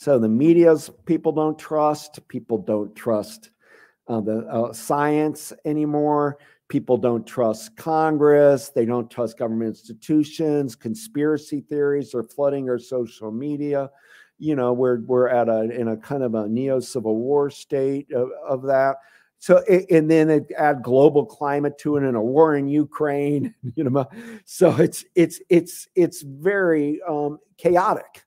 So 0.00 0.18
the 0.18 0.30
media's 0.30 0.88
people 1.04 1.30
don't 1.30 1.58
trust. 1.58 2.26
People 2.28 2.56
don't 2.56 2.96
trust 2.96 3.50
uh, 4.08 4.22
the 4.22 4.46
uh, 4.46 4.72
science 4.72 5.52
anymore. 5.66 6.38
People 6.68 6.96
don't 6.96 7.26
trust 7.26 7.76
Congress. 7.76 8.70
They 8.70 8.86
don't 8.86 9.10
trust 9.10 9.36
government 9.36 9.76
institutions. 9.76 10.74
Conspiracy 10.74 11.60
theories 11.60 12.14
are 12.14 12.22
flooding 12.22 12.70
our 12.70 12.78
social 12.78 13.30
media 13.30 13.90
you 14.38 14.56
know 14.56 14.72
we're 14.72 15.00
we're 15.00 15.28
at 15.28 15.50
a 15.50 15.64
in 15.78 15.88
a 15.88 15.96
kind 15.98 16.22
of 16.22 16.34
a 16.34 16.48
neo 16.48 16.80
civil 16.80 17.14
war 17.16 17.50
state 17.50 18.10
of, 18.10 18.30
of 18.48 18.62
that 18.62 18.96
so 19.38 19.58
and 19.90 20.10
then 20.10 20.46
add 20.56 20.82
global 20.82 21.26
climate 21.26 21.76
to 21.76 21.98
it 21.98 22.04
and 22.04 22.16
a 22.16 22.20
war 22.22 22.56
in 22.56 22.66
ukraine 22.66 23.54
you 23.74 23.84
know 23.84 24.08
so 24.46 24.74
it's 24.76 25.04
it's 25.14 25.42
it's 25.50 25.88
it's 25.94 26.22
very 26.22 27.02
um, 27.06 27.38
chaotic 27.58 28.24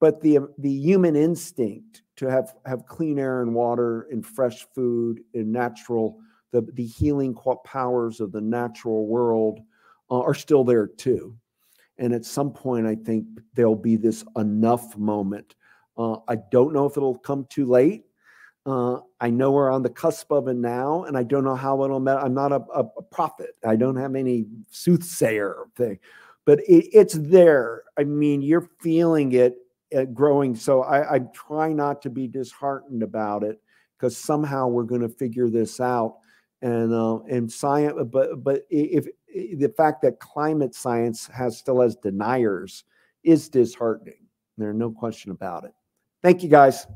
but 0.00 0.20
the 0.20 0.38
the 0.58 0.70
human 0.70 1.16
instinct 1.16 2.02
to 2.16 2.26
have 2.26 2.54
have 2.66 2.86
clean 2.86 3.18
air 3.18 3.42
and 3.42 3.54
water 3.54 4.08
and 4.10 4.24
fresh 4.24 4.66
food 4.74 5.20
and 5.34 5.52
natural 5.52 6.18
the 6.52 6.62
the 6.74 6.86
healing 6.86 7.34
powers 7.64 8.20
of 8.20 8.32
the 8.32 8.40
natural 8.40 9.06
world 9.06 9.60
uh, 10.10 10.20
are 10.20 10.34
still 10.34 10.64
there 10.64 10.86
too 10.86 11.36
and 11.98 12.12
at 12.14 12.24
some 12.24 12.52
point, 12.52 12.86
I 12.86 12.94
think 12.94 13.26
there'll 13.54 13.74
be 13.74 13.96
this 13.96 14.24
enough 14.36 14.96
moment. 14.96 15.56
Uh, 15.96 16.18
I 16.28 16.36
don't 16.50 16.72
know 16.72 16.86
if 16.86 16.96
it'll 16.96 17.18
come 17.18 17.46
too 17.50 17.66
late. 17.66 18.04
Uh, 18.64 19.00
I 19.20 19.30
know 19.30 19.50
we're 19.50 19.70
on 19.70 19.82
the 19.82 19.90
cusp 19.90 20.30
of 20.30 20.46
it 20.48 20.56
now, 20.56 21.04
and 21.04 21.16
I 21.16 21.22
don't 21.24 21.44
know 21.44 21.56
how 21.56 21.82
it'll. 21.84 22.00
Met. 22.00 22.18
I'm 22.18 22.34
not 22.34 22.52
a, 22.52 22.62
a, 22.72 22.84
a, 22.98 23.02
prophet. 23.02 23.56
I 23.64 23.76
don't 23.76 23.96
have 23.96 24.14
any 24.14 24.46
soothsayer 24.70 25.64
thing, 25.74 25.98
but 26.44 26.60
it, 26.60 26.88
it's 26.92 27.14
there. 27.14 27.84
I 27.98 28.04
mean, 28.04 28.42
you're 28.42 28.68
feeling 28.80 29.32
it 29.32 29.56
growing. 30.12 30.54
So 30.54 30.82
I, 30.82 31.16
I 31.16 31.18
try 31.32 31.72
not 31.72 32.02
to 32.02 32.10
be 32.10 32.26
disheartened 32.26 33.02
about 33.02 33.42
it 33.42 33.60
because 33.96 34.16
somehow 34.16 34.68
we're 34.68 34.84
going 34.84 35.00
to 35.00 35.08
figure 35.08 35.48
this 35.48 35.80
out. 35.80 36.18
And 36.60 36.92
uh, 36.92 37.20
and 37.30 37.50
science, 37.50 37.94
but 38.10 38.42
but 38.42 38.62
if 38.68 39.06
the 39.32 39.72
fact 39.76 40.02
that 40.02 40.18
climate 40.18 40.74
science 40.74 41.28
has 41.28 41.56
still 41.56 41.80
has 41.80 41.94
deniers 41.94 42.82
is 43.22 43.48
disheartening. 43.48 44.26
There's 44.56 44.74
no 44.74 44.90
question 44.90 45.30
about 45.30 45.64
it. 45.64 45.72
Thank 46.22 46.42
you, 46.42 46.48
guys. 46.48 46.86